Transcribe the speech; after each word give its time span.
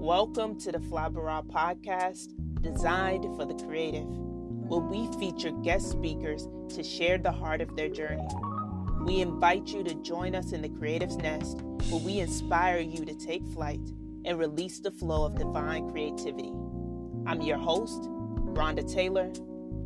Welcome 0.00 0.58
to 0.60 0.72
the 0.72 0.78
Flabara 0.78 1.46
podcast, 1.46 2.32
designed 2.62 3.24
for 3.36 3.44
the 3.44 3.52
creative, 3.66 4.06
where 4.06 4.80
we 4.80 5.12
feature 5.18 5.50
guest 5.50 5.90
speakers 5.90 6.48
to 6.70 6.82
share 6.82 7.18
the 7.18 7.30
heart 7.30 7.60
of 7.60 7.76
their 7.76 7.90
journey. 7.90 8.26
We 9.02 9.20
invite 9.20 9.68
you 9.68 9.84
to 9.84 9.94
join 9.96 10.34
us 10.34 10.52
in 10.52 10.62
the 10.62 10.70
Creative's 10.70 11.18
Nest, 11.18 11.60
where 11.90 12.00
we 12.00 12.18
inspire 12.18 12.78
you 12.78 13.04
to 13.04 13.14
take 13.14 13.46
flight 13.48 13.78
and 14.24 14.38
release 14.38 14.78
the 14.78 14.90
flow 14.90 15.26
of 15.26 15.36
divine 15.36 15.90
creativity. 15.90 16.50
I'm 17.26 17.42
your 17.42 17.58
host, 17.58 18.00
Rhonda 18.54 18.90
Taylor, 18.90 19.30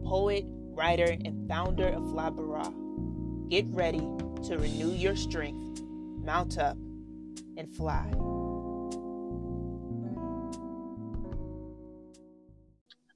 poet, 0.04 0.44
writer, 0.46 1.16
and 1.24 1.48
founder 1.48 1.88
of 1.88 2.04
Flabara. 2.04 2.72
Get 3.50 3.66
ready 3.70 4.06
to 4.44 4.58
renew 4.58 4.92
your 4.92 5.16
strength, 5.16 5.82
mount 6.22 6.56
up, 6.56 6.76
and 7.56 7.68
fly. 7.68 8.12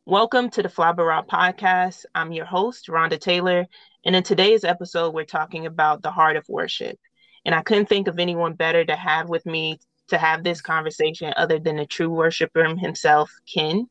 Welcome 0.09 0.49
to 0.53 0.63
the 0.63 0.71
Flabara 0.71 1.27
podcast. 1.27 2.07
I'm 2.15 2.33
your 2.33 2.47
host, 2.47 2.89
Rhonda 2.89 3.21
Taylor, 3.21 3.67
and 4.07 4.17
in 4.17 4.23
today's 4.23 4.65
episode, 4.65 5.13
we're 5.13 5.27
talking 5.27 5.67
about 5.67 6.01
the 6.01 6.11
heart 6.11 6.37
of 6.37 6.49
worship. 6.49 6.99
And 7.45 7.55
I 7.55 7.61
couldn't 7.61 7.91
think 7.91 8.09
of 8.09 8.19
anyone 8.19 8.55
better 8.55 8.87
to 8.87 8.97
have 8.97 9.29
with 9.29 9.45
me 9.45 9.79
to 10.07 10.17
have 10.17 10.43
this 10.43 10.63
conversation 10.63 11.35
other 11.37 11.59
than 11.59 11.77
the 11.77 11.85
true 11.85 12.09
worshiper 12.09 12.65
himself, 12.75 13.31
Ken. 13.53 13.87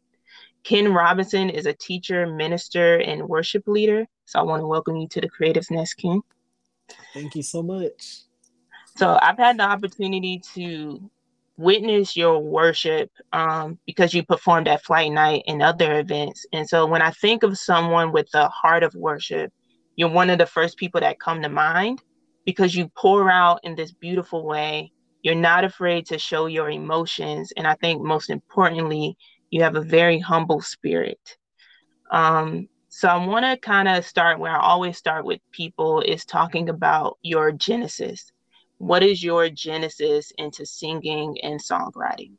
Ken 0.64 0.92
Robinson 0.92 1.52
is 1.52 1.68
a 1.68 1.74
teacher, 1.74 2.26
minister, 2.26 2.98
and 2.98 3.30
worship 3.30 3.68
leader. 3.68 4.08
So 4.26 4.40
I 4.40 4.42
want 4.42 4.64
to 4.64 4.68
welcome 4.68 4.96
you 4.96 5.08
to 5.10 5.22
the 5.22 5.30
Creative's 5.30 5.70
Nest, 5.70 5.98
Ken. 5.98 6.22
Thank 7.14 7.36
you 7.36 7.44
so 7.44 7.62
much. 7.62 8.22
So 8.96 9.20
I've 9.22 9.38
had 9.38 9.60
the 9.60 9.66
opportunity 9.66 10.42
to 10.56 11.12
witness 11.58 12.16
your 12.16 12.40
worship 12.40 13.12
um, 13.34 13.80
because 13.86 14.14
you 14.14 14.24
performed 14.24 14.68
at 14.68 14.84
Flight 14.84 15.12
Night 15.12 15.44
and 15.48 15.62
other 15.62 16.00
events. 16.00 16.46
And 16.54 16.68
so 16.70 16.86
when 16.86 17.02
I 17.02 17.12
think 17.12 17.44
of 17.44 17.58
someone 17.58 18.12
with 18.12 18.30
the 18.32 18.48
heart 18.50 18.84
of 18.84 18.94
worship, 18.96 19.52
you're 19.96 20.10
one 20.10 20.30
of 20.30 20.38
the 20.38 20.46
first 20.46 20.78
people 20.78 21.02
that 21.02 21.20
come 21.20 21.42
to 21.42 21.50
mind 21.50 22.04
because 22.46 22.76
you 22.76 22.90
pour 22.96 23.30
out 23.30 23.60
in 23.64 23.76
this 23.76 23.92
beautiful 23.92 24.46
way. 24.46 24.92
You're 25.24 25.36
not 25.36 25.64
afraid 25.64 26.06
to 26.08 26.20
show 26.20 26.46
your 26.46 26.70
emotions. 26.70 27.52
And 27.58 27.68
I 27.68 27.74
think 27.76 28.02
most 28.02 28.30
importantly, 28.30 29.18
you 29.50 29.64
have 29.64 29.76
a 29.76 29.82
very 29.82 30.20
humble 30.20 30.62
spirit. 30.62 31.38
Um, 32.12 32.70
so 32.90 33.08
I 33.08 33.26
want 33.26 33.46
to 33.46 33.58
kind 33.58 33.88
of 33.88 34.06
start 34.06 34.40
where 34.40 34.52
I 34.52 34.62
always 34.62 34.98
start 34.98 35.26
with 35.26 35.40
people 35.52 36.02
is 36.02 36.24
talking 36.24 36.70
about 36.70 37.18
your 37.22 37.52
genesis 37.52 38.32
what 38.78 39.04
is 39.04 39.24
your 39.24 39.50
genesis 39.50 40.32
into 40.38 40.66
singing 40.66 41.38
and 41.44 41.60
songwriting? 41.60 42.34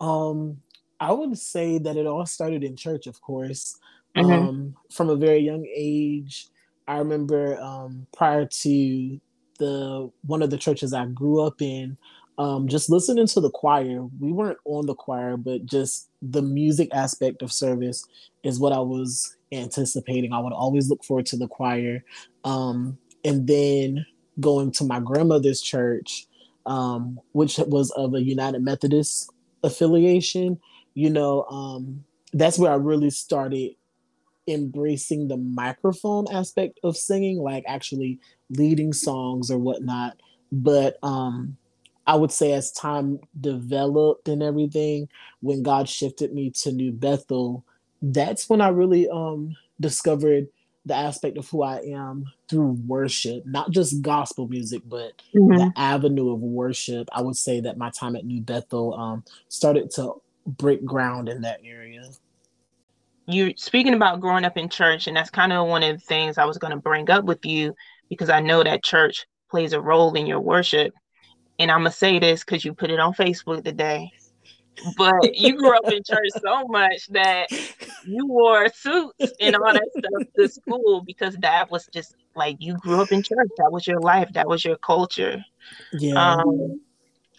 Um, 0.00 0.58
I 1.00 1.12
would 1.12 1.36
say 1.38 1.78
that 1.78 1.96
it 1.96 2.06
all 2.06 2.26
started 2.26 2.64
in 2.64 2.76
church, 2.76 3.06
of 3.06 3.20
course. 3.20 3.78
Mm-hmm. 4.16 4.30
Um, 4.30 4.76
from 4.90 5.10
a 5.10 5.16
very 5.16 5.40
young 5.40 5.66
age, 5.74 6.48
I 6.86 6.98
remember 6.98 7.60
um, 7.60 8.06
prior 8.16 8.46
to 8.46 9.20
the 9.58 10.10
one 10.26 10.42
of 10.42 10.50
the 10.50 10.58
churches 10.58 10.92
I 10.92 11.06
grew 11.06 11.40
up 11.42 11.62
in, 11.62 11.96
um, 12.38 12.68
just 12.68 12.90
listening 12.90 13.26
to 13.28 13.40
the 13.40 13.50
choir. 13.50 14.06
We 14.20 14.32
weren't 14.32 14.58
on 14.64 14.86
the 14.86 14.94
choir, 14.94 15.36
but 15.36 15.66
just 15.66 16.10
the 16.20 16.42
music 16.42 16.88
aspect 16.92 17.42
of 17.42 17.52
service 17.52 18.06
is 18.42 18.58
what 18.58 18.72
I 18.72 18.80
was 18.80 19.36
anticipating. 19.52 20.32
I 20.32 20.40
would 20.40 20.52
always 20.52 20.88
look 20.88 21.04
forward 21.04 21.26
to 21.26 21.36
the 21.36 21.48
choir. 21.48 22.04
Um, 22.44 22.98
and 23.24 23.46
then 23.46 24.04
going 24.40 24.70
to 24.72 24.84
my 24.84 25.00
grandmother's 25.00 25.60
church, 25.60 26.26
um, 26.66 27.20
which 27.32 27.58
was 27.58 27.90
of 27.92 28.14
a 28.14 28.22
United 28.22 28.62
Methodist 28.62 29.30
affiliation, 29.62 30.58
you 30.94 31.10
know, 31.10 31.44
um, 31.44 32.04
that's 32.32 32.58
where 32.58 32.72
I 32.72 32.76
really 32.76 33.10
started 33.10 33.76
embracing 34.48 35.28
the 35.28 35.36
microphone 35.36 36.26
aspect 36.32 36.80
of 36.82 36.96
singing, 36.96 37.38
like 37.38 37.64
actually 37.66 38.18
leading 38.50 38.92
songs 38.92 39.50
or 39.50 39.58
whatnot. 39.58 40.20
But 40.50 40.98
um, 41.02 41.56
I 42.06 42.16
would 42.16 42.32
say 42.32 42.52
as 42.52 42.72
time 42.72 43.20
developed 43.40 44.28
and 44.28 44.42
everything, 44.42 45.08
when 45.40 45.62
God 45.62 45.88
shifted 45.88 46.32
me 46.32 46.50
to 46.62 46.72
New 46.72 46.92
Bethel, 46.92 47.64
that's 48.00 48.48
when 48.48 48.60
I 48.60 48.68
really 48.68 49.08
um, 49.08 49.54
discovered 49.80 50.48
the 50.84 50.94
aspect 50.94 51.38
of 51.38 51.48
who 51.48 51.62
I 51.62 51.78
am 51.80 52.26
through 52.48 52.78
worship, 52.86 53.46
not 53.46 53.70
just 53.70 54.02
gospel 54.02 54.48
music, 54.48 54.82
but 54.84 55.12
mm-hmm. 55.34 55.56
the 55.56 55.72
avenue 55.76 56.32
of 56.32 56.40
worship. 56.40 57.08
I 57.12 57.22
would 57.22 57.36
say 57.36 57.60
that 57.60 57.78
my 57.78 57.90
time 57.90 58.16
at 58.16 58.24
New 58.24 58.40
Bethel 58.40 58.94
um, 58.94 59.24
started 59.48 59.90
to 59.92 60.14
break 60.46 60.84
ground 60.84 61.28
in 61.28 61.42
that 61.42 61.60
area. 61.64 62.02
You're 63.26 63.52
speaking 63.56 63.94
about 63.94 64.20
growing 64.20 64.44
up 64.44 64.56
in 64.56 64.68
church, 64.68 65.06
and 65.06 65.16
that's 65.16 65.30
kind 65.30 65.52
of 65.52 65.68
one 65.68 65.84
of 65.84 65.98
the 66.00 66.04
things 66.04 66.36
I 66.36 66.44
was 66.44 66.58
going 66.58 66.72
to 66.72 66.76
bring 66.76 67.08
up 67.10 67.24
with 67.24 67.46
you 67.46 67.74
because 68.08 68.28
I 68.28 68.40
know 68.40 68.64
that 68.64 68.82
church 68.82 69.26
plays 69.50 69.72
a 69.72 69.80
role 69.80 70.12
in 70.14 70.26
your 70.26 70.40
worship. 70.40 70.92
And 71.58 71.70
I'm 71.70 71.80
going 71.80 71.92
to 71.92 71.96
say 71.96 72.18
this 72.18 72.42
because 72.42 72.64
you 72.64 72.74
put 72.74 72.90
it 72.90 72.98
on 72.98 73.14
Facebook 73.14 73.62
today 73.62 74.10
but 74.96 75.34
you 75.34 75.56
grew 75.56 75.76
up 75.76 75.92
in 75.92 76.02
church 76.04 76.30
so 76.40 76.66
much 76.68 77.06
that 77.08 77.46
you 78.04 78.26
wore 78.26 78.68
suits 78.68 79.32
and 79.40 79.56
all 79.56 79.72
that 79.72 79.88
stuff 79.98 80.28
to 80.36 80.48
school 80.48 81.02
because 81.02 81.36
that 81.36 81.70
was 81.70 81.86
just 81.92 82.16
like 82.34 82.56
you 82.58 82.76
grew 82.78 83.00
up 83.00 83.12
in 83.12 83.22
church. 83.22 83.48
That 83.58 83.70
was 83.70 83.86
your 83.86 84.00
life. 84.00 84.28
That 84.32 84.48
was 84.48 84.64
your 84.64 84.76
culture. 84.76 85.44
Yeah. 85.92 86.14
Um, 86.14 86.80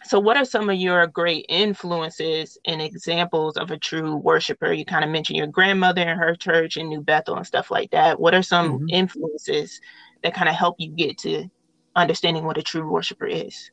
so, 0.05 0.19
what 0.19 0.37
are 0.37 0.45
some 0.45 0.69
of 0.69 0.75
your 0.75 1.07
great 1.07 1.45
influences 1.47 2.57
and 2.65 2.81
examples 2.81 3.57
of 3.57 3.71
a 3.71 3.77
true 3.77 4.17
worshiper? 4.17 4.73
You 4.73 4.85
kind 4.85 5.03
of 5.03 5.09
mentioned 5.09 5.37
your 5.37 5.47
grandmother 5.47 6.01
and 6.01 6.19
her 6.19 6.35
church 6.35 6.77
in 6.77 6.89
New 6.89 7.01
Bethel 7.01 7.37
and 7.37 7.47
stuff 7.47 7.71
like 7.71 7.91
that. 7.91 8.19
What 8.19 8.33
are 8.33 8.43
some 8.43 8.79
mm-hmm. 8.79 8.89
influences 8.89 9.79
that 10.21 10.33
kind 10.33 10.49
of 10.49 10.55
help 10.55 10.75
you 10.77 10.89
get 10.89 11.17
to 11.19 11.49
understanding 11.95 12.43
what 12.43 12.57
a 12.57 12.61
true 12.61 12.89
worshiper 12.89 13.27
is? 13.27 13.71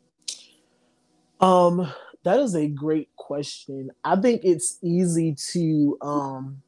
Um, 1.40 1.90
that 2.24 2.38
is 2.40 2.54
a 2.54 2.66
great 2.66 3.08
question. 3.16 3.90
I 4.04 4.16
think 4.16 4.42
it's 4.44 4.78
easy 4.82 5.34
to 5.52 5.98
um, 6.02 6.62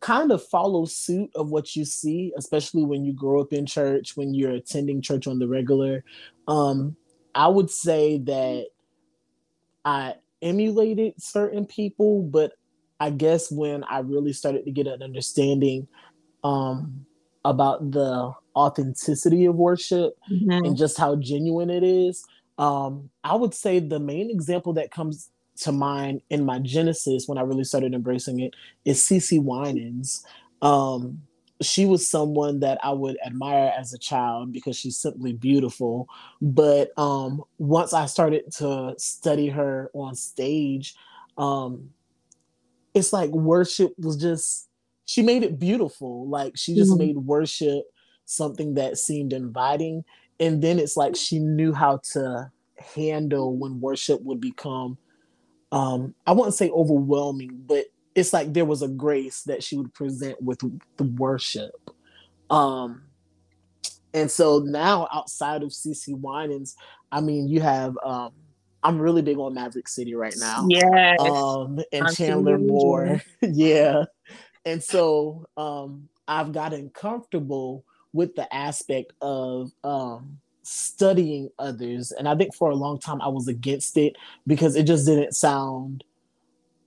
kind 0.00 0.30
of 0.32 0.46
follow 0.46 0.84
suit 0.84 1.30
of 1.34 1.50
what 1.50 1.76
you 1.76 1.84
see, 1.84 2.32
especially 2.36 2.84
when 2.84 3.04
you 3.04 3.12
grow 3.12 3.40
up 3.40 3.52
in 3.52 3.66
church, 3.66 4.16
when 4.16 4.34
you're 4.34 4.54
attending 4.54 5.02
church 5.02 5.26
on 5.26 5.38
the 5.38 5.48
regular. 5.48 6.04
Um, 6.48 6.96
I 7.34 7.48
would 7.48 7.70
say 7.70 8.18
that 8.18 8.68
I 9.84 10.14
emulated 10.40 11.20
certain 11.20 11.66
people, 11.66 12.22
but 12.22 12.52
I 12.98 13.10
guess 13.10 13.50
when 13.50 13.84
I 13.84 13.98
really 13.98 14.32
started 14.32 14.64
to 14.64 14.70
get 14.70 14.86
an 14.86 15.02
understanding 15.02 15.86
um, 16.42 17.04
about 17.44 17.90
the 17.90 18.32
authenticity 18.54 19.44
of 19.44 19.56
worship 19.56 20.16
mm-hmm. 20.30 20.50
and 20.50 20.76
just 20.76 20.98
how 20.98 21.16
genuine 21.16 21.68
it 21.68 21.82
is, 21.82 22.24
um, 22.58 23.10
I 23.22 23.34
would 23.34 23.54
say 23.54 23.78
the 23.78 24.00
main 24.00 24.30
example 24.30 24.72
that 24.74 24.90
comes 24.90 25.30
to 25.58 25.72
mind 25.72 26.20
in 26.30 26.44
my 26.44 26.58
genesis 26.58 27.24
when 27.26 27.38
I 27.38 27.42
really 27.42 27.64
started 27.64 27.94
embracing 27.94 28.40
it 28.40 28.54
is 28.84 29.02
CeCe 29.02 29.42
Winans. 29.42 30.24
Um, 30.62 31.22
she 31.62 31.86
was 31.86 32.10
someone 32.10 32.60
that 32.60 32.78
I 32.82 32.92
would 32.92 33.16
admire 33.24 33.72
as 33.78 33.94
a 33.94 33.98
child 33.98 34.52
because 34.52 34.76
she's 34.76 34.98
simply 34.98 35.32
beautiful. 35.32 36.08
But 36.42 36.90
um, 36.98 37.42
once 37.58 37.94
I 37.94 38.06
started 38.06 38.52
to 38.56 38.94
study 38.98 39.48
her 39.48 39.90
on 39.94 40.14
stage, 40.14 40.94
um, 41.38 41.90
it's 42.94 43.12
like 43.12 43.30
worship 43.30 43.92
was 43.98 44.16
just, 44.16 44.68
she 45.06 45.22
made 45.22 45.42
it 45.42 45.58
beautiful. 45.58 46.28
Like 46.28 46.56
she 46.56 46.74
just 46.74 46.90
mm-hmm. 46.90 47.06
made 47.06 47.16
worship 47.16 47.84
something 48.26 48.74
that 48.74 48.98
seemed 48.98 49.32
inviting 49.32 50.04
and 50.40 50.62
then 50.62 50.78
it's 50.78 50.96
like 50.96 51.16
she 51.16 51.38
knew 51.38 51.72
how 51.72 52.00
to 52.12 52.50
handle 52.94 53.56
when 53.56 53.80
worship 53.80 54.20
would 54.22 54.40
become 54.40 54.98
um 55.72 56.14
i 56.26 56.32
wouldn't 56.32 56.54
say 56.54 56.70
overwhelming 56.70 57.50
but 57.66 57.86
it's 58.14 58.32
like 58.32 58.52
there 58.52 58.64
was 58.64 58.82
a 58.82 58.88
grace 58.88 59.42
that 59.42 59.62
she 59.62 59.76
would 59.76 59.92
present 59.94 60.40
with 60.42 60.58
the 60.96 61.04
worship 61.04 61.74
um 62.50 63.02
and 64.16 64.30
so 64.30 64.60
now 64.60 65.06
outside 65.12 65.62
of 65.62 65.68
CeCe 65.68 66.18
Winans, 66.18 66.74
I 67.12 67.20
mean 67.20 67.48
you 67.48 67.60
have 67.60 67.96
um 68.02 68.32
I'm 68.82 68.98
really 68.98 69.20
big 69.20 69.38
on 69.38 69.54
Maverick 69.54 69.88
City 69.88 70.14
right 70.14 70.34
now. 70.38 70.66
Yeah. 70.70 71.16
Um 71.20 71.78
and 71.92 72.16
Chandler 72.16 72.58
Moore. 72.58 73.20
yeah. 73.42 74.04
And 74.64 74.82
so 74.82 75.44
um 75.58 76.08
I've 76.26 76.52
gotten 76.52 76.88
comfortable 76.90 77.84
with 78.16 78.34
the 78.34 78.52
aspect 78.54 79.12
of 79.20 79.72
um, 79.84 80.38
studying 80.62 81.50
others. 81.58 82.12
And 82.12 82.28
I 82.28 82.34
think 82.34 82.54
for 82.54 82.70
a 82.70 82.74
long 82.74 82.98
time 82.98 83.20
I 83.20 83.28
was 83.28 83.46
against 83.46 83.96
it 83.96 84.16
because 84.46 84.74
it 84.74 84.84
just 84.84 85.06
didn't 85.06 85.34
sound, 85.34 86.02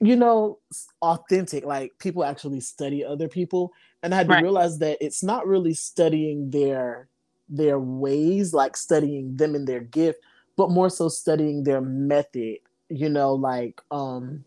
you 0.02 0.16
know, 0.16 0.60
authentic. 1.02 1.64
Like 1.66 1.94
people 2.00 2.24
actually 2.24 2.60
study 2.60 3.06
other 3.06 3.28
people. 3.28 3.72
And 4.04 4.14
I 4.14 4.18
had 4.18 4.28
to 4.28 4.34
right. 4.34 4.44
realize 4.44 4.80
that 4.80 4.98
it's 5.00 5.24
not 5.24 5.48
really 5.48 5.74
studying 5.74 6.50
their 6.50 7.08
their 7.48 7.80
ways, 7.80 8.54
like 8.54 8.78
studying 8.78 9.36
them 9.36 9.56
and 9.56 9.68
their 9.68 9.80
gift, 9.80 10.20
but 10.56 10.70
more 10.70 10.90
so 10.90 11.08
studying 11.10 11.64
their 11.64 11.82
method 11.82 12.58
you 12.90 13.10
know, 13.10 13.34
like 13.34 13.82
um 13.92 14.44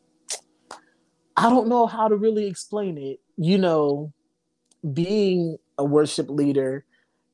I 1.36 1.48
don't 1.48 1.68
know 1.68 1.86
how 1.86 2.08
to 2.08 2.16
really 2.16 2.46
explain 2.46 2.98
it. 2.98 3.20
You 3.36 3.58
know, 3.58 4.12
being 4.92 5.58
a 5.78 5.84
worship 5.84 6.28
leader, 6.28 6.84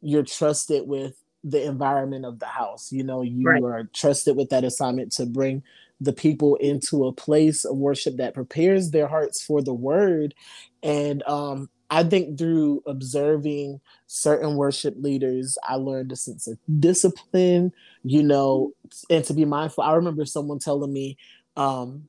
you're 0.00 0.24
trusted 0.24 0.86
with 0.86 1.22
the 1.44 1.64
environment 1.64 2.24
of 2.24 2.38
the 2.38 2.46
house. 2.46 2.92
You 2.92 3.04
know, 3.04 3.22
you 3.22 3.44
right. 3.46 3.62
are 3.62 3.88
trusted 3.92 4.36
with 4.36 4.50
that 4.50 4.64
assignment 4.64 5.12
to 5.12 5.26
bring 5.26 5.62
the 6.00 6.12
people 6.12 6.56
into 6.56 7.06
a 7.06 7.12
place 7.12 7.64
of 7.64 7.76
worship 7.76 8.16
that 8.16 8.34
prepares 8.34 8.90
their 8.90 9.08
hearts 9.08 9.42
for 9.42 9.62
the 9.62 9.74
word. 9.74 10.34
And 10.82 11.22
um, 11.24 11.68
I 11.90 12.04
think 12.04 12.38
through 12.38 12.82
observing 12.86 13.80
certain 14.06 14.56
worship 14.56 14.94
leaders, 14.98 15.58
I 15.66 15.74
learned 15.74 16.12
a 16.12 16.16
sense 16.16 16.46
of 16.46 16.58
discipline, 16.78 17.72
you 18.04 18.22
know, 18.22 18.72
and 19.10 19.24
to 19.24 19.34
be 19.34 19.44
mindful. 19.44 19.84
I 19.84 19.94
remember 19.94 20.24
someone 20.24 20.58
telling 20.58 20.92
me, 20.92 21.16
um, 21.56 22.08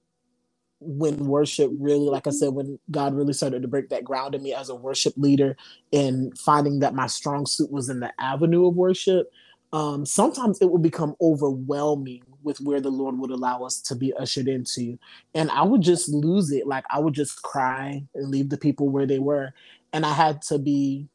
when 0.80 1.18
worship 1.26 1.72
really, 1.78 2.10
like 2.10 2.28
I 2.28 2.32
said, 2.32 2.54
when 2.54 2.80
God 2.90 3.14
really 3.14 3.34
started 3.34 3.62
to 3.62 3.68
break 3.68 3.90
that 3.90 4.04
ground 4.04 4.36
in 4.36 4.44
me 4.44 4.54
as 4.54 4.70
a 4.70 4.76
worship 4.76 5.14
leader 5.18 5.58
and 5.92 6.38
finding 6.38 6.80
that 6.80 6.96
my 6.96 7.08
strong 7.08 7.46
suit 7.46 7.72
was 7.72 7.90
in 7.90 8.00
the 8.00 8.14
avenue 8.20 8.68
of 8.68 8.76
worship, 8.76 9.32
um, 9.74 10.06
sometimes 10.06 10.60
it 10.62 10.72
would 10.72 10.82
become 10.82 11.16
overwhelming 11.22 12.24
with 12.44 12.60
where 12.62 12.80
the 12.80 12.90
Lord 12.90 13.20
would 13.20 13.30
allow 13.30 13.64
us 13.64 13.82
to 13.82 13.96
be 13.96 14.14
ushered 14.14 14.48
into. 14.48 14.98
And 15.36 15.52
I 15.52 15.64
would 15.64 15.82
just 15.82 16.10
lose 16.10 16.52
it. 16.52 16.66
Like 16.66 16.86
I 16.90 17.00
would 17.00 17.14
just 17.14 17.42
cry 17.42 18.04
and 18.16 18.30
leave 18.30 18.50
the 18.50 18.58
people 18.58 18.90
where 18.90 19.06
they 19.06 19.20
were. 19.20 19.54
And 19.94 20.06
I 20.06 20.14
had 20.14 20.42
to 20.44 20.58
be 20.58 21.08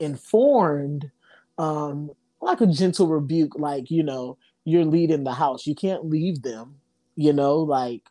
informed, 0.00 1.10
um, 1.58 2.10
like 2.40 2.60
a 2.60 2.66
gentle 2.66 3.06
rebuke, 3.06 3.54
like, 3.56 3.90
you 3.90 4.02
know, 4.02 4.36
you're 4.64 4.84
leading 4.84 5.24
the 5.24 5.32
house. 5.32 5.66
You 5.66 5.74
can't 5.74 6.04
leave 6.06 6.42
them, 6.42 6.76
you 7.14 7.32
know, 7.32 7.58
like 7.58 8.02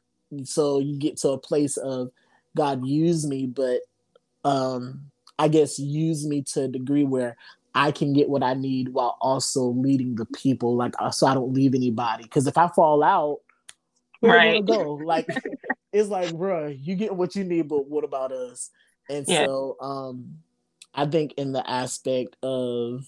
so 0.44 0.80
you 0.80 0.98
get 0.98 1.18
to 1.18 1.30
a 1.30 1.38
place 1.38 1.78
of 1.78 2.12
God 2.56 2.86
use 2.86 3.26
me, 3.26 3.48
but 3.48 3.82
um 4.44 5.12
I 5.38 5.48
guess 5.48 5.80
use 5.80 6.26
me 6.26 6.44
to 6.54 6.64
a 6.64 6.68
degree 6.68 7.04
where 7.04 7.36
I 7.74 7.92
can 7.92 8.14
get 8.14 8.30
what 8.30 8.44
I 8.44 8.54
need 8.54 8.90
while 8.90 9.18
also 9.22 9.64
leading 9.64 10.16
the 10.16 10.26
people, 10.26 10.76
like 10.76 10.94
uh, 11.00 11.12
so 11.12 11.26
I 11.28 11.34
don't 11.34 11.54
leave 11.54 11.74
anybody. 11.74 12.24
Because 12.24 12.48
if 12.48 12.58
I 12.58 12.68
fall 12.68 13.04
out, 13.04 13.40
where 14.20 14.38
right. 14.38 14.66
go? 14.66 14.96
Like 15.06 15.28
it's 15.92 16.10
like, 16.10 16.34
bro, 16.36 16.68
you 16.68 16.96
get 16.96 17.16
what 17.16 17.36
you 17.36 17.44
need, 17.44 17.68
but 17.68 17.88
what 17.88 18.04
about 18.04 18.32
us? 18.32 18.70
And 19.10 19.26
yeah. 19.28 19.46
so 19.46 19.78
um 19.82 20.38
I 20.94 21.06
think 21.06 21.34
in 21.38 21.54
the 21.54 21.68
aspect 21.70 22.36
of 22.44 23.08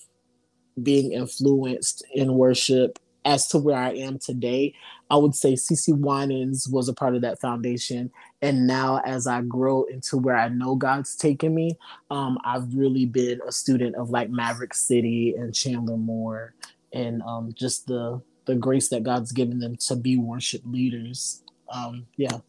being 0.82 1.12
influenced 1.12 2.04
in 2.14 2.34
worship 2.34 2.98
as 3.26 3.48
to 3.48 3.58
where 3.58 3.78
I 3.78 3.92
am 3.92 4.20
today, 4.20 4.74
I 5.10 5.18
would 5.18 5.36
say 5.36 5.54
CeCe 5.54 5.98
Winans 5.98 6.68
was 6.68 6.90
a 6.90 6.94
part 6.94 7.16
of 7.16 7.22
that 7.22 7.40
foundation. 7.40 8.12
And 8.42 8.68
now, 8.68 9.02
as 9.06 9.28
I 9.28 9.42
grow 9.42 9.84
into 9.84 10.18
where 10.18 10.36
I 10.36 10.50
know 10.50 10.76
God's 10.76 11.16
taken 11.16 11.54
me, 11.54 11.78
um, 12.10 12.38
I've 12.44 12.74
really 12.74 13.06
been 13.06 13.40
a 13.48 13.52
student 13.52 13.96
of 13.96 14.10
like 14.10 14.30
Maverick 14.30 14.74
City 14.74 15.36
and 15.38 15.54
Chandler 15.54 15.98
Moore, 15.98 16.54
and 16.92 17.22
um, 17.24 17.54
just 17.54 17.88
the 17.88 18.22
the 18.46 18.56
grace 18.56 18.90
that 18.90 19.04
God's 19.04 19.32
given 19.32 19.60
them 19.60 19.78
to 19.78 19.96
be 19.96 20.18
worship 20.18 20.62
leaders. 20.66 21.44
Um, 21.70 22.06
yeah. 22.18 22.40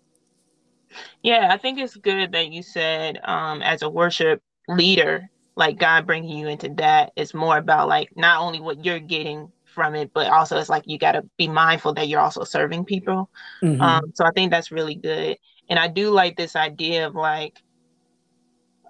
Yeah, 1.22 1.48
I 1.52 1.56
think 1.56 1.78
it's 1.78 1.96
good 1.96 2.32
that 2.32 2.52
you 2.52 2.62
said 2.62 3.20
um, 3.24 3.62
as 3.62 3.82
a 3.82 3.88
worship 3.88 4.42
leader, 4.68 5.28
like 5.56 5.78
God 5.78 6.06
bringing 6.06 6.38
you 6.38 6.48
into 6.48 6.68
that 6.76 7.12
is 7.16 7.34
more 7.34 7.58
about 7.58 7.88
like 7.88 8.10
not 8.16 8.40
only 8.40 8.60
what 8.60 8.84
you're 8.84 8.98
getting 8.98 9.50
from 9.74 9.94
it, 9.94 10.12
but 10.14 10.30
also 10.30 10.56
it's 10.56 10.70
like 10.70 10.84
you 10.86 10.98
got 10.98 11.12
to 11.12 11.24
be 11.36 11.48
mindful 11.48 11.92
that 11.94 12.08
you're 12.08 12.20
also 12.20 12.44
serving 12.44 12.84
people. 12.84 13.28
Mm-hmm. 13.62 13.80
Um, 13.80 14.12
so 14.14 14.24
I 14.24 14.30
think 14.30 14.50
that's 14.50 14.72
really 14.72 14.94
good. 14.94 15.36
And 15.68 15.78
I 15.78 15.88
do 15.88 16.10
like 16.10 16.36
this 16.36 16.56
idea 16.56 17.06
of 17.06 17.14
like, 17.14 17.60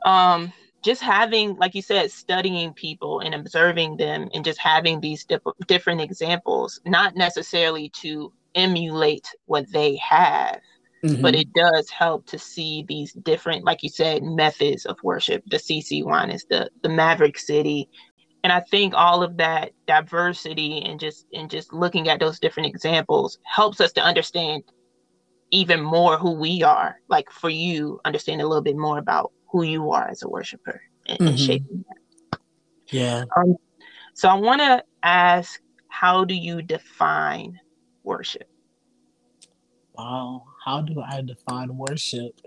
um, 0.04 0.52
just 0.84 1.00
having, 1.00 1.56
like 1.56 1.74
you 1.74 1.82
said, 1.82 2.10
studying 2.10 2.74
people 2.74 3.20
and 3.20 3.34
observing 3.34 3.96
them 3.96 4.28
and 4.34 4.44
just 4.44 4.58
having 4.58 5.00
these 5.00 5.24
dip- 5.24 5.42
different 5.66 6.02
examples, 6.02 6.80
not 6.84 7.16
necessarily 7.16 7.88
to 7.88 8.30
emulate 8.54 9.26
what 9.46 9.64
they 9.72 9.96
have, 9.96 10.60
mm-hmm. 11.02 11.22
but 11.22 11.34
it 11.34 11.48
does 11.54 11.88
help 11.88 12.26
to 12.26 12.38
see 12.38 12.84
these 12.86 13.14
different, 13.14 13.64
like 13.64 13.82
you 13.82 13.88
said, 13.88 14.22
methods 14.22 14.84
of 14.84 14.98
worship. 15.02 15.42
The 15.46 15.56
CeCe 15.56 16.04
Winans 16.04 16.44
the 16.50 16.70
the 16.82 16.90
Maverick 16.90 17.38
City, 17.38 17.88
and 18.44 18.52
i 18.52 18.60
think 18.60 18.94
all 18.94 19.22
of 19.24 19.36
that 19.38 19.72
diversity 19.86 20.82
and 20.82 21.00
just 21.00 21.26
and 21.32 21.50
just 21.50 21.72
looking 21.72 22.08
at 22.08 22.20
those 22.20 22.38
different 22.38 22.68
examples 22.68 23.38
helps 23.42 23.80
us 23.80 23.90
to 23.92 24.00
understand 24.00 24.62
even 25.50 25.82
more 25.82 26.16
who 26.16 26.32
we 26.32 26.62
are 26.62 27.00
like 27.08 27.30
for 27.30 27.50
you 27.50 27.98
understand 28.04 28.40
a 28.40 28.46
little 28.46 28.62
bit 28.62 28.76
more 28.76 28.98
about 28.98 29.32
who 29.50 29.62
you 29.64 29.90
are 29.90 30.08
as 30.08 30.22
a 30.22 30.28
worshiper 30.28 30.80
and, 31.06 31.18
mm-hmm. 31.18 31.28
and 31.28 31.40
shaping 31.40 31.84
that. 31.88 32.40
Yeah. 32.88 33.24
Um, 33.36 33.56
so 34.14 34.28
i 34.28 34.34
want 34.34 34.60
to 34.60 34.84
ask 35.02 35.60
how 35.88 36.24
do 36.24 36.34
you 36.34 36.60
define 36.60 37.58
worship? 38.02 38.48
Wow. 39.96 40.44
How 40.64 40.82
do 40.82 41.00
i 41.00 41.22
define 41.22 41.76
worship? 41.76 42.40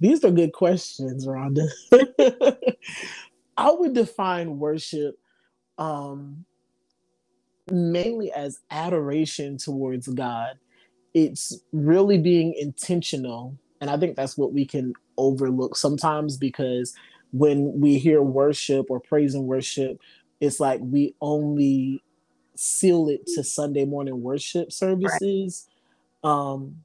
These 0.00 0.24
are 0.24 0.30
good 0.30 0.52
questions 0.52 1.26
rhonda. 1.26 1.68
I 3.56 3.70
would 3.70 3.94
define 3.94 4.58
worship 4.58 5.18
um, 5.80 6.44
mainly 7.70 8.30
as 8.32 8.60
adoration 8.70 9.58
towards 9.58 10.06
God. 10.08 10.58
It's 11.14 11.60
really 11.72 12.18
being 12.18 12.54
intentional. 12.54 13.56
And 13.80 13.90
I 13.90 13.96
think 13.96 14.14
that's 14.14 14.38
what 14.38 14.52
we 14.52 14.64
can 14.64 14.92
overlook 15.16 15.76
sometimes 15.76 16.36
because 16.36 16.94
when 17.32 17.80
we 17.80 17.98
hear 17.98 18.22
worship 18.22 18.86
or 18.90 19.00
praise 19.00 19.34
and 19.34 19.46
worship, 19.46 19.98
it's 20.40 20.60
like 20.60 20.80
we 20.82 21.14
only 21.20 22.02
seal 22.56 23.08
it 23.08 23.26
to 23.34 23.42
Sunday 23.42 23.84
morning 23.84 24.22
worship 24.22 24.70
services. 24.72 25.66
Right. 26.22 26.30
Um, 26.30 26.84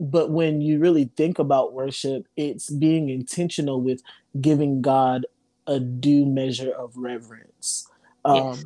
but 0.00 0.30
when 0.30 0.60
you 0.60 0.78
really 0.78 1.10
think 1.16 1.38
about 1.38 1.72
worship, 1.72 2.26
it's 2.36 2.70
being 2.70 3.08
intentional 3.08 3.80
with 3.80 4.02
giving 4.40 4.82
God 4.82 5.26
a 5.66 5.80
due 5.80 6.26
measure 6.26 6.70
of 6.70 6.96
reverence. 6.96 7.88
Um, 8.26 8.48
yes. 8.48 8.64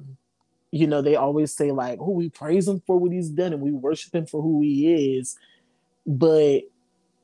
You 0.73 0.87
know, 0.87 1.03
they 1.03 1.17
always 1.17 1.53
say 1.55 1.73
like, 1.73 1.99
"Oh, 2.01 2.11
we 2.11 2.31
praise 2.31 2.69
him 2.69 2.81
for 2.87 2.97
what 2.97 3.13
he's 3.13 3.29
done, 3.29 3.53
and 3.53 3.63
we 3.63 3.73
worship 3.73 4.15
him 4.15 4.27
for 4.27 4.41
who 4.41 4.61
he 4.63 5.17
is." 5.17 5.37
But 6.07 6.63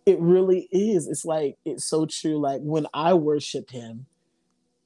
it 0.04 0.20
really 0.20 0.68
is. 0.70 1.08
It's 1.08 1.24
like 1.24 1.56
it's 1.64 1.84
so 1.84 2.06
true. 2.06 2.38
Like 2.38 2.60
when 2.62 2.86
I 2.94 3.14
worship 3.14 3.70
him, 3.70 4.06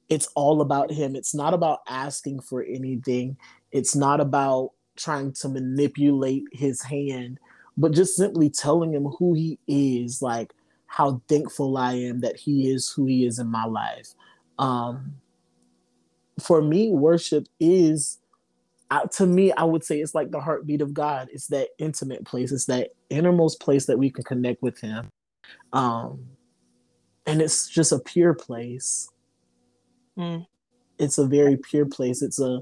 it's 0.09 0.27
all 0.35 0.61
about 0.61 0.91
him. 0.91 1.15
It's 1.15 1.33
not 1.33 1.53
about 1.53 1.79
asking 1.87 2.41
for 2.41 2.63
anything. 2.63 3.37
It's 3.71 3.95
not 3.95 4.19
about 4.19 4.71
trying 4.95 5.31
to 5.33 5.49
manipulate 5.49 6.43
his 6.51 6.81
hand, 6.81 7.39
but 7.77 7.93
just 7.93 8.15
simply 8.15 8.49
telling 8.49 8.93
him 8.93 9.05
who 9.05 9.33
he 9.33 9.57
is, 9.67 10.21
like 10.21 10.53
how 10.87 11.21
thankful 11.29 11.77
I 11.77 11.93
am 11.93 12.19
that 12.21 12.35
he 12.35 12.69
is 12.69 12.91
who 12.91 13.05
he 13.05 13.25
is 13.25 13.39
in 13.39 13.47
my 13.47 13.65
life. 13.65 14.09
Um, 14.59 15.15
for 16.39 16.61
me, 16.61 16.91
worship 16.91 17.47
is 17.59 18.19
uh, 18.91 19.07
to 19.07 19.25
me, 19.25 19.53
I 19.53 19.63
would 19.63 19.85
say 19.85 20.01
it's 20.01 20.13
like 20.13 20.31
the 20.31 20.41
heartbeat 20.41 20.81
of 20.81 20.93
God. 20.93 21.29
It's 21.31 21.47
that 21.47 21.69
intimate 21.77 22.25
place. 22.25 22.51
It's 22.51 22.65
that 22.65 22.89
innermost 23.09 23.61
place 23.61 23.85
that 23.85 23.97
we 23.97 24.09
can 24.09 24.25
connect 24.25 24.61
with 24.61 24.79
Him. 24.81 25.09
Um, 25.71 26.25
and 27.25 27.41
it's 27.41 27.69
just 27.69 27.93
a 27.93 27.99
pure 27.99 28.33
place. 28.33 29.09
Mm. 30.17 30.45
It's 30.99 31.17
a 31.17 31.25
very 31.25 31.55
pure 31.55 31.85
place. 31.85 32.21
It's 32.21 32.39
a 32.39 32.61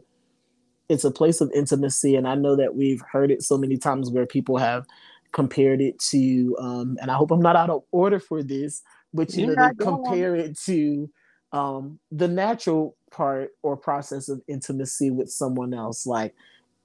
it's 0.87 1.03
a 1.03 1.11
place 1.11 1.41
of 1.41 1.51
intimacy, 1.53 2.15
and 2.15 2.27
I 2.27 2.35
know 2.35 2.55
that 2.55 2.75
we've 2.75 3.01
heard 3.11 3.31
it 3.31 3.43
so 3.43 3.57
many 3.57 3.77
times 3.77 4.09
where 4.09 4.25
people 4.25 4.57
have 4.57 4.85
compared 5.31 5.81
it 5.81 5.99
to, 5.99 6.55
um, 6.59 6.97
and 6.99 7.11
I 7.11 7.13
hope 7.13 7.29
I'm 7.29 7.41
not 7.41 7.55
out 7.55 7.69
of 7.69 7.83
order 7.91 8.19
for 8.19 8.41
this, 8.41 8.81
but 9.13 9.33
you 9.35 9.45
You're 9.45 9.55
know 9.55 9.67
they 9.67 9.83
compare 9.83 10.35
it 10.35 10.57
to 10.65 11.09
um, 11.51 11.99
the 12.11 12.27
natural 12.27 12.95
part 13.11 13.51
or 13.61 13.77
process 13.77 14.29
of 14.29 14.41
intimacy 14.47 15.11
with 15.11 15.31
someone 15.31 15.73
else. 15.73 16.05
Like 16.05 16.35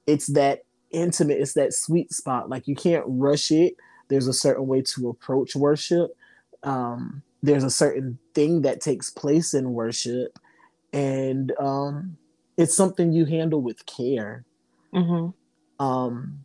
it's 0.06 0.28
that 0.28 0.64
intimate, 0.90 1.40
it's 1.40 1.54
that 1.54 1.74
sweet 1.74 2.12
spot. 2.12 2.48
Like 2.48 2.66
you 2.68 2.74
can't 2.74 3.04
rush 3.06 3.50
it. 3.50 3.76
There's 4.08 4.28
a 4.28 4.32
certain 4.32 4.66
way 4.66 4.82
to 4.82 5.08
approach 5.08 5.56
worship. 5.56 6.16
Um, 6.62 7.22
there's 7.42 7.64
a 7.64 7.70
certain 7.70 8.18
thing 8.34 8.62
that 8.62 8.80
takes 8.80 9.10
place 9.10 9.52
in 9.52 9.72
worship, 9.74 10.38
and 10.92 11.52
um, 11.58 12.16
it's 12.56 12.76
something 12.76 13.12
you 13.12 13.26
handle 13.26 13.60
with 13.60 13.84
care. 13.86 14.44
Mm-hmm. 14.94 15.84
Um, 15.84 16.44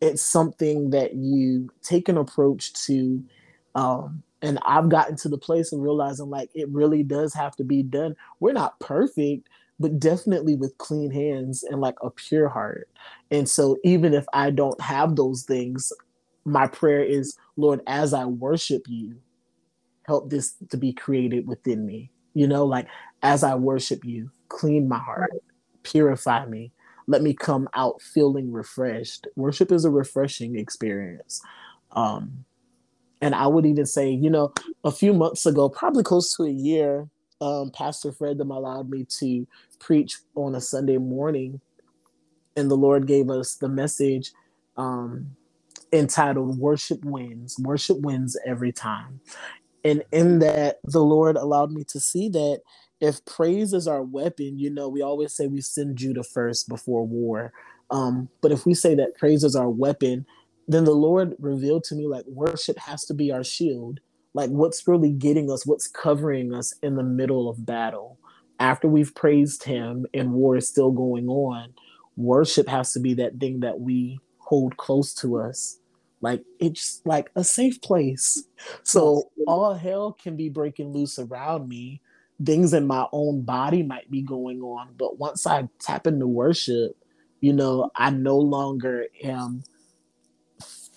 it's 0.00 0.22
something 0.22 0.90
that 0.90 1.14
you 1.14 1.70
take 1.82 2.08
an 2.08 2.16
approach 2.16 2.72
to 2.86 3.24
um, 3.74 4.22
and 4.42 4.58
I've 4.64 4.88
gotten 4.88 5.16
to 5.16 5.28
the 5.28 5.38
place 5.38 5.72
of 5.72 5.80
realizing 5.80 6.30
like 6.30 6.50
it 6.54 6.68
really 6.68 7.02
does 7.02 7.34
have 7.34 7.56
to 7.56 7.64
be 7.64 7.82
done. 7.82 8.14
We're 8.40 8.52
not 8.52 8.78
perfect, 8.80 9.48
but 9.80 9.98
definitely 9.98 10.54
with 10.54 10.78
clean 10.78 11.10
hands 11.10 11.64
and 11.64 11.80
like 11.80 11.96
a 12.02 12.10
pure 12.10 12.48
heart. 12.48 12.88
And 13.30 13.48
so, 13.48 13.78
even 13.84 14.14
if 14.14 14.26
I 14.32 14.50
don't 14.50 14.80
have 14.80 15.16
those 15.16 15.42
things, 15.42 15.92
my 16.44 16.66
prayer 16.66 17.02
is, 17.02 17.36
Lord, 17.56 17.80
as 17.86 18.14
I 18.14 18.24
worship 18.24 18.82
you, 18.88 19.16
help 20.04 20.30
this 20.30 20.54
to 20.70 20.76
be 20.76 20.92
created 20.92 21.46
within 21.46 21.84
me. 21.84 22.10
You 22.34 22.46
know, 22.46 22.64
like 22.64 22.86
as 23.22 23.42
I 23.42 23.54
worship 23.56 24.04
you, 24.04 24.30
clean 24.48 24.88
my 24.88 24.98
heart, 24.98 25.32
purify 25.82 26.46
me, 26.46 26.72
let 27.06 27.22
me 27.22 27.34
come 27.34 27.68
out 27.74 28.00
feeling 28.02 28.52
refreshed. 28.52 29.26
Worship 29.36 29.72
is 29.72 29.84
a 29.84 29.90
refreshing 29.90 30.58
experience. 30.58 31.40
Um, 31.92 32.44
and 33.20 33.34
I 33.34 33.46
would 33.46 33.66
even 33.66 33.86
say, 33.86 34.10
you 34.10 34.30
know, 34.30 34.52
a 34.84 34.90
few 34.90 35.12
months 35.12 35.46
ago, 35.46 35.68
probably 35.68 36.02
close 36.02 36.34
to 36.36 36.44
a 36.44 36.50
year, 36.50 37.08
um, 37.40 37.70
Pastor 37.70 38.12
Fred 38.12 38.40
allowed 38.40 38.90
me 38.90 39.06
to 39.20 39.46
preach 39.78 40.18
on 40.34 40.54
a 40.54 40.60
Sunday 40.60 40.98
morning, 40.98 41.60
and 42.56 42.70
the 42.70 42.76
Lord 42.76 43.06
gave 43.06 43.30
us 43.30 43.54
the 43.56 43.68
message 43.68 44.32
um, 44.76 45.36
entitled 45.92 46.58
"Worship 46.58 47.04
Wins." 47.04 47.56
Worship 47.58 48.00
wins 48.00 48.36
every 48.46 48.72
time, 48.72 49.20
and 49.84 50.02
in 50.12 50.40
that, 50.40 50.78
the 50.84 51.02
Lord 51.02 51.36
allowed 51.36 51.70
me 51.72 51.84
to 51.84 52.00
see 52.00 52.28
that 52.30 52.60
if 53.00 53.24
praise 53.24 53.72
is 53.72 53.86
our 53.86 54.02
weapon, 54.02 54.58
you 54.58 54.70
know, 54.70 54.88
we 54.88 55.02
always 55.02 55.32
say 55.32 55.46
we 55.46 55.60
send 55.60 55.96
Judah 55.96 56.24
first 56.24 56.68
before 56.68 57.06
war. 57.06 57.52
Um, 57.90 58.28
but 58.40 58.52
if 58.52 58.66
we 58.66 58.74
say 58.74 58.94
that 58.96 59.16
praise 59.16 59.44
is 59.44 59.54
our 59.54 59.70
weapon, 59.70 60.26
then 60.68 60.84
the 60.84 60.92
Lord 60.92 61.34
revealed 61.38 61.84
to 61.84 61.94
me 61.94 62.06
like 62.06 62.26
worship 62.26 62.78
has 62.78 63.04
to 63.06 63.14
be 63.14 63.32
our 63.32 63.44
shield. 63.44 64.00
Like 64.34 64.50
what's 64.50 64.86
really 64.86 65.10
getting 65.10 65.50
us, 65.50 65.66
what's 65.66 65.88
covering 65.88 66.54
us 66.54 66.74
in 66.82 66.96
the 66.96 67.02
middle 67.02 67.48
of 67.48 67.66
battle. 67.66 68.18
After 68.60 68.88
we've 68.88 69.14
praised 69.14 69.64
him 69.64 70.06
and 70.14 70.32
war 70.32 70.56
is 70.56 70.68
still 70.68 70.90
going 70.92 71.28
on, 71.28 71.74
worship 72.16 72.68
has 72.68 72.92
to 72.92 73.00
be 73.00 73.14
that 73.14 73.40
thing 73.40 73.60
that 73.60 73.80
we 73.80 74.20
hold 74.38 74.76
close 74.76 75.14
to 75.14 75.38
us. 75.38 75.80
Like 76.20 76.44
it's 76.60 77.00
like 77.04 77.30
a 77.34 77.44
safe 77.44 77.80
place. 77.80 78.44
So 78.82 79.30
all 79.46 79.74
hell 79.74 80.16
can 80.20 80.36
be 80.36 80.48
breaking 80.48 80.92
loose 80.92 81.18
around 81.18 81.68
me 81.68 82.02
things 82.44 82.72
in 82.72 82.86
my 82.86 83.06
own 83.12 83.42
body 83.42 83.82
might 83.82 84.10
be 84.10 84.22
going 84.22 84.60
on. 84.62 84.90
But 84.96 85.18
once 85.18 85.46
I 85.46 85.68
tap 85.80 86.06
into 86.06 86.26
worship, 86.26 86.92
you 87.40 87.52
know, 87.52 87.90
I 87.96 88.10
no 88.10 88.38
longer 88.38 89.06
am 89.22 89.62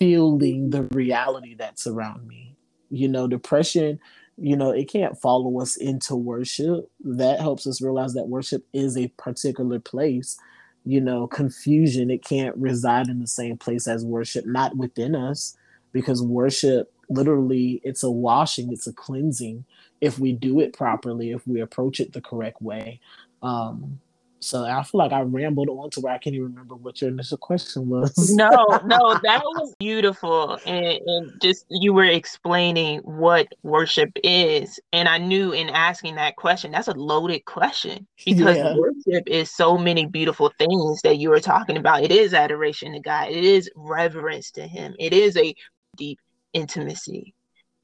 feeling 0.02 0.70
the 0.70 0.82
reality 0.90 1.54
that's 1.54 1.86
around 1.86 2.26
me. 2.26 2.56
You 2.90 3.06
know, 3.06 3.28
depression, 3.28 4.00
you 4.36 4.56
know, 4.56 4.70
it 4.70 4.90
can't 4.90 5.16
follow 5.16 5.60
us 5.60 5.76
into 5.76 6.16
worship. 6.16 6.90
That 7.04 7.38
helps 7.38 7.68
us 7.68 7.80
realize 7.80 8.14
that 8.14 8.26
worship 8.26 8.66
is 8.72 8.96
a 8.96 9.12
particular 9.16 9.78
place. 9.78 10.36
You 10.84 11.00
know, 11.00 11.28
confusion, 11.28 12.10
it 12.10 12.24
can't 12.24 12.56
reside 12.56 13.06
in 13.06 13.20
the 13.20 13.28
same 13.28 13.56
place 13.56 13.86
as 13.86 14.04
worship, 14.04 14.44
not 14.44 14.76
within 14.76 15.14
us, 15.14 15.56
because 15.92 16.20
worship 16.20 16.92
literally 17.08 17.80
it's 17.84 18.02
a 18.02 18.10
washing, 18.10 18.72
it's 18.72 18.88
a 18.88 18.92
cleansing 18.92 19.64
if 20.00 20.18
we 20.18 20.32
do 20.32 20.58
it 20.58 20.72
properly, 20.72 21.30
if 21.30 21.46
we 21.46 21.60
approach 21.60 22.00
it 22.00 22.12
the 22.12 22.20
correct 22.20 22.60
way. 22.60 22.98
Um, 23.40 24.00
so 24.42 24.64
I 24.64 24.82
feel 24.82 24.98
like 24.98 25.12
I 25.12 25.20
rambled 25.20 25.68
on 25.68 25.90
to 25.90 26.00
where 26.00 26.12
I 26.12 26.18
can't 26.18 26.34
even 26.34 26.48
remember 26.48 26.74
what 26.74 27.00
your 27.00 27.10
initial 27.10 27.36
question 27.36 27.88
was. 27.88 28.12
no, 28.34 28.50
no, 28.84 29.18
that 29.22 29.42
was 29.44 29.74
beautiful. 29.78 30.58
And, 30.66 31.00
and, 31.06 31.40
just 31.40 31.64
you 31.70 31.92
were 31.92 32.04
explaining 32.04 33.00
what 33.00 33.48
worship 33.62 34.10
is. 34.22 34.80
And 34.92 35.08
I 35.08 35.18
knew 35.18 35.52
in 35.52 35.70
asking 35.70 36.16
that 36.16 36.36
question, 36.36 36.72
that's 36.72 36.88
a 36.88 36.92
loaded 36.92 37.44
question 37.44 38.06
because 38.24 38.56
yeah. 38.56 38.76
worship 38.76 39.28
is 39.28 39.50
so 39.50 39.78
many 39.78 40.06
beautiful 40.06 40.52
things 40.58 41.00
that 41.02 41.18
you 41.18 41.30
were 41.30 41.40
talking 41.40 41.76
about. 41.76 42.02
It 42.02 42.10
is 42.10 42.34
adoration 42.34 42.92
to 42.92 43.00
God, 43.00 43.30
it 43.30 43.44
is 43.44 43.70
reverence 43.76 44.50
to 44.52 44.66
Him, 44.66 44.94
it 44.98 45.12
is 45.12 45.36
a 45.36 45.54
deep 45.96 46.18
intimacy. 46.52 47.34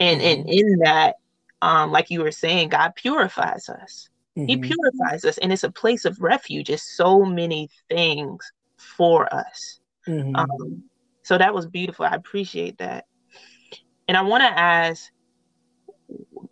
And, 0.00 0.21
mm-hmm. 0.21 0.41
and 0.41 0.50
in 0.50 0.79
that, 0.79 1.17
um, 1.62 1.91
like 1.93 2.11
you 2.11 2.23
were 2.23 2.33
saying, 2.33 2.69
God 2.69 2.95
purifies 2.95 3.69
us. 3.69 4.09
Mm-hmm. 4.38 4.47
He 4.47 4.57
purifies 4.57 5.25
us, 5.25 5.38
and 5.38 5.52
it's 5.52 5.64
a 5.64 5.71
place 5.71 6.04
of 6.04 6.21
refuge. 6.21 6.71
It's 6.71 6.97
so 6.97 7.25
many 7.25 7.68
things 7.90 8.50
for 8.76 9.33
us. 9.35 9.80
Mm-hmm. 10.07 10.37
Um, 10.37 10.85
so 11.25 11.37
that 11.37 11.52
was 11.52 11.66
beautiful. 11.66 12.04
I 12.04 12.14
appreciate 12.14 12.78
that. 12.78 13.07
And 14.07 14.16
I 14.16 14.23
want 14.23 14.42
to 14.42 14.59
ask 14.59 15.11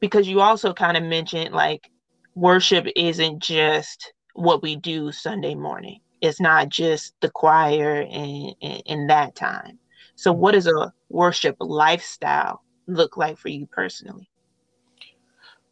because 0.01 0.27
you 0.27 0.41
also 0.41 0.75
kind 0.75 0.97
of 0.97 1.05
mentioned 1.05 1.55
like 1.55 1.89
worship 2.35 2.87
isn't 2.97 3.41
just 3.41 4.13
what 4.35 4.63
we 4.63 4.75
do 4.75 5.13
Sunday 5.13 5.55
morning. 5.55 6.01
It's 6.21 6.41
not 6.41 6.69
just 6.69 7.15
the 7.21 7.31
choir 7.31 8.01
and, 8.01 8.55
and, 8.61 8.83
and 8.87 9.11
that 9.11 9.37
time. 9.37 9.79
So, 10.17 10.33
what 10.33 10.53
does 10.53 10.67
a 10.67 10.93
worship 11.09 11.57
lifestyle 11.61 12.63
look 12.89 13.17
like 13.17 13.39
for 13.39 13.49
you 13.49 13.67
personally? 13.67 14.29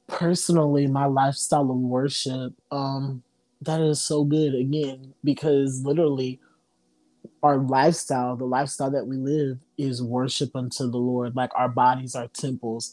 Personally 0.07 0.87
my 0.87 1.07
lifestyle 1.07 1.71
of 1.71 1.77
worship 1.77 2.53
um 2.71 3.23
that 3.63 3.81
is 3.81 4.01
so 4.03 4.25
good 4.25 4.55
again 4.55 5.15
because 5.25 5.83
literally 5.85 6.39
our 7.43 7.59
lifestyle 7.59 8.37
the 8.37 8.45
lifestyle 8.45 8.91
that 8.91 9.07
we 9.07 9.17
live 9.17 9.59
is 9.79 10.03
worship 10.03 10.55
unto 10.55 10.91
the 10.91 10.99
lord 10.99 11.35
like 11.35 11.51
our 11.55 11.69
bodies 11.69 12.15
are 12.15 12.29
temples. 12.29 12.93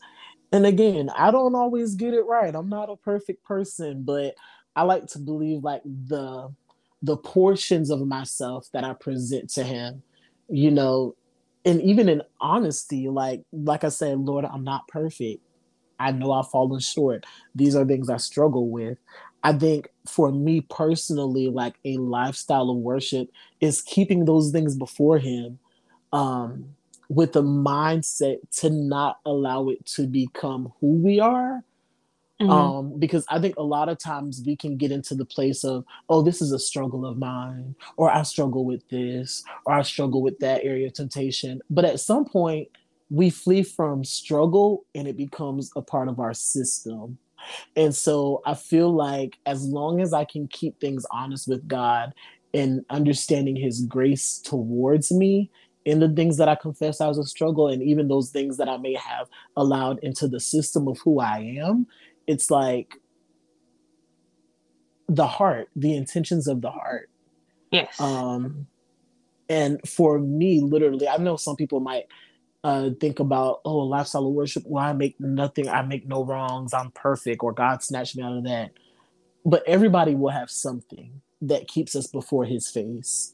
And 0.54 0.66
again 0.66 1.10
i 1.18 1.32
don't 1.32 1.56
always 1.56 1.96
get 1.96 2.14
it 2.14 2.26
right. 2.26 2.56
I'm 2.56 2.70
not 2.70 2.90
a 2.90 2.96
perfect 2.96 3.44
person 3.44 4.04
but 4.04 4.36
i 4.76 4.84
like 4.84 5.08
to 5.08 5.20
believe 5.20 5.64
like 5.64 5.82
the 5.84 6.54
the 7.02 7.18
portions 7.18 7.90
of 7.90 8.06
myself 8.06 8.68
that 8.74 8.84
i 8.84 8.94
present 8.94 9.50
to 9.52 9.64
him 9.64 10.02
you 10.50 10.72
know 10.72 11.16
and 11.66 11.82
even 11.82 12.10
in 12.10 12.22
honesty 12.40 13.10
like 13.10 13.42
like 13.52 13.84
i 13.84 13.90
said 13.90 14.20
lord 14.20 14.46
i'm 14.46 14.64
not 14.64 14.88
perfect 14.88 15.42
I 16.02 16.12
know 16.12 16.32
I've 16.32 16.50
fallen 16.50 16.80
short. 16.80 17.26
These 17.56 17.76
are 17.76 17.86
things 17.86 18.10
I 18.10 18.18
struggle 18.18 18.70
with. 18.70 18.98
I 19.44 19.54
think 19.54 19.90
for 20.08 20.32
me 20.32 20.62
personally, 20.62 21.48
like 21.48 21.76
a 21.86 21.98
lifestyle 21.98 22.70
of 22.70 22.78
worship 22.78 23.30
is 23.60 23.82
keeping 23.82 24.26
those 24.26 24.52
things 24.52 24.76
before 24.76 25.18
Him 25.18 25.60
um, 26.14 26.76
with 27.10 27.34
the 27.34 27.44
mindset 27.44 28.38
to 28.58 28.70
not 28.70 29.20
allow 29.26 29.70
it 29.70 29.86
to 29.86 30.08
become 30.08 30.74
who 30.80 30.94
we 31.02 31.20
are. 31.20 31.64
Mm-hmm. 32.40 32.50
Um, 32.52 33.00
because 33.00 33.24
I 33.30 33.40
think 33.40 33.56
a 33.58 33.64
lot 33.64 33.88
of 33.88 34.00
times 34.00 34.42
we 34.44 34.56
can 34.56 34.76
get 34.76 34.92
into 34.92 35.14
the 35.14 35.26
place 35.26 35.64
of, 35.64 35.86
oh, 36.10 36.24
this 36.24 36.42
is 36.42 36.52
a 36.52 36.58
struggle 36.58 37.06
of 37.06 37.20
mine, 37.20 37.76
or 37.98 38.10
I 38.10 38.24
struggle 38.24 38.66
with 38.66 38.88
this, 38.90 39.44
or 39.66 39.74
I 39.76 39.84
struggle 39.84 40.24
with 40.24 40.40
that 40.40 40.64
area 40.64 40.88
of 40.88 40.94
temptation. 40.94 41.62
But 41.70 41.86
at 41.86 42.00
some 42.00 42.26
point, 42.26 42.70
we 43.12 43.30
flee 43.30 43.62
from 43.62 44.06
struggle 44.06 44.86
and 44.96 45.08
it 45.08 45.18
becomes 45.18 45.70
a 45.76 45.82
part 45.82 46.08
of 46.08 46.20
our 46.20 46.34
system. 46.34 47.18
And 47.76 47.94
so 47.94 48.42
I 48.46 48.54
feel 48.54 48.94
like 48.94 49.38
as 49.46 49.66
long 49.66 50.00
as 50.00 50.14
I 50.14 50.24
can 50.24 50.48
keep 50.48 50.80
things 50.80 51.06
honest 51.12 51.48
with 51.48 51.68
God 51.68 52.14
and 52.54 52.86
understanding 52.90 53.58
his 53.58 53.82
grace 53.82 54.40
towards 54.40 55.12
me 55.12 55.52
in 55.84 56.00
the 56.00 56.10
things 56.10 56.38
that 56.38 56.48
I 56.48 56.56
confess 56.56 57.02
I 57.02 57.08
was 57.08 57.18
a 57.18 57.26
struggle 57.26 57.68
and 57.68 57.84
even 57.84 58.08
those 58.08 58.30
things 58.30 58.58
that 58.58 58.70
I 58.70 58.78
may 58.78 58.94
have 58.94 59.28
allowed 59.58 60.00
into 60.04 60.28
the 60.28 60.40
system 60.40 60.88
of 60.88 60.98
who 61.04 61.20
I 61.20 61.58
am, 61.60 61.88
it's 62.28 62.50
like 62.50 62.96
the 65.10 65.28
heart, 65.28 65.70
the 65.76 65.96
intentions 65.96 66.48
of 66.48 66.62
the 66.62 66.72
heart. 66.72 67.10
Yes. 67.72 68.00
Um 68.00 68.68
and 69.50 69.82
for 69.86 70.18
me, 70.18 70.62
literally, 70.62 71.10
I 71.10 71.18
know 71.18 71.36
some 71.36 71.58
people 71.58 71.82
might 71.82 72.06
uh, 72.64 72.90
think 73.00 73.20
about 73.20 73.62
oh 73.66 73.80
lifestyle 73.80 74.28
of 74.28 74.34
worship 74.34 74.64
well 74.68 74.84
i 74.84 74.94
make 74.94 75.20
nothing 75.20 75.68
i 75.68 75.82
make 75.82 76.08
no 76.08 76.24
wrongs 76.24 76.74
i'm 76.74 76.92
perfect 76.92 77.42
or 77.42 77.52
god 77.52 77.82
snatched 77.82 78.16
me 78.16 78.24
out 78.24 78.38
of 78.38 78.44
that. 78.44 78.72
But 79.44 79.64
everybody 79.68 80.14
will 80.14 80.30
have 80.30 80.52
something 80.52 81.22
that 81.42 81.68
keeps 81.68 81.96
us 81.96 82.06
before 82.06 82.46
his 82.46 82.70
face. 82.70 83.34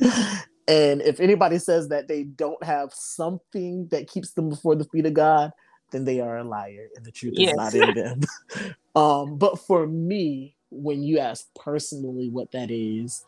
And 0.68 1.00
if 1.00 1.18
anybody 1.18 1.58
says 1.58 1.88
that 1.88 2.08
they 2.08 2.24
don't 2.24 2.62
have 2.62 2.92
something 2.92 3.88
that 3.88 4.06
keeps 4.06 4.32
them 4.32 4.50
before 4.50 4.76
the 4.76 4.84
feet 4.84 5.06
of 5.06 5.14
god 5.14 5.52
then 5.90 6.04
they 6.04 6.20
are 6.20 6.36
a 6.36 6.44
liar 6.44 6.88
and 6.94 7.04
the 7.04 7.10
truth 7.10 7.32
yes. 7.34 7.52
is 7.52 7.56
not 7.56 7.74
in 7.74 7.94
them. 7.94 8.20
Um, 8.94 9.38
but 9.38 9.60
for 9.60 9.86
me 9.86 10.56
when 10.70 11.04
you 11.04 11.20
ask 11.20 11.46
personally 11.54 12.28
what 12.28 12.50
that 12.50 12.68
is 12.68 13.24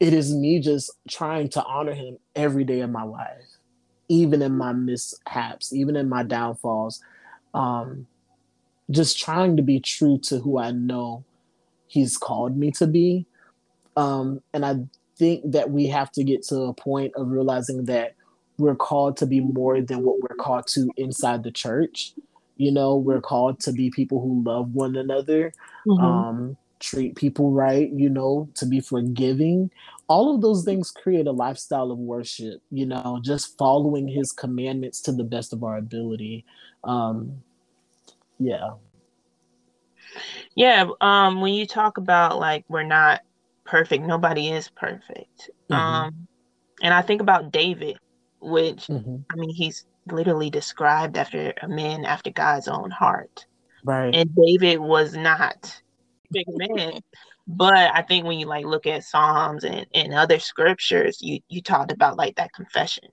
it 0.00 0.12
is 0.12 0.34
me 0.34 0.58
just 0.58 0.90
trying 1.08 1.48
to 1.50 1.62
honor 1.62 1.94
him 1.94 2.18
every 2.34 2.64
day 2.64 2.80
of 2.80 2.90
my 2.90 3.04
life 3.04 3.57
even 4.08 4.42
in 4.42 4.56
my 4.56 4.72
mishaps, 4.72 5.72
even 5.72 5.96
in 5.96 6.08
my 6.08 6.22
downfalls, 6.22 7.02
um, 7.54 8.06
just 8.90 9.18
trying 9.18 9.56
to 9.56 9.62
be 9.62 9.80
true 9.80 10.18
to 10.18 10.38
who 10.38 10.58
I 10.58 10.70
know 10.70 11.24
He's 11.88 12.16
called 12.16 12.56
me 12.56 12.70
to 12.72 12.86
be. 12.86 13.26
Um, 13.96 14.42
and 14.52 14.64
I 14.64 14.76
think 15.16 15.42
that 15.50 15.70
we 15.70 15.86
have 15.86 16.12
to 16.12 16.22
get 16.22 16.42
to 16.44 16.62
a 16.62 16.74
point 16.74 17.12
of 17.16 17.30
realizing 17.30 17.86
that 17.86 18.14
we're 18.58 18.76
called 18.76 19.16
to 19.18 19.26
be 19.26 19.40
more 19.40 19.80
than 19.80 20.02
what 20.02 20.20
we're 20.20 20.36
called 20.36 20.66
to 20.68 20.90
inside 20.96 21.42
the 21.42 21.50
church. 21.50 22.12
You 22.56 22.72
know, 22.72 22.96
we're 22.96 23.20
called 23.20 23.60
to 23.60 23.72
be 23.72 23.90
people 23.90 24.20
who 24.20 24.42
love 24.42 24.74
one 24.74 24.96
another. 24.96 25.52
Mm-hmm. 25.86 26.04
Um, 26.04 26.56
treat 26.80 27.16
people 27.16 27.50
right, 27.52 27.90
you 27.90 28.08
know, 28.08 28.48
to 28.54 28.66
be 28.66 28.80
forgiving. 28.80 29.70
All 30.08 30.34
of 30.34 30.40
those 30.40 30.64
things 30.64 30.90
create 30.90 31.26
a 31.26 31.32
lifestyle 31.32 31.90
of 31.90 31.98
worship, 31.98 32.62
you 32.70 32.86
know, 32.86 33.20
just 33.22 33.58
following 33.58 34.08
his 34.08 34.32
commandments 34.32 35.00
to 35.02 35.12
the 35.12 35.24
best 35.24 35.52
of 35.52 35.62
our 35.62 35.76
ability. 35.76 36.44
Um, 36.84 37.42
yeah. 38.38 38.70
Yeah. 40.54 40.86
Um, 41.00 41.40
when 41.40 41.54
you 41.54 41.66
talk 41.66 41.98
about 41.98 42.38
like 42.38 42.64
we're 42.68 42.82
not 42.84 43.20
perfect, 43.64 44.04
nobody 44.04 44.48
is 44.48 44.68
perfect. 44.70 45.50
Mm-hmm. 45.70 45.74
Um, 45.74 46.28
and 46.82 46.94
I 46.94 47.02
think 47.02 47.20
about 47.20 47.52
David, 47.52 47.98
which 48.40 48.86
mm-hmm. 48.86 49.16
I 49.30 49.36
mean, 49.36 49.50
he's 49.54 49.84
literally 50.06 50.50
described 50.50 51.16
after 51.18 51.52
a 51.62 51.68
man 51.68 52.04
after 52.04 52.30
God's 52.30 52.68
own 52.68 52.90
heart. 52.90 53.46
Right. 53.84 54.14
And 54.14 54.34
David 54.34 54.78
was 54.78 55.14
not 55.14 55.80
big 56.30 56.46
man. 56.48 57.00
But 57.50 57.74
I 57.74 58.02
think 58.02 58.26
when 58.26 58.38
you 58.38 58.44
like 58.46 58.66
look 58.66 58.86
at 58.86 59.04
Psalms 59.04 59.64
and, 59.64 59.86
and 59.94 60.12
other 60.12 60.38
scriptures, 60.38 61.22
you 61.22 61.40
you 61.48 61.62
talked 61.62 61.92
about 61.92 62.18
like 62.18 62.36
that 62.36 62.52
confession. 62.52 63.08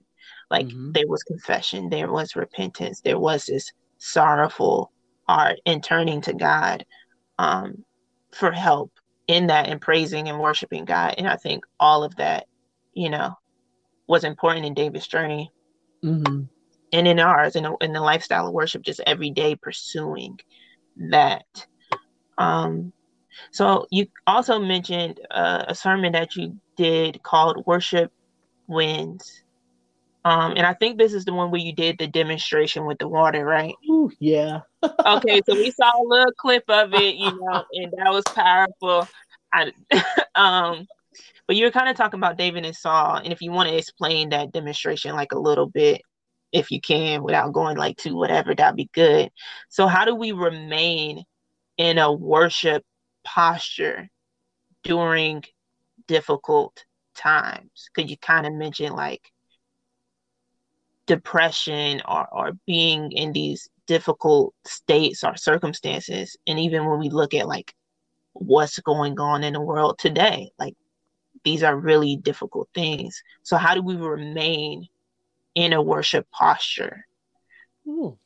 Like 0.50 0.66
mm-hmm. 0.66 0.92
there 0.92 1.08
was 1.08 1.22
confession, 1.22 1.88
there 1.88 2.12
was 2.12 2.36
repentance, 2.36 3.00
there 3.00 3.18
was 3.18 3.46
this 3.46 3.72
sorrowful 3.96 4.92
heart 5.26 5.58
and 5.64 5.82
turning 5.82 6.20
to 6.20 6.34
God 6.34 6.84
um, 7.38 7.82
for 8.30 8.52
help 8.52 8.92
in 9.26 9.46
that 9.46 9.68
and 9.68 9.80
praising 9.80 10.28
and 10.28 10.38
worshiping 10.38 10.84
God. 10.84 11.14
And 11.16 11.26
I 11.26 11.36
think 11.36 11.64
all 11.80 12.04
of 12.04 12.14
that, 12.16 12.46
you 12.92 13.08
know, 13.08 13.38
was 14.06 14.22
important 14.22 14.66
in 14.66 14.74
David's 14.74 15.08
journey. 15.08 15.50
Mm-hmm. 16.04 16.42
And 16.92 17.08
in 17.08 17.18
ours, 17.18 17.56
in, 17.56 17.66
in 17.80 17.94
the 17.94 18.00
lifestyle 18.02 18.46
of 18.46 18.52
worship, 18.52 18.82
just 18.82 19.00
every 19.06 19.30
day 19.30 19.56
pursuing 19.56 20.38
that. 21.10 21.44
Um, 22.38 22.92
so 23.50 23.86
you 23.90 24.06
also 24.26 24.58
mentioned 24.58 25.20
uh, 25.30 25.64
a 25.68 25.74
sermon 25.74 26.12
that 26.12 26.36
you 26.36 26.58
did 26.76 27.22
called 27.22 27.64
"Worship 27.66 28.12
Wins," 28.66 29.44
um, 30.26 30.54
and 30.56 30.66
I 30.66 30.74
think 30.74 30.98
this 30.98 31.14
is 31.14 31.24
the 31.24 31.32
one 31.32 31.52
where 31.52 31.60
you 31.60 31.72
did 31.72 31.98
the 31.98 32.08
demonstration 32.08 32.84
with 32.84 32.98
the 32.98 33.06
water, 33.06 33.44
right? 33.44 33.74
Ooh, 33.88 34.10
yeah. 34.18 34.62
okay, 34.82 35.40
so 35.48 35.54
we 35.54 35.70
saw 35.70 35.88
a 35.88 36.02
little 36.04 36.32
clip 36.32 36.64
of 36.68 36.92
it, 36.94 37.14
you 37.14 37.30
know, 37.30 37.64
and 37.72 37.92
that 37.96 38.12
was 38.12 38.24
powerful. 38.34 39.06
I, 39.52 39.70
um, 40.34 40.84
but 41.46 41.54
you 41.54 41.64
were 41.64 41.70
kind 41.70 41.88
of 41.88 41.96
talking 41.96 42.18
about 42.18 42.38
David 42.38 42.66
and 42.66 42.74
Saul, 42.74 43.18
and 43.18 43.32
if 43.32 43.40
you 43.40 43.52
want 43.52 43.68
to 43.68 43.76
explain 43.76 44.30
that 44.30 44.50
demonstration 44.50 45.14
like 45.14 45.30
a 45.30 45.38
little 45.38 45.66
bit, 45.66 46.02
if 46.50 46.72
you 46.72 46.80
can, 46.80 47.22
without 47.22 47.52
going 47.52 47.76
like 47.76 47.96
to 47.98 48.16
whatever, 48.16 48.52
that'd 48.52 48.74
be 48.74 48.90
good. 48.92 49.30
So, 49.68 49.86
how 49.86 50.04
do 50.04 50.16
we 50.16 50.32
remain 50.32 51.22
in 51.78 51.98
a 51.98 52.12
worship 52.12 52.82
posture 53.26 54.08
during 54.84 55.42
difficult 56.06 56.84
times? 57.16 57.90
Could 57.94 58.08
you 58.08 58.16
kind 58.16 58.46
of 58.46 58.52
mention 58.52 58.92
like 58.92 59.32
depression 61.06 62.00
or, 62.06 62.26
or 62.32 62.52
being 62.66 63.12
in 63.12 63.32
these 63.32 63.68
difficult 63.86 64.54
states 64.64 65.24
or 65.24 65.36
circumstances? 65.36 66.36
And 66.46 66.58
even 66.58 66.86
when 66.86 67.00
we 67.00 67.10
look 67.10 67.34
at 67.34 67.48
like 67.48 67.74
what's 68.32 68.78
going 68.78 69.18
on 69.18 69.42
in 69.42 69.54
the 69.54 69.60
world 69.60 69.98
today, 69.98 70.50
like 70.58 70.74
these 71.44 71.62
are 71.62 71.76
really 71.76 72.16
difficult 72.16 72.68
things. 72.74 73.22
So, 73.42 73.56
how 73.56 73.74
do 73.74 73.82
we 73.82 73.96
remain 73.96 74.86
in 75.54 75.72
a 75.72 75.82
worship 75.82 76.26
posture? 76.30 77.06
Ooh. 77.86 78.18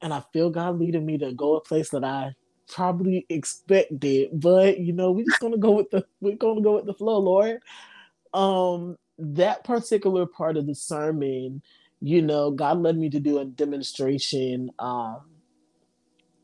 And 0.00 0.14
I 0.14 0.22
feel 0.32 0.50
God 0.50 0.78
leading 0.78 1.04
me 1.04 1.18
to 1.18 1.32
go 1.32 1.56
a 1.56 1.60
place 1.60 1.90
that 1.90 2.04
I 2.04 2.34
probably 2.68 3.26
expected, 3.28 4.30
but 4.32 4.78
you 4.78 4.92
know, 4.92 5.10
we're 5.10 5.24
just 5.24 5.40
gonna 5.40 5.58
go 5.58 5.72
with 5.72 5.90
the 5.90 6.04
we're 6.20 6.36
gonna 6.36 6.60
go 6.60 6.76
with 6.76 6.86
the 6.86 6.94
flow, 6.94 7.18
Lord. 7.18 7.60
Um, 8.34 8.96
that 9.18 9.64
particular 9.64 10.26
part 10.26 10.56
of 10.56 10.66
the 10.66 10.74
sermon, 10.74 11.62
you 12.00 12.22
know, 12.22 12.50
God 12.50 12.78
led 12.78 12.96
me 12.96 13.10
to 13.10 13.20
do 13.20 13.38
a 13.38 13.44
demonstration 13.44 14.70
um 14.78 15.20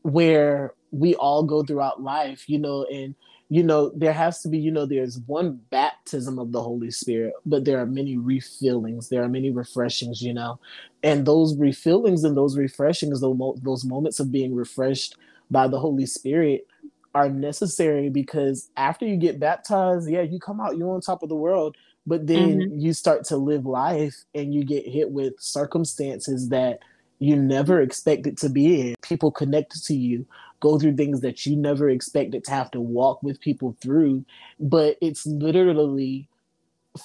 where 0.03 0.73
we 0.91 1.15
all 1.15 1.43
go 1.43 1.63
throughout 1.63 2.01
life, 2.01 2.47
you 2.47 2.59
know, 2.59 2.85
and 2.85 3.15
you 3.49 3.61
know, 3.63 3.91
there 3.95 4.13
has 4.13 4.41
to 4.41 4.49
be, 4.49 4.57
you 4.57 4.71
know, 4.71 4.85
there's 4.87 5.19
one 5.27 5.59
baptism 5.69 6.39
of 6.39 6.51
the 6.51 6.61
Holy 6.61 6.89
Spirit, 6.89 7.33
but 7.45 7.63
there 7.63 7.79
are 7.79 7.85
many 7.85 8.17
refillings, 8.17 9.09
there 9.09 9.23
are 9.23 9.29
many 9.29 9.51
refreshings, 9.51 10.21
you 10.21 10.33
know, 10.33 10.59
and 11.03 11.25
those 11.25 11.55
refillings 11.55 12.23
and 12.23 12.35
those 12.35 12.57
refreshings, 12.57 13.21
those, 13.21 13.37
those 13.61 13.85
moments 13.85 14.19
of 14.19 14.31
being 14.31 14.55
refreshed 14.55 15.15
by 15.49 15.67
the 15.67 15.79
Holy 15.79 16.05
Spirit 16.05 16.67
are 17.13 17.29
necessary 17.29 18.09
because 18.09 18.69
after 18.75 19.05
you 19.05 19.15
get 19.15 19.39
baptized, 19.39 20.09
yeah, 20.09 20.21
you 20.21 20.39
come 20.39 20.59
out, 20.59 20.77
you're 20.77 20.93
on 20.93 21.01
top 21.01 21.23
of 21.23 21.29
the 21.29 21.35
world, 21.35 21.75
but 22.05 22.27
then 22.27 22.59
mm-hmm. 22.59 22.79
you 22.79 22.93
start 22.93 23.23
to 23.25 23.37
live 23.37 23.65
life 23.65 24.25
and 24.33 24.53
you 24.53 24.63
get 24.63 24.87
hit 24.87 25.11
with 25.11 25.33
circumstances 25.39 26.49
that 26.49 26.79
you 27.19 27.35
never 27.35 27.81
expected 27.81 28.37
to 28.37 28.49
be 28.49 28.89
in. 28.89 28.95
People 29.01 29.31
connected 29.31 29.81
to 29.83 29.95
you 29.95 30.25
go 30.59 30.79
through 30.79 30.95
things 30.95 31.21
that 31.21 31.45
you 31.45 31.55
never 31.55 31.89
expected 31.89 32.43
to 32.43 32.51
have 32.51 32.71
to 32.71 32.81
walk 32.81 33.21
with 33.21 33.39
people 33.39 33.77
through. 33.81 34.25
But 34.59 34.97
it's 35.01 35.25
literally 35.25 36.27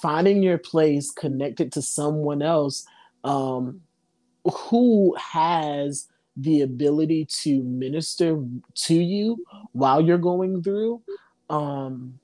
finding 0.01 0.41
your 0.41 0.57
place 0.57 1.11
connected 1.11 1.71
to 1.73 1.81
someone 1.81 2.41
else 2.41 2.85
um, 3.23 3.81
who 4.51 5.15
has 5.15 6.07
the 6.37 6.61
ability 6.61 7.25
to 7.25 7.61
minister 7.63 8.41
to 8.73 8.95
you 8.95 9.37
while 9.73 10.01
you're 10.01 10.17
going 10.17 10.63
through 10.63 11.01
um 11.49 12.19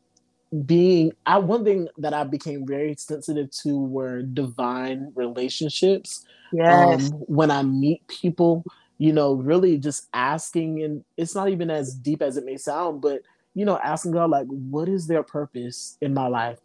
being 0.65 1.11
I 1.25 1.39
one 1.39 1.65
thing 1.65 1.89
that 1.97 2.13
I 2.13 2.23
became 2.23 2.65
very 2.65 2.95
sensitive 2.97 3.51
to 3.63 3.77
were 3.77 4.21
divine 4.21 5.11
relationships. 5.15 6.23
Yes. 6.53 7.11
Um, 7.11 7.19
when 7.27 7.51
I 7.51 7.63
meet 7.63 8.07
people, 8.07 8.63
you 8.97 9.11
know, 9.11 9.33
really 9.33 9.77
just 9.77 10.07
asking, 10.13 10.83
and 10.83 11.03
it's 11.17 11.35
not 11.35 11.49
even 11.49 11.69
as 11.69 11.93
deep 11.93 12.21
as 12.21 12.37
it 12.37 12.45
may 12.45 12.57
sound, 12.57 13.01
but 13.01 13.21
you 13.55 13.65
know, 13.65 13.77
asking 13.79 14.11
God 14.11 14.29
like, 14.29 14.47
what 14.47 14.87
is 14.87 15.07
their 15.07 15.23
purpose 15.23 15.97
in 16.01 16.13
my 16.13 16.27
life? 16.27 16.59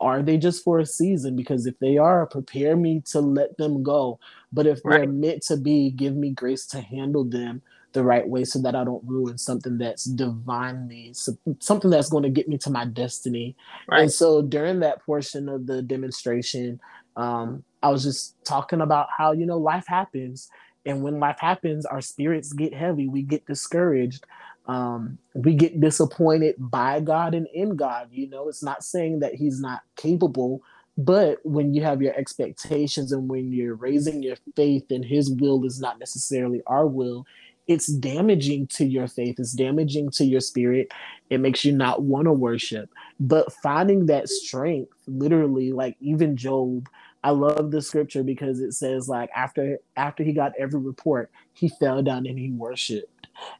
Are 0.00 0.22
they 0.22 0.36
just 0.36 0.62
for 0.62 0.78
a 0.78 0.86
season? 0.86 1.36
Because 1.36 1.66
if 1.66 1.78
they 1.78 1.96
are, 1.96 2.26
prepare 2.26 2.76
me 2.76 3.02
to 3.06 3.20
let 3.20 3.56
them 3.56 3.82
go. 3.82 4.18
But 4.52 4.66
if 4.66 4.80
right. 4.84 5.00
they're 5.00 5.08
meant 5.08 5.42
to 5.44 5.56
be, 5.56 5.90
give 5.90 6.14
me 6.14 6.30
grace 6.30 6.66
to 6.66 6.80
handle 6.80 7.24
them 7.24 7.62
the 7.92 8.04
right 8.04 8.28
way 8.28 8.44
so 8.44 8.60
that 8.60 8.74
I 8.74 8.84
don't 8.84 9.02
ruin 9.06 9.38
something 9.38 9.78
that's 9.78 10.04
divinely, 10.04 11.14
something 11.60 11.90
that's 11.90 12.10
going 12.10 12.24
to 12.24 12.28
get 12.28 12.48
me 12.48 12.58
to 12.58 12.70
my 12.70 12.84
destiny. 12.84 13.56
Right. 13.88 14.02
And 14.02 14.12
so 14.12 14.42
during 14.42 14.80
that 14.80 15.02
portion 15.04 15.48
of 15.48 15.66
the 15.66 15.80
demonstration, 15.80 16.78
um, 17.16 17.64
I 17.82 17.88
was 17.88 18.02
just 18.04 18.34
talking 18.44 18.82
about 18.82 19.08
how, 19.16 19.32
you 19.32 19.46
know, 19.46 19.58
life 19.58 19.86
happens. 19.86 20.50
And 20.84 21.02
when 21.02 21.18
life 21.18 21.38
happens, 21.40 21.86
our 21.86 22.02
spirits 22.02 22.52
get 22.52 22.74
heavy, 22.74 23.08
we 23.08 23.22
get 23.22 23.46
discouraged 23.46 24.26
um, 24.66 25.18
we 25.34 25.54
get 25.54 25.80
disappointed 25.80 26.56
by 26.58 27.00
God 27.00 27.34
and 27.34 27.46
in 27.54 27.76
God. 27.76 28.08
You 28.10 28.28
know, 28.28 28.48
it's 28.48 28.62
not 28.62 28.82
saying 28.84 29.20
that 29.20 29.34
He's 29.34 29.60
not 29.60 29.82
capable, 29.96 30.62
but 30.98 31.38
when 31.44 31.74
you 31.74 31.82
have 31.82 32.02
your 32.02 32.14
expectations 32.14 33.12
and 33.12 33.28
when 33.28 33.52
you're 33.52 33.74
raising 33.74 34.22
your 34.22 34.36
faith 34.56 34.90
and 34.90 35.04
His 35.04 35.30
will 35.30 35.64
is 35.64 35.80
not 35.80 35.98
necessarily 35.98 36.62
our 36.66 36.86
will, 36.86 37.26
it's 37.66 37.88
damaging 37.88 38.66
to 38.68 38.84
your 38.84 39.08
faith, 39.08 39.36
it's 39.38 39.52
damaging 39.52 40.10
to 40.12 40.24
your 40.24 40.40
spirit. 40.40 40.92
It 41.30 41.38
makes 41.38 41.64
you 41.64 41.72
not 41.72 42.02
want 42.02 42.26
to 42.26 42.32
worship. 42.32 42.90
But 43.18 43.52
finding 43.52 44.06
that 44.06 44.28
strength, 44.28 44.92
literally, 45.06 45.72
like 45.72 45.96
even 46.00 46.36
Job, 46.36 46.88
I 47.24 47.30
love 47.30 47.72
the 47.72 47.82
scripture 47.82 48.22
because 48.22 48.60
it 48.60 48.72
says 48.72 49.08
like 49.08 49.30
after 49.34 49.78
after 49.96 50.22
he 50.22 50.32
got 50.32 50.52
every 50.56 50.78
report, 50.78 51.30
he 51.54 51.68
fell 51.68 52.02
down 52.02 52.26
and 52.26 52.38
he 52.38 52.52
worshiped. 52.52 53.10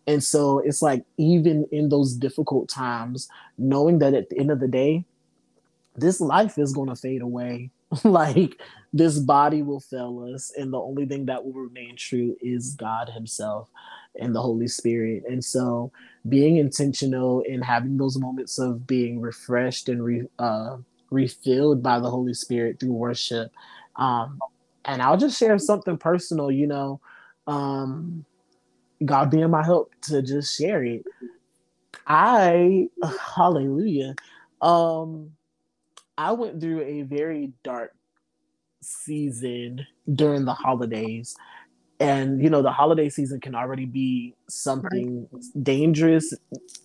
And 0.07 0.23
so 0.23 0.61
it's 0.61 0.83
like, 0.83 1.05
even 1.17 1.67
in 1.73 1.89
those 1.89 2.15
difficult 2.15 2.69
times, 2.69 3.29
knowing 3.59 3.99
that 4.01 4.15
at 4.15 4.31
the 4.31 4.39
end 4.39 4.51
of 4.51 4.61
the 4.61 4.69
day, 4.69 5.05
this 5.97 6.21
life 6.21 6.59
is 6.59 6.73
going 6.73 6.89
to 6.89 6.97
fade 6.97 7.23
away. 7.23 7.71
like, 8.05 8.61
this 8.93 9.19
body 9.19 9.63
will 9.63 9.81
fail 9.81 10.31
us. 10.33 10.53
And 10.57 10.73
the 10.73 10.81
only 10.81 11.07
thing 11.07 11.27
that 11.27 11.45
will 11.45 11.53
remain 11.53 11.97
true 11.97 12.37
is 12.41 12.75
God 12.75 13.09
Himself 13.09 13.69
and 14.19 14.35
the 14.35 14.43
Holy 14.43 14.69
Spirit. 14.69 15.25
And 15.29 15.45
so, 15.45 15.93
being 16.29 16.57
intentional 16.57 17.41
in 17.43 17.63
having 17.63 17.97
those 17.97 18.19
moments 18.19 18.59
of 18.59 18.87
being 18.87 19.21
refreshed 19.21 19.89
and 19.89 20.05
re, 20.05 20.23
uh, 20.39 20.79
refilled 21.11 21.83
by 21.83 22.01
the 22.01 22.11
Holy 22.11 22.35
Spirit 22.35 22.81
through 22.81 22.93
worship. 22.93 23.53
Um, 23.97 24.41
and 24.85 25.03
I'll 25.03 25.17
just 25.17 25.39
share 25.39 25.59
something 25.59 25.99
personal, 25.99 26.51
you 26.51 26.67
know. 26.67 27.01
Um, 27.47 28.25
God 29.05 29.31
being 29.31 29.51
my 29.51 29.65
help 29.65 29.93
to 30.03 30.23
just 30.23 30.57
share 30.57 30.85
it. 30.85 31.05
I 32.07 32.89
hallelujah. 33.37 34.15
Um 34.61 35.33
I 36.19 36.33
went 36.33 36.61
through 36.61 36.83
a 36.83 37.03
very 37.03 37.53
dark 37.63 37.95
season 38.81 39.87
during 40.15 40.45
the 40.45 40.55
holidays 40.55 41.37
and 41.99 42.43
you 42.43 42.51
know 42.51 42.63
the 42.63 42.71
holiday 42.71 43.09
season 43.09 43.41
can 43.41 43.55
already 43.55 43.85
be 43.85 44.35
something 44.49 45.27
right. 45.31 45.43
dangerous 45.63 46.35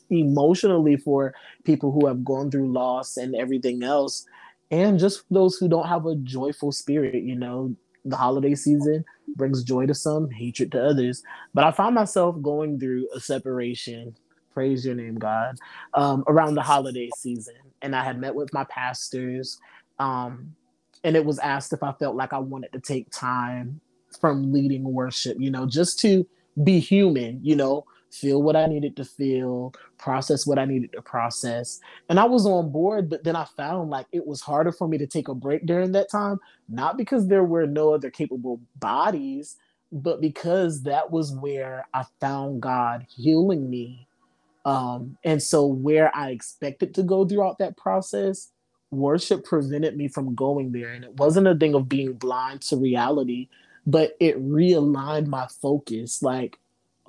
emotionally 0.09 0.95
for 0.95 1.33
people 1.63 1.91
who 1.91 2.07
have 2.07 2.23
gone 2.23 2.49
through 2.49 2.71
loss 2.71 3.17
and 3.17 3.35
everything 3.35 3.83
else 3.83 4.25
and 4.69 4.99
just 4.99 5.23
those 5.29 5.57
who 5.57 5.67
don't 5.67 5.87
have 5.87 6.05
a 6.05 6.15
joyful 6.15 6.71
spirit 6.71 7.23
you 7.23 7.35
know 7.35 7.75
the 8.05 8.15
holiday 8.15 8.55
season 8.55 9.05
brings 9.35 9.63
joy 9.63 9.85
to 9.85 9.93
some 9.93 10.29
hatred 10.29 10.71
to 10.71 10.83
others. 10.83 11.23
But 11.53 11.63
i 11.63 11.71
found 11.71 11.95
myself 11.95 12.41
going 12.41 12.79
through 12.79 13.07
a 13.15 13.19
separation 13.19 14.15
praise 14.53 14.85
your 14.85 14.95
name 14.95 15.15
god 15.15 15.55
um, 15.93 16.25
around 16.27 16.55
the 16.55 16.61
holiday 16.61 17.09
season. 17.17 17.55
And 17.81 17.95
i 17.95 18.03
had 18.03 18.19
met 18.19 18.35
with 18.35 18.53
my 18.53 18.63
pastors 18.65 19.59
um, 19.99 20.55
and 21.03 21.15
it 21.15 21.25
was 21.25 21.39
asked 21.39 21.73
if 21.73 21.83
i 21.83 21.91
felt 21.93 22.15
like 22.15 22.33
i 22.33 22.39
wanted 22.39 22.71
to 22.73 22.79
take 22.79 23.09
time 23.11 23.79
from 24.19 24.51
leading 24.51 24.83
worship, 24.83 25.37
you 25.39 25.51
know, 25.51 25.65
just 25.65 25.99
to 25.99 26.27
be 26.63 26.79
human, 26.79 27.39
you 27.43 27.55
know, 27.55 27.85
feel 28.11 28.41
what 28.41 28.55
I 28.55 28.65
needed 28.65 28.95
to 28.97 29.05
feel, 29.05 29.73
process 29.97 30.45
what 30.45 30.59
I 30.59 30.65
needed 30.65 30.91
to 30.93 31.01
process. 31.01 31.79
And 32.09 32.19
I 32.19 32.25
was 32.25 32.45
on 32.45 32.71
board, 32.71 33.09
but 33.09 33.23
then 33.23 33.35
I 33.35 33.45
found 33.57 33.89
like 33.89 34.07
it 34.11 34.25
was 34.25 34.41
harder 34.41 34.71
for 34.71 34.87
me 34.87 34.97
to 34.97 35.07
take 35.07 35.27
a 35.27 35.35
break 35.35 35.65
during 35.65 35.91
that 35.93 36.09
time, 36.09 36.39
not 36.69 36.97
because 36.97 37.27
there 37.27 37.43
were 37.43 37.67
no 37.67 37.93
other 37.93 38.09
capable 38.09 38.59
bodies, 38.79 39.57
but 39.91 40.21
because 40.21 40.83
that 40.83 41.11
was 41.11 41.33
where 41.33 41.85
I 41.93 42.05
found 42.19 42.61
God 42.61 43.05
healing 43.09 43.69
me. 43.69 44.07
Um, 44.63 45.17
and 45.23 45.41
so 45.41 45.65
where 45.65 46.15
I 46.15 46.29
expected 46.29 46.93
to 46.95 47.03
go 47.03 47.25
throughout 47.25 47.57
that 47.59 47.77
process, 47.77 48.51
worship 48.91 49.43
prevented 49.43 49.97
me 49.97 50.07
from 50.07 50.35
going 50.35 50.71
there. 50.71 50.89
And 50.89 51.03
it 51.03 51.15
wasn't 51.15 51.47
a 51.47 51.55
thing 51.55 51.73
of 51.73 51.89
being 51.89 52.13
blind 52.13 52.61
to 52.63 52.77
reality, 52.77 53.49
but 53.87 54.15
it 54.19 54.41
realigned 54.41 55.27
my 55.27 55.47
focus 55.61 56.21
like 56.21 56.57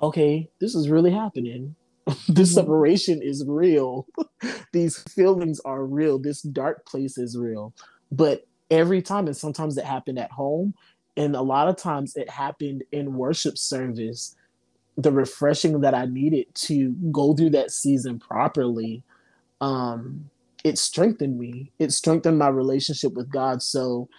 okay 0.03 0.49
this 0.59 0.75
is 0.75 0.89
really 0.89 1.11
happening. 1.11 1.75
This 2.27 2.49
mm-hmm. 2.49 2.59
separation 2.59 3.21
is 3.21 3.45
real. 3.47 4.05
These 4.73 4.97
feelings 5.03 5.61
are 5.63 5.85
real. 5.85 6.19
This 6.19 6.41
dark 6.41 6.85
place 6.85 7.17
is 7.17 7.37
real. 7.37 7.73
But 8.11 8.45
every 8.69 9.01
time 9.01 9.27
and 9.27 9.37
sometimes 9.37 9.77
it 9.77 9.85
happened 9.85 10.19
at 10.19 10.31
home 10.31 10.73
and 11.15 11.35
a 11.35 11.41
lot 11.41 11.69
of 11.69 11.77
times 11.77 12.17
it 12.17 12.29
happened 12.29 12.83
in 12.91 13.15
worship 13.15 13.57
service 13.57 14.35
the 14.97 15.11
refreshing 15.11 15.81
that 15.81 15.93
i 15.93 16.05
needed 16.05 16.45
to 16.53 16.91
go 17.11 17.33
through 17.33 17.49
that 17.49 17.71
season 17.71 18.19
properly 18.19 19.03
um 19.61 20.29
it 20.63 20.77
strengthened 20.77 21.37
me. 21.37 21.71
It 21.77 21.91
strengthened 21.91 22.39
my 22.39 22.47
relationship 22.47 23.13
with 23.13 23.29
god. 23.31 23.61
So 23.61 24.09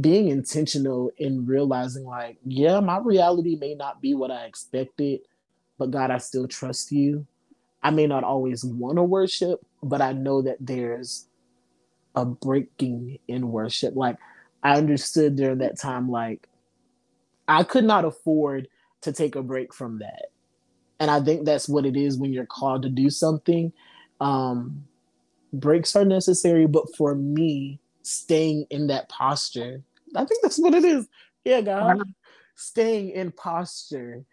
being 0.00 0.28
intentional 0.28 1.10
in 1.18 1.46
realizing 1.46 2.04
like 2.04 2.38
yeah 2.44 2.80
my 2.80 2.98
reality 2.98 3.56
may 3.60 3.74
not 3.74 4.00
be 4.02 4.14
what 4.14 4.30
i 4.30 4.44
expected 4.44 5.20
but 5.78 5.90
god 5.90 6.10
i 6.10 6.18
still 6.18 6.48
trust 6.48 6.92
you. 6.92 7.26
I 7.82 7.90
may 7.90 8.06
not 8.06 8.24
always 8.24 8.64
want 8.64 8.96
to 8.98 9.04
worship 9.04 9.60
but 9.82 10.02
i 10.02 10.12
know 10.12 10.42
that 10.42 10.58
there's 10.60 11.26
a 12.16 12.24
breaking 12.24 13.18
in 13.28 13.50
worship. 13.50 13.94
Like 13.96 14.18
i 14.62 14.76
understood 14.76 15.36
during 15.36 15.58
that 15.58 15.78
time 15.80 16.10
like 16.10 16.48
i 17.48 17.62
could 17.64 17.84
not 17.84 18.04
afford 18.04 18.68
to 19.02 19.12
take 19.12 19.36
a 19.36 19.42
break 19.42 19.74
from 19.74 20.00
that. 20.00 20.26
And 21.00 21.10
i 21.10 21.20
think 21.20 21.44
that's 21.46 21.68
what 21.68 21.86
it 21.86 21.96
is 21.96 22.18
when 22.18 22.32
you're 22.32 22.46
called 22.46 22.82
to 22.82 22.88
do 22.90 23.10
something. 23.10 23.72
Um 24.20 24.86
breaks 25.52 25.96
are 25.96 26.04
necessary 26.04 26.66
but 26.66 26.84
for 26.96 27.14
me 27.14 27.80
staying 28.04 28.66
in 28.70 28.86
that 28.86 29.08
posture. 29.08 29.82
I 30.14 30.24
think 30.24 30.42
that's 30.42 30.58
what 30.58 30.74
it 30.74 30.84
is. 30.84 31.08
Yeah, 31.44 31.60
God. 31.62 31.96
Uh-huh. 31.96 32.04
Staying 32.54 33.10
in 33.10 33.32
posture, 33.32 34.24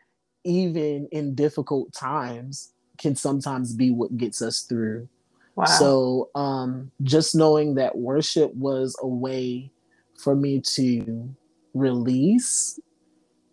even 0.44 1.08
in 1.12 1.34
difficult 1.34 1.92
times, 1.94 2.74
can 3.00 3.16
sometimes 3.16 3.74
be 3.74 3.90
what 3.90 4.16
gets 4.16 4.42
us 4.42 4.62
through. 4.62 5.08
Wow. 5.56 5.66
So 5.66 6.30
um, 6.36 6.92
just 7.02 7.36
knowing 7.36 7.76
that 7.76 7.98
worship 7.98 8.54
was 8.54 8.96
a 9.02 9.08
way 9.08 9.72
for 10.20 10.36
me 10.36 10.62
to 10.62 11.34
release, 11.74 12.80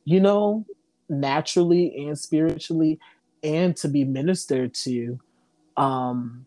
you 0.05 0.21
know, 0.21 0.67
naturally 1.09 2.07
and 2.07 2.19
spiritually, 2.19 2.99
and 3.43 3.75
to 3.77 3.89
be 3.89 4.05
ministered 4.05 4.75
to. 4.75 5.19
Um, 5.77 6.45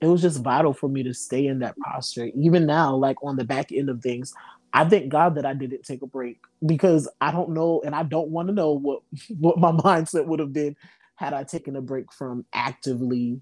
it 0.00 0.06
was 0.06 0.22
just 0.22 0.42
vital 0.42 0.72
for 0.72 0.88
me 0.88 1.02
to 1.02 1.14
stay 1.14 1.46
in 1.46 1.58
that 1.60 1.76
posture. 1.78 2.30
Even 2.34 2.66
now, 2.66 2.94
like 2.94 3.16
on 3.22 3.36
the 3.36 3.44
back 3.44 3.70
end 3.72 3.90
of 3.90 4.02
things, 4.02 4.32
I 4.72 4.88
thank 4.88 5.08
God 5.08 5.34
that 5.34 5.44
I 5.44 5.52
didn't 5.52 5.82
take 5.82 6.02
a 6.02 6.06
break 6.06 6.38
because 6.64 7.08
I 7.20 7.32
don't 7.32 7.50
know 7.50 7.82
and 7.84 7.94
I 7.94 8.02
don't 8.04 8.28
want 8.28 8.48
to 8.48 8.54
know 8.54 8.72
what 8.72 9.02
what 9.38 9.58
my 9.58 9.72
mindset 9.72 10.26
would 10.26 10.40
have 10.40 10.52
been 10.52 10.76
had 11.16 11.34
I 11.34 11.44
taken 11.44 11.76
a 11.76 11.82
break 11.82 12.12
from 12.12 12.46
actively 12.54 13.40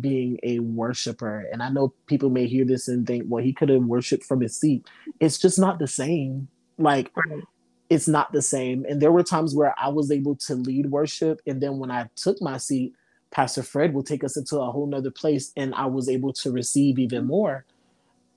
being 0.00 0.38
a 0.42 0.60
worshiper. 0.60 1.44
And 1.52 1.62
I 1.62 1.70
know 1.70 1.92
people 2.06 2.30
may 2.30 2.46
hear 2.46 2.64
this 2.64 2.88
and 2.88 3.06
think, 3.06 3.24
well, 3.26 3.42
he 3.42 3.52
could 3.52 3.68
have 3.68 3.82
worshiped 3.82 4.24
from 4.24 4.40
his 4.40 4.56
seat. 4.56 4.86
It's 5.20 5.38
just 5.38 5.58
not 5.58 5.78
the 5.78 5.88
same. 5.88 6.48
Like 6.78 7.10
it's 7.88 8.08
not 8.08 8.32
the 8.32 8.42
same. 8.42 8.84
And 8.88 9.00
there 9.00 9.12
were 9.12 9.22
times 9.22 9.54
where 9.54 9.74
I 9.78 9.88
was 9.88 10.10
able 10.10 10.36
to 10.36 10.54
lead 10.54 10.90
worship. 10.90 11.40
And 11.46 11.60
then 11.60 11.78
when 11.78 11.90
I 11.90 12.08
took 12.16 12.40
my 12.40 12.58
seat, 12.58 12.94
Pastor 13.36 13.62
Fred 13.62 13.92
will 13.92 14.02
take 14.02 14.24
us 14.24 14.38
into 14.38 14.58
a 14.60 14.70
whole 14.70 14.86
nother 14.86 15.10
place, 15.10 15.52
and 15.58 15.74
I 15.74 15.84
was 15.84 16.08
able 16.08 16.32
to 16.32 16.50
receive 16.50 16.98
even 16.98 17.26
more. 17.26 17.66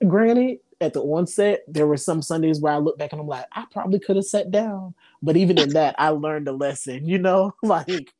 Granted, 0.06 0.58
at 0.78 0.92
the 0.92 1.00
onset, 1.00 1.62
there 1.66 1.86
were 1.86 1.96
some 1.96 2.20
Sundays 2.20 2.60
where 2.60 2.74
I 2.74 2.76
look 2.76 2.98
back 2.98 3.12
and 3.12 3.20
I'm 3.22 3.26
like, 3.26 3.46
I 3.52 3.64
probably 3.72 3.98
could 3.98 4.16
have 4.16 4.26
sat 4.26 4.50
down. 4.50 4.94
But 5.22 5.38
even 5.38 5.58
in 5.58 5.70
that, 5.70 5.94
I 5.98 6.10
learned 6.10 6.48
a 6.48 6.52
lesson, 6.52 7.06
you 7.06 7.16
know, 7.16 7.54
like 7.62 8.12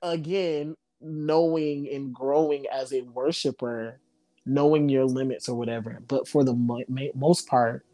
again, 0.00 0.74
knowing 1.02 1.86
and 1.92 2.14
growing 2.14 2.64
as 2.72 2.94
a 2.94 3.02
worshiper, 3.02 4.00
knowing 4.46 4.88
your 4.88 5.04
limits 5.04 5.50
or 5.50 5.58
whatever. 5.58 6.00
But 6.08 6.26
for 6.26 6.44
the 6.44 6.54
mo- 6.54 7.12
most 7.14 7.46
part, 7.46 7.84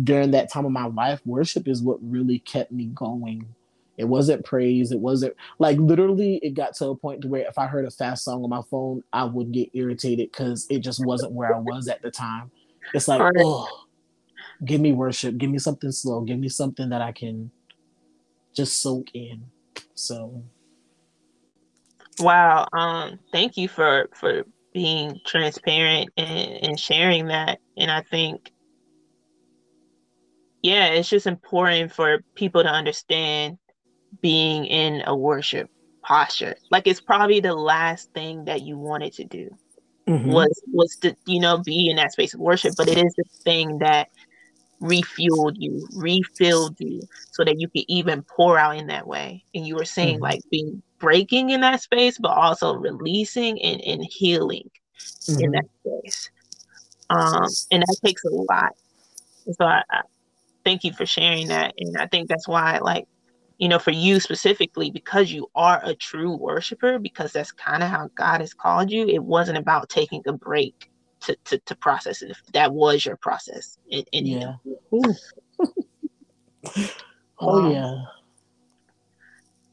during 0.00 0.30
that 0.30 0.52
time 0.52 0.66
of 0.66 0.70
my 0.70 0.86
life, 0.86 1.20
worship 1.26 1.66
is 1.66 1.82
what 1.82 1.98
really 2.00 2.38
kept 2.38 2.70
me 2.70 2.86
going 2.94 3.56
it 3.98 4.04
wasn't 4.04 4.44
praise. 4.44 4.90
It 4.90 5.00
wasn't 5.00 5.34
like 5.58 5.78
literally. 5.78 6.36
It 6.42 6.54
got 6.54 6.74
to 6.76 6.86
a 6.86 6.96
point 6.96 7.22
to 7.22 7.28
where 7.28 7.46
if 7.46 7.58
I 7.58 7.66
heard 7.66 7.84
a 7.84 7.90
fast 7.90 8.24
song 8.24 8.42
on 8.42 8.50
my 8.50 8.62
phone, 8.70 9.02
I 9.12 9.24
would 9.24 9.52
get 9.52 9.70
irritated 9.74 10.30
because 10.32 10.66
it 10.70 10.78
just 10.78 11.04
wasn't 11.04 11.32
where 11.32 11.54
I 11.54 11.58
was 11.58 11.88
at 11.88 12.02
the 12.02 12.10
time. 12.10 12.50
It's 12.94 13.06
like, 13.06 13.20
right. 13.20 13.34
oh, 13.38 13.68
give 14.64 14.80
me 14.80 14.92
worship. 14.92 15.36
Give 15.36 15.50
me 15.50 15.58
something 15.58 15.92
slow. 15.92 16.22
Give 16.22 16.38
me 16.38 16.48
something 16.48 16.88
that 16.88 17.02
I 17.02 17.12
can 17.12 17.50
just 18.54 18.82
soak 18.82 19.08
in. 19.14 19.44
So, 19.94 20.42
wow. 22.18 22.66
Um, 22.72 23.18
thank 23.30 23.58
you 23.58 23.68
for 23.68 24.08
for 24.14 24.44
being 24.72 25.20
transparent 25.26 26.08
and, 26.16 26.64
and 26.64 26.80
sharing 26.80 27.26
that. 27.26 27.58
And 27.76 27.90
I 27.90 28.00
think 28.02 28.52
yeah, 30.62 30.86
it's 30.86 31.08
just 31.08 31.26
important 31.26 31.92
for 31.92 32.20
people 32.36 32.62
to 32.62 32.68
understand 32.68 33.58
being 34.20 34.66
in 34.66 35.02
a 35.06 35.16
worship 35.16 35.70
posture. 36.02 36.56
Like 36.70 36.86
it's 36.86 37.00
probably 37.00 37.40
the 37.40 37.54
last 37.54 38.12
thing 38.12 38.44
that 38.44 38.62
you 38.62 38.76
wanted 38.76 39.12
to 39.14 39.24
do 39.24 39.56
mm-hmm. 40.06 40.30
was 40.30 40.62
was 40.72 40.96
to 40.96 41.16
you 41.26 41.40
know 41.40 41.58
be 41.58 41.88
in 41.88 41.96
that 41.96 42.12
space 42.12 42.34
of 42.34 42.40
worship, 42.40 42.74
but 42.76 42.88
it 42.88 42.98
is 42.98 43.14
the 43.14 43.24
thing 43.44 43.78
that 43.78 44.08
refueled 44.80 45.54
you, 45.56 45.86
refilled 45.94 46.76
you, 46.78 47.00
so 47.30 47.44
that 47.44 47.60
you 47.60 47.68
could 47.68 47.84
even 47.88 48.22
pour 48.22 48.58
out 48.58 48.76
in 48.76 48.88
that 48.88 49.06
way. 49.06 49.44
And 49.54 49.66
you 49.66 49.76
were 49.76 49.84
saying 49.84 50.16
mm-hmm. 50.16 50.24
like 50.24 50.40
being 50.50 50.82
breaking 50.98 51.50
in 51.50 51.60
that 51.60 51.80
space, 51.82 52.18
but 52.18 52.30
also 52.30 52.74
releasing 52.74 53.60
and, 53.62 53.80
and 53.82 54.04
healing 54.04 54.68
mm-hmm. 54.98 55.44
in 55.44 55.50
that 55.52 55.64
space. 55.80 56.30
Um, 57.10 57.46
and 57.70 57.82
that 57.82 57.96
takes 58.04 58.24
a 58.24 58.30
lot. 58.30 58.72
So 59.52 59.64
I, 59.64 59.82
I 59.90 60.00
thank 60.64 60.84
you 60.84 60.92
for 60.92 61.06
sharing 61.06 61.48
that. 61.48 61.74
And 61.78 61.96
I 61.98 62.06
think 62.06 62.28
that's 62.28 62.48
why 62.48 62.78
like 62.78 63.06
you 63.62 63.68
know, 63.68 63.78
for 63.78 63.92
you 63.92 64.18
specifically, 64.18 64.90
because 64.90 65.30
you 65.30 65.48
are 65.54 65.80
a 65.84 65.94
true 65.94 66.34
worshiper, 66.34 66.98
because 66.98 67.32
that's 67.32 67.52
kind 67.52 67.80
of 67.80 67.88
how 67.88 68.10
God 68.16 68.40
has 68.40 68.52
called 68.52 68.90
you, 68.90 69.06
it 69.06 69.22
wasn't 69.22 69.56
about 69.56 69.88
taking 69.88 70.20
a 70.26 70.32
break 70.32 70.90
to, 71.20 71.36
to, 71.44 71.58
to 71.58 71.76
process 71.76 72.22
it. 72.22 72.32
If 72.32 72.42
that 72.54 72.72
was 72.72 73.06
your 73.06 73.16
process. 73.16 73.78
Yeah. 73.86 74.54
oh, 77.40 77.66
um, 77.66 77.70
yeah. 77.70 78.02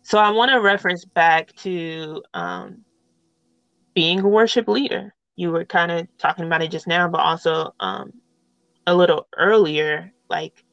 So 0.04 0.20
I 0.20 0.30
want 0.30 0.52
to 0.52 0.62
reference 0.62 1.04
back 1.04 1.52
to 1.64 2.22
um, 2.36 2.86
being 3.96 4.20
a 4.20 4.28
worship 4.28 4.68
leader. 4.68 5.16
You 5.36 5.50
were 5.50 5.66
kind 5.66 5.92
of 5.92 6.08
talking 6.20 6.46
about 6.46 6.62
it 6.62 6.70
just 6.70 6.86
now, 6.86 7.08
but 7.08 7.22
also 7.22 7.74
um, 7.80 8.14
a 8.86 8.94
little 8.94 9.28
earlier, 9.36 10.14
like 10.30 10.64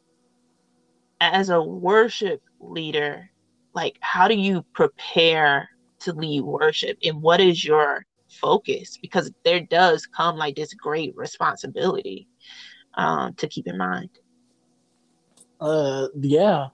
as 1.20 1.50
a 1.50 1.62
worship 1.62 2.42
leader, 2.60 3.30
like 3.74 3.96
how 4.00 4.28
do 4.28 4.34
you 4.34 4.64
prepare 4.74 5.68
to 6.00 6.12
lead 6.12 6.42
worship 6.42 6.98
and 7.02 7.22
what 7.22 7.40
is 7.40 7.64
your 7.64 8.04
focus? 8.28 8.98
Because 9.00 9.30
there 9.44 9.60
does 9.60 10.06
come 10.06 10.36
like 10.36 10.56
this 10.56 10.74
great 10.74 11.16
responsibility 11.16 12.28
um, 12.94 13.34
to 13.34 13.48
keep 13.48 13.66
in 13.66 13.78
mind. 13.78 14.10
Uh, 15.60 16.08
yeah. 16.20 16.68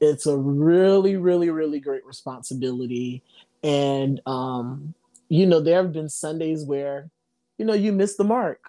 it's 0.00 0.26
a 0.26 0.36
really, 0.36 1.16
really, 1.16 1.50
really 1.50 1.80
great 1.80 2.04
responsibility. 2.04 3.22
And 3.62 4.20
um, 4.26 4.94
you 5.28 5.46
know, 5.46 5.60
there 5.60 5.82
have 5.82 5.92
been 5.92 6.08
Sundays 6.08 6.64
where, 6.64 7.10
you 7.58 7.64
know, 7.64 7.74
you 7.74 7.92
miss 7.92 8.16
the 8.16 8.24
mark. 8.24 8.60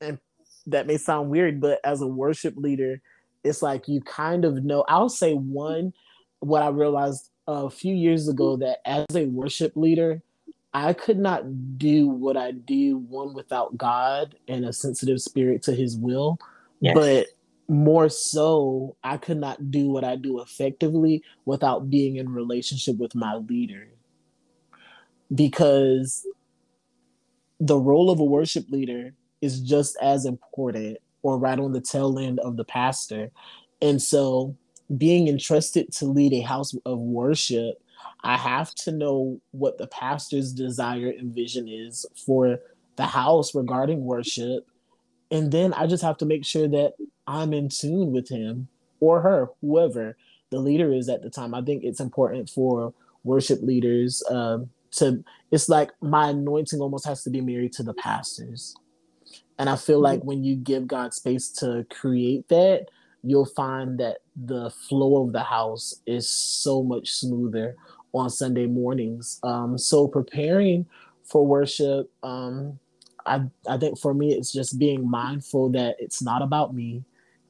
And 0.00 0.18
that 0.66 0.86
may 0.86 0.96
sound 0.96 1.30
weird, 1.30 1.60
but 1.60 1.80
as 1.84 2.00
a 2.00 2.06
worship 2.06 2.56
leader, 2.56 3.00
it's 3.44 3.62
like 3.62 3.88
you 3.88 4.00
kind 4.00 4.44
of 4.44 4.64
know. 4.64 4.84
I'll 4.88 5.08
say 5.08 5.34
one, 5.34 5.92
what 6.40 6.62
I 6.62 6.68
realized 6.68 7.30
a 7.46 7.70
few 7.70 7.94
years 7.94 8.28
ago 8.28 8.56
that 8.56 8.78
as 8.84 9.06
a 9.14 9.26
worship 9.26 9.76
leader, 9.76 10.22
I 10.74 10.92
could 10.92 11.18
not 11.18 11.78
do 11.78 12.08
what 12.08 12.36
I 12.36 12.52
do 12.52 12.98
one 12.98 13.34
without 13.34 13.76
God 13.76 14.36
and 14.48 14.64
a 14.64 14.72
sensitive 14.72 15.20
spirit 15.20 15.62
to 15.62 15.74
his 15.74 15.96
will. 15.96 16.38
Yes. 16.80 16.94
But 16.94 17.26
more 17.68 18.08
so, 18.08 18.96
I 19.02 19.16
could 19.16 19.38
not 19.38 19.70
do 19.70 19.88
what 19.88 20.04
I 20.04 20.16
do 20.16 20.40
effectively 20.40 21.22
without 21.44 21.90
being 21.90 22.16
in 22.16 22.28
relationship 22.28 22.98
with 22.98 23.14
my 23.14 23.36
leader. 23.36 23.88
Because 25.34 26.26
the 27.60 27.78
role 27.78 28.10
of 28.10 28.20
a 28.20 28.24
worship 28.24 28.70
leader 28.70 29.12
is 29.40 29.60
just 29.60 29.96
as 30.00 30.24
important 30.24 30.98
or 31.22 31.38
right 31.38 31.58
on 31.58 31.72
the 31.72 31.80
tail 31.80 32.18
end 32.18 32.40
of 32.40 32.56
the 32.56 32.64
pastor. 32.64 33.30
And 33.80 34.00
so 34.00 34.56
being 34.96 35.28
entrusted 35.28 35.92
to 35.92 36.06
lead 36.06 36.32
a 36.32 36.40
house 36.40 36.74
of 36.86 36.98
worship, 36.98 37.80
I 38.22 38.36
have 38.36 38.74
to 38.76 38.92
know 38.92 39.40
what 39.52 39.78
the 39.78 39.86
pastor's 39.86 40.52
desire 40.52 41.12
and 41.16 41.34
vision 41.34 41.68
is 41.68 42.06
for 42.26 42.58
the 42.96 43.06
house 43.06 43.54
regarding 43.54 44.04
worship. 44.04 44.66
And 45.30 45.52
then 45.52 45.72
I 45.74 45.86
just 45.86 46.02
have 46.02 46.16
to 46.18 46.26
make 46.26 46.44
sure 46.44 46.68
that 46.68 46.94
I'm 47.26 47.52
in 47.52 47.68
tune 47.68 48.12
with 48.12 48.28
him 48.28 48.68
or 49.00 49.20
her, 49.20 49.50
whoever 49.60 50.16
the 50.50 50.58
leader 50.58 50.92
is 50.92 51.08
at 51.08 51.22
the 51.22 51.30
time. 51.30 51.54
I 51.54 51.62
think 51.62 51.84
it's 51.84 52.00
important 52.00 52.48
for 52.48 52.94
worship 53.24 53.60
leaders 53.62 54.22
um, 54.30 54.70
to, 54.92 55.22
it's 55.50 55.68
like 55.68 55.90
my 56.00 56.30
anointing 56.30 56.80
almost 56.80 57.06
has 57.06 57.22
to 57.24 57.30
be 57.30 57.40
married 57.40 57.72
to 57.74 57.82
the 57.82 57.94
pastors. 57.94 58.74
And 59.58 59.68
I 59.68 59.76
feel 59.76 60.00
like 60.00 60.20
mm-hmm. 60.20 60.28
when 60.28 60.44
you 60.44 60.56
give 60.56 60.86
God 60.86 61.12
space 61.14 61.50
to 61.52 61.84
create 61.90 62.48
that, 62.48 62.86
you'll 63.22 63.44
find 63.44 63.98
that 63.98 64.18
the 64.36 64.70
flow 64.70 65.24
of 65.24 65.32
the 65.32 65.42
house 65.42 66.00
is 66.06 66.28
so 66.28 66.82
much 66.82 67.10
smoother 67.10 67.76
on 68.14 68.30
Sunday 68.30 68.66
mornings. 68.66 69.40
Um, 69.42 69.76
so 69.76 70.06
preparing 70.06 70.86
for 71.24 71.46
worship, 71.46 72.10
um, 72.22 72.78
I, 73.26 73.42
I 73.68 73.76
think 73.76 73.98
for 73.98 74.14
me, 74.14 74.32
it's 74.32 74.52
just 74.52 74.78
being 74.78 75.10
mindful 75.10 75.70
that 75.70 75.96
it's 75.98 76.22
not 76.22 76.40
about 76.40 76.74
me. 76.74 77.04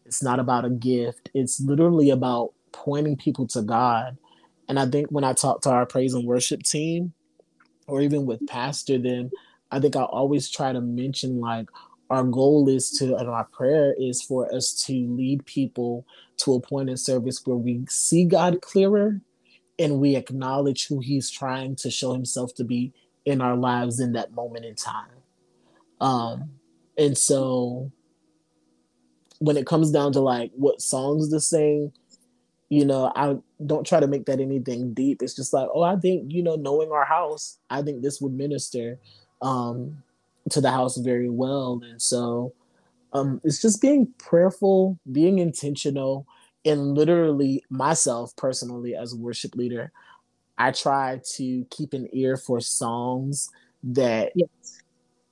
It's 0.06 0.22
not 0.22 0.40
about 0.40 0.64
a 0.64 0.70
gift. 0.70 1.30
It's 1.34 1.60
literally 1.60 2.10
about 2.10 2.54
pointing 2.72 3.16
people 3.16 3.46
to 3.48 3.62
God. 3.62 4.16
And 4.68 4.78
I 4.78 4.86
think 4.86 5.08
when 5.10 5.24
I 5.24 5.34
talk 5.34 5.60
to 5.62 5.70
our 5.70 5.86
praise 5.86 6.14
and 6.14 6.26
worship 6.26 6.62
team, 6.62 7.12
or 7.86 8.00
even 8.00 8.26
with 8.26 8.46
pastor, 8.46 8.98
then 8.98 9.30
I 9.70 9.80
think 9.80 9.96
I 9.96 10.02
always 10.02 10.50
try 10.50 10.72
to 10.72 10.80
mention 10.80 11.40
like, 11.40 11.68
our 12.10 12.24
goal 12.24 12.68
is 12.68 12.90
to 12.98 13.16
and 13.16 13.28
our 13.28 13.44
prayer 13.44 13.94
is 13.98 14.22
for 14.22 14.52
us 14.54 14.72
to 14.86 14.92
lead 14.92 15.44
people 15.44 16.06
to 16.38 16.54
a 16.54 16.60
point 16.60 16.88
in 16.88 16.96
service 16.96 17.44
where 17.44 17.56
we 17.56 17.84
see 17.88 18.24
God 18.24 18.60
clearer 18.62 19.20
and 19.78 20.00
we 20.00 20.16
acknowledge 20.16 20.86
who 20.86 21.00
he's 21.00 21.30
trying 21.30 21.76
to 21.76 21.90
show 21.90 22.12
himself 22.12 22.54
to 22.54 22.64
be 22.64 22.92
in 23.24 23.40
our 23.40 23.56
lives 23.56 24.00
in 24.00 24.12
that 24.12 24.32
moment 24.32 24.64
in 24.64 24.74
time. 24.74 25.10
Um 26.00 26.50
and 26.96 27.16
so 27.16 27.92
when 29.38 29.56
it 29.56 29.66
comes 29.66 29.90
down 29.90 30.12
to 30.12 30.20
like 30.20 30.50
what 30.54 30.80
songs 30.80 31.30
to 31.30 31.40
sing, 31.40 31.92
you 32.68 32.84
know, 32.84 33.12
I 33.14 33.36
don't 33.64 33.86
try 33.86 34.00
to 34.00 34.06
make 34.06 34.26
that 34.26 34.40
anything 34.40 34.92
deep. 34.94 35.22
It's 35.22 35.34
just 35.34 35.52
like, 35.52 35.68
oh, 35.72 35.82
I 35.82 35.96
think, 35.96 36.32
you 36.32 36.42
know, 36.42 36.56
knowing 36.56 36.90
our 36.90 37.04
house, 37.04 37.58
I 37.70 37.82
think 37.82 38.02
this 38.02 38.20
would 38.20 38.32
minister. 38.32 38.98
Um, 39.40 40.02
to 40.50 40.60
the 40.60 40.70
house 40.70 40.96
very 40.96 41.30
well. 41.30 41.80
And 41.88 42.00
so 42.00 42.52
um, 43.12 43.40
it's 43.44 43.60
just 43.60 43.80
being 43.80 44.12
prayerful, 44.18 44.98
being 45.12 45.38
intentional, 45.38 46.26
and 46.64 46.94
literally 46.94 47.62
myself 47.70 48.34
personally 48.36 48.94
as 48.94 49.12
a 49.12 49.16
worship 49.16 49.54
leader, 49.54 49.92
I 50.58 50.72
try 50.72 51.20
to 51.36 51.64
keep 51.70 51.94
an 51.94 52.08
ear 52.12 52.36
for 52.36 52.60
songs 52.60 53.48
that 53.82 54.32
yes. 54.34 54.48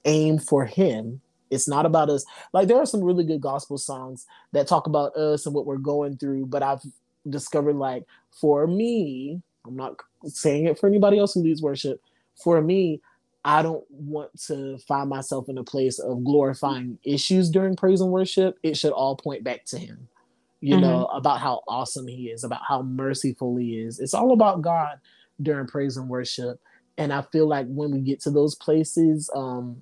aim 0.05 0.39
for 0.39 0.65
him. 0.65 1.21
It's 1.51 1.69
not 1.69 1.87
about 1.87 2.11
us. 2.11 2.25
Like 2.53 2.69
there 2.69 2.79
are 2.79 2.87
some 2.87 3.03
really 3.03 3.25
good 3.25 3.41
gospel 3.41 3.77
songs 3.77 4.27
that 4.53 4.67
talk 4.67 4.87
about 4.87 5.17
us 5.17 5.47
and 5.47 5.55
what 5.55 5.67
we're 5.67 5.77
going 5.77 6.17
through, 6.17 6.47
but 6.47 6.63
I've 6.63 6.83
discovered 7.29 7.77
like 7.77 8.05
for 8.41 8.67
me, 8.67 9.41
I'm 9.67 9.77
not 9.77 10.01
saying 10.25 10.67
it 10.67 10.79
for 10.79 10.87
anybody 10.87 11.19
else 11.19 11.35
who 11.35 11.43
leads 11.43 11.63
worship. 11.63 12.01
For 12.43 12.61
me, 12.61 13.01
I 13.47 13.63
don't 13.63 13.85
want 13.89 14.31
to 14.49 14.77
find 14.89 15.09
myself 15.09 15.49
in 15.49 15.57
a 15.57 15.63
place 15.63 16.01
of 16.01 16.25
glorifying 16.25 16.99
issues 17.05 17.49
during 17.49 17.77
praise 17.77 18.01
and 18.01 18.11
worship. 18.11 18.59
It 18.65 18.77
should 18.77 18.91
all 18.91 19.15
point 19.15 19.45
back 19.45 19.65
to 19.67 19.79
Him, 19.79 20.09
you 20.61 20.75
mm-hmm. 20.75 20.83
know, 20.83 21.05
about 21.07 21.39
how 21.39 21.63
awesome 21.69 22.09
He 22.09 22.25
is, 22.25 22.43
about 22.43 22.63
how 22.69 22.83
merciful 22.83 23.57
He 23.57 23.79
is. 23.79 24.01
It's 24.01 24.15
all 24.15 24.33
about 24.33 24.63
God 24.63 24.99
during 25.41 25.69
praise 25.69 25.97
and 25.97 26.09
worship. 26.09 26.61
And 26.99 27.13
I 27.13 27.23
feel 27.23 27.47
like 27.47 27.67
when 27.69 27.93
we 27.93 28.01
get 28.01 28.19
to 28.23 28.33
those 28.33 28.57
places, 28.57 29.31
um, 29.33 29.81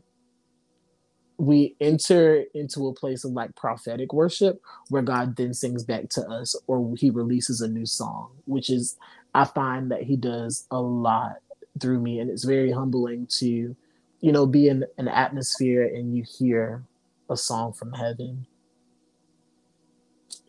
we 1.39 1.75
enter 1.81 2.45
into 2.53 2.87
a 2.89 2.95
place 2.95 3.25
of 3.25 3.33
like 3.33 3.57
prophetic 3.57 4.13
worship 4.13 4.61
where 4.91 5.01
God 5.01 5.37
then 5.37 5.55
sings 5.55 5.85
back 5.85 6.11
to 6.11 6.21
us 6.29 6.55
or 6.67 6.95
he 6.99 7.09
releases 7.09 7.63
a 7.63 7.69
new 7.69 7.87
song, 7.87 8.31
which 8.45 8.69
is, 8.69 8.99
I 9.35 9.47
find 9.47 9.91
that 9.91 10.03
he 10.03 10.17
does 10.17 10.67
a 10.71 10.83
lot 10.83 11.37
through 11.81 12.01
me 12.01 12.21
and 12.21 12.31
it's 12.31 12.45
very 12.45 12.71
humbling 12.71 13.27
to 13.27 13.75
you 14.21 14.33
know 14.33 14.47
be 14.47 14.69
in 14.69 14.85
an 14.99 15.09
atmosphere 15.09 15.85
and 15.85 16.17
you 16.17 16.23
hear 16.23 16.83
a 17.31 17.37
song 17.37 17.73
from 17.73 17.93
heaven 17.93 18.47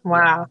wow 0.03 0.45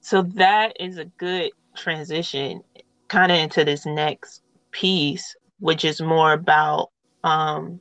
so 0.00 0.22
that 0.22 0.76
is 0.80 0.98
a 0.98 1.04
good 1.04 1.50
transition 1.76 2.62
kind 3.08 3.30
of 3.30 3.38
into 3.38 3.64
this 3.64 3.84
next 3.84 4.42
piece 4.70 5.36
which 5.60 5.84
is 5.84 6.00
more 6.00 6.32
about 6.32 6.90
um 7.22 7.80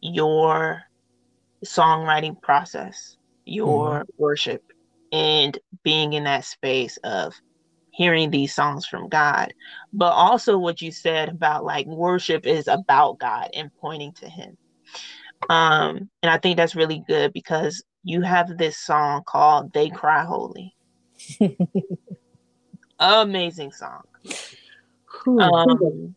your 0.00 0.82
songwriting 1.64 2.40
process 2.40 3.16
your 3.44 4.00
mm-hmm. 4.00 4.22
worship 4.22 4.62
and 5.12 5.58
being 5.82 6.12
in 6.12 6.24
that 6.24 6.44
space 6.44 6.98
of 7.04 7.34
hearing 7.96 8.30
these 8.30 8.54
songs 8.54 8.86
from 8.86 9.08
God, 9.08 9.54
but 9.92 10.12
also 10.12 10.58
what 10.58 10.82
you 10.82 10.92
said 10.92 11.30
about 11.30 11.64
like 11.64 11.86
worship 11.86 12.46
is 12.46 12.68
about 12.68 13.18
God 13.18 13.48
and 13.54 13.70
pointing 13.80 14.12
to 14.14 14.28
Him. 14.28 14.58
Um, 15.48 16.10
and 16.22 16.30
I 16.30 16.36
think 16.36 16.58
that's 16.58 16.76
really 16.76 17.02
good 17.08 17.32
because 17.32 17.82
you 18.04 18.20
have 18.20 18.58
this 18.58 18.76
song 18.76 19.22
called 19.26 19.72
They 19.72 19.88
Cry 19.88 20.24
Holy. 20.24 20.74
Amazing 23.00 23.72
song. 23.72 24.02
Um, 25.26 26.14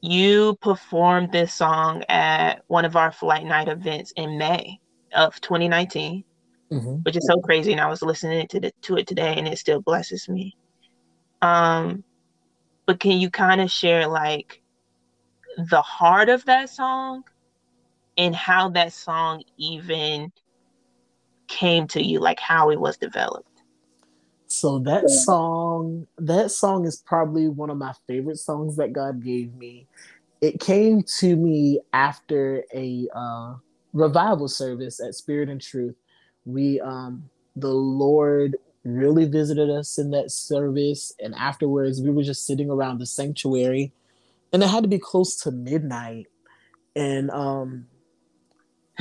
you 0.00 0.56
performed 0.60 1.32
this 1.32 1.52
song 1.52 2.04
at 2.08 2.62
one 2.68 2.84
of 2.84 2.94
our 2.94 3.10
flight 3.10 3.44
night 3.44 3.68
events 3.68 4.12
in 4.16 4.38
May 4.38 4.78
of 5.14 5.40
2019 5.40 6.24
mm-hmm. 6.72 6.96
which 7.02 7.16
is 7.16 7.26
so 7.26 7.40
crazy. 7.40 7.72
And 7.72 7.80
I 7.80 7.88
was 7.88 8.02
listening 8.02 8.46
to 8.48 8.60
the, 8.60 8.72
to 8.82 8.96
it 8.96 9.06
today, 9.06 9.34
and 9.36 9.46
it 9.46 9.58
still 9.58 9.80
blesses 9.80 10.28
me. 10.28 10.56
Um, 11.42 12.04
but 12.86 13.00
can 13.00 13.20
you 13.20 13.30
kind 13.30 13.60
of 13.60 13.70
share 13.70 14.06
like 14.06 14.62
the 15.70 15.82
heart 15.82 16.28
of 16.28 16.44
that 16.46 16.70
song 16.70 17.24
and 18.16 18.34
how 18.34 18.70
that 18.70 18.92
song 18.92 19.42
even 19.56 20.32
came 21.48 21.86
to 21.88 22.02
you, 22.02 22.20
like 22.20 22.40
how 22.40 22.70
it 22.70 22.80
was 22.80 22.96
developed? 22.96 23.48
So 24.46 24.78
that 24.80 25.08
song, 25.08 26.06
that 26.18 26.50
song 26.50 26.84
is 26.84 27.02
probably 27.06 27.48
one 27.48 27.70
of 27.70 27.78
my 27.78 27.94
favorite 28.06 28.38
songs 28.38 28.76
that 28.76 28.92
God 28.92 29.22
gave 29.22 29.54
me. 29.54 29.86
It 30.42 30.60
came 30.60 31.02
to 31.20 31.36
me 31.36 31.80
after 31.92 32.64
a 32.74 33.08
uh, 33.14 33.54
revival 33.92 34.48
service 34.48 35.00
at 35.00 35.14
Spirit 35.14 35.48
and 35.48 35.60
Truth 35.60 35.94
we 36.44 36.80
um 36.80 37.28
the 37.56 37.72
lord 37.72 38.56
really 38.84 39.26
visited 39.26 39.70
us 39.70 39.98
in 39.98 40.10
that 40.10 40.30
service 40.30 41.12
and 41.20 41.34
afterwards 41.36 42.00
we 42.00 42.10
were 42.10 42.22
just 42.22 42.46
sitting 42.46 42.70
around 42.70 42.98
the 42.98 43.06
sanctuary 43.06 43.92
and 44.52 44.62
it 44.62 44.68
had 44.68 44.82
to 44.82 44.88
be 44.88 44.98
close 44.98 45.36
to 45.36 45.50
midnight. 45.50 46.26
And 46.94 47.30
um 47.30 47.86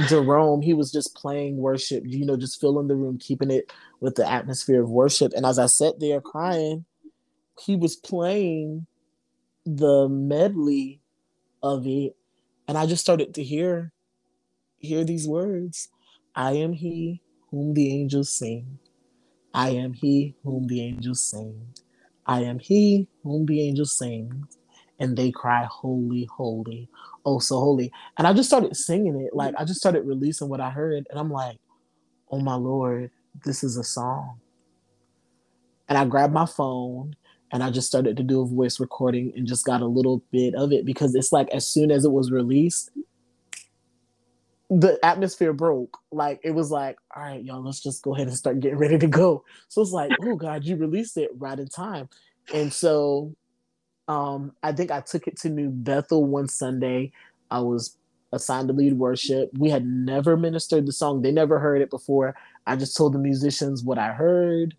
jerome 0.07 0.61
he 0.61 0.73
was 0.73 0.89
just 0.89 1.13
playing 1.15 1.57
worship 1.57 2.01
you 2.05 2.25
know 2.25 2.37
just 2.37 2.61
filling 2.61 2.87
the 2.87 2.95
room 2.95 3.17
keeping 3.19 3.51
it 3.51 3.69
with 3.99 4.15
the 4.15 4.27
atmosphere 4.27 4.81
of 4.81 4.89
worship. 4.89 5.33
And 5.35 5.45
as 5.45 5.59
i 5.59 5.65
sat 5.65 5.99
there 5.99 6.21
crying 6.21 6.85
he 7.59 7.75
was 7.75 7.97
playing 7.97 8.87
the 9.65 10.07
medley 10.07 11.01
of 11.61 11.85
it 11.85 12.15
and 12.69 12.77
i 12.77 12.85
just 12.85 13.03
started 13.03 13.33
to 13.33 13.43
hear 13.43 13.91
hear 14.79 15.03
these 15.03 15.27
words 15.27 15.89
i 16.33 16.53
am 16.53 16.71
he 16.71 17.21
whom 17.51 17.73
the 17.73 17.93
angels 17.93 18.29
sing. 18.29 18.79
I 19.53 19.71
am 19.71 19.93
he 19.93 20.35
whom 20.43 20.67
the 20.67 20.81
angels 20.81 21.23
sing. 21.23 21.67
I 22.25 22.43
am 22.43 22.59
he 22.59 23.07
whom 23.23 23.45
the 23.45 23.61
angels 23.67 23.97
sing. 23.97 24.47
And 24.99 25.17
they 25.17 25.31
cry, 25.31 25.67
Holy, 25.69 26.25
holy, 26.25 26.89
oh 27.25 27.39
so 27.39 27.59
holy. 27.59 27.91
And 28.17 28.27
I 28.27 28.33
just 28.33 28.49
started 28.49 28.75
singing 28.75 29.19
it. 29.21 29.35
Like 29.35 29.55
I 29.57 29.65
just 29.65 29.79
started 29.79 30.05
releasing 30.05 30.47
what 30.49 30.61
I 30.61 30.69
heard. 30.69 31.07
And 31.09 31.19
I'm 31.19 31.31
like, 31.31 31.57
oh 32.31 32.39
my 32.39 32.55
Lord, 32.55 33.11
this 33.45 33.63
is 33.63 33.77
a 33.77 33.83
song. 33.83 34.39
And 35.89 35.97
I 35.97 36.05
grabbed 36.05 36.33
my 36.33 36.45
phone 36.45 37.15
and 37.51 37.63
I 37.63 37.69
just 37.69 37.87
started 37.87 38.15
to 38.17 38.23
do 38.23 38.41
a 38.41 38.45
voice 38.47 38.79
recording 38.79 39.33
and 39.35 39.45
just 39.45 39.65
got 39.65 39.81
a 39.81 39.85
little 39.85 40.23
bit 40.31 40.55
of 40.55 40.71
it 40.71 40.85
because 40.85 41.15
it's 41.15 41.33
like 41.33 41.49
as 41.49 41.67
soon 41.67 41.91
as 41.91 42.05
it 42.05 42.11
was 42.11 42.31
released, 42.31 42.91
the 44.71 44.97
atmosphere 45.03 45.51
broke. 45.51 45.97
Like 46.11 46.39
it 46.43 46.51
was 46.51 46.71
like, 46.71 46.97
all 47.13 47.23
right, 47.23 47.43
y'all, 47.43 47.61
let's 47.61 47.81
just 47.81 48.03
go 48.03 48.15
ahead 48.15 48.27
and 48.27 48.37
start 48.37 48.61
getting 48.61 48.77
ready 48.77 48.97
to 48.97 49.07
go. 49.07 49.43
So 49.67 49.81
it's 49.81 49.91
like, 49.91 50.11
oh 50.23 50.37
God, 50.37 50.63
you 50.63 50.77
released 50.77 51.17
it 51.17 51.29
right 51.35 51.59
in 51.59 51.67
time. 51.67 52.07
And 52.53 52.71
so 52.71 53.35
um, 54.07 54.53
I 54.63 54.71
think 54.71 54.89
I 54.89 55.01
took 55.01 55.27
it 55.27 55.37
to 55.39 55.49
New 55.49 55.69
Bethel 55.69 56.25
one 56.25 56.47
Sunday. 56.47 57.11
I 57.51 57.59
was 57.59 57.97
assigned 58.31 58.69
to 58.69 58.73
lead 58.73 58.93
worship. 58.93 59.51
We 59.57 59.69
had 59.69 59.85
never 59.85 60.37
ministered 60.37 60.85
the 60.85 60.93
song. 60.93 61.21
They 61.21 61.33
never 61.33 61.59
heard 61.59 61.81
it 61.81 61.89
before. 61.89 62.33
I 62.65 62.77
just 62.77 62.95
told 62.95 63.13
the 63.13 63.19
musicians 63.19 63.83
what 63.83 63.97
I 63.97 64.13
heard, 64.13 64.73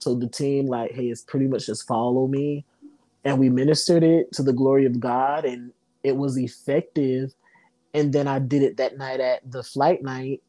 told 0.00 0.22
the 0.22 0.28
team, 0.28 0.66
like, 0.66 0.92
hey, 0.92 1.08
it's 1.08 1.20
pretty 1.20 1.48
much 1.48 1.66
just 1.66 1.86
follow 1.86 2.26
me. 2.26 2.64
And 3.24 3.38
we 3.38 3.50
ministered 3.50 4.02
it 4.02 4.32
to 4.32 4.42
the 4.42 4.52
glory 4.54 4.86
of 4.86 5.00
God, 5.00 5.44
and 5.44 5.70
it 6.02 6.16
was 6.16 6.38
effective 6.38 7.34
and 7.94 8.12
then 8.12 8.26
I 8.26 8.40
did 8.40 8.62
it 8.62 8.76
that 8.78 8.98
night 8.98 9.20
at 9.20 9.50
the 9.50 9.62
flight 9.62 10.02
night. 10.02 10.42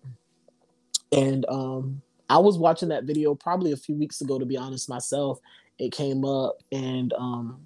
And 1.11 1.45
um, 1.47 2.01
I 2.27 2.39
was 2.39 2.57
watching 2.57 2.89
that 2.89 3.03
video 3.05 3.35
probably 3.35 3.71
a 3.71 3.77
few 3.77 3.95
weeks 3.95 4.19
ago, 4.19 4.39
to 4.39 4.45
be 4.45 4.57
honest 4.57 4.89
myself. 4.89 5.39
It 5.77 5.91
came 5.91 6.25
up 6.25 6.57
and 6.71 7.13
um, 7.13 7.61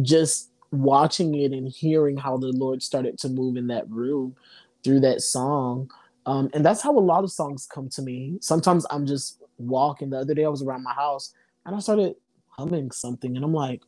just 0.00 0.50
watching 0.72 1.34
it 1.34 1.52
and 1.52 1.68
hearing 1.68 2.16
how 2.16 2.38
the 2.38 2.48
Lord 2.48 2.82
started 2.82 3.18
to 3.18 3.28
move 3.28 3.56
in 3.56 3.66
that 3.66 3.88
room 3.90 4.34
through 4.82 5.00
that 5.00 5.20
song. 5.20 5.90
Um, 6.26 6.48
and 6.54 6.64
that's 6.64 6.80
how 6.82 6.96
a 6.96 7.00
lot 7.00 7.24
of 7.24 7.30
songs 7.30 7.66
come 7.66 7.88
to 7.90 8.02
me. 8.02 8.38
Sometimes 8.40 8.86
I'm 8.90 9.06
just 9.06 9.42
walking. 9.58 10.10
The 10.10 10.18
other 10.18 10.34
day 10.34 10.44
I 10.44 10.48
was 10.48 10.62
around 10.62 10.82
my 10.82 10.94
house 10.94 11.34
and 11.66 11.76
I 11.76 11.80
started 11.80 12.14
humming 12.48 12.90
something, 12.90 13.36
and 13.36 13.44
I'm 13.44 13.52
like, 13.52 13.82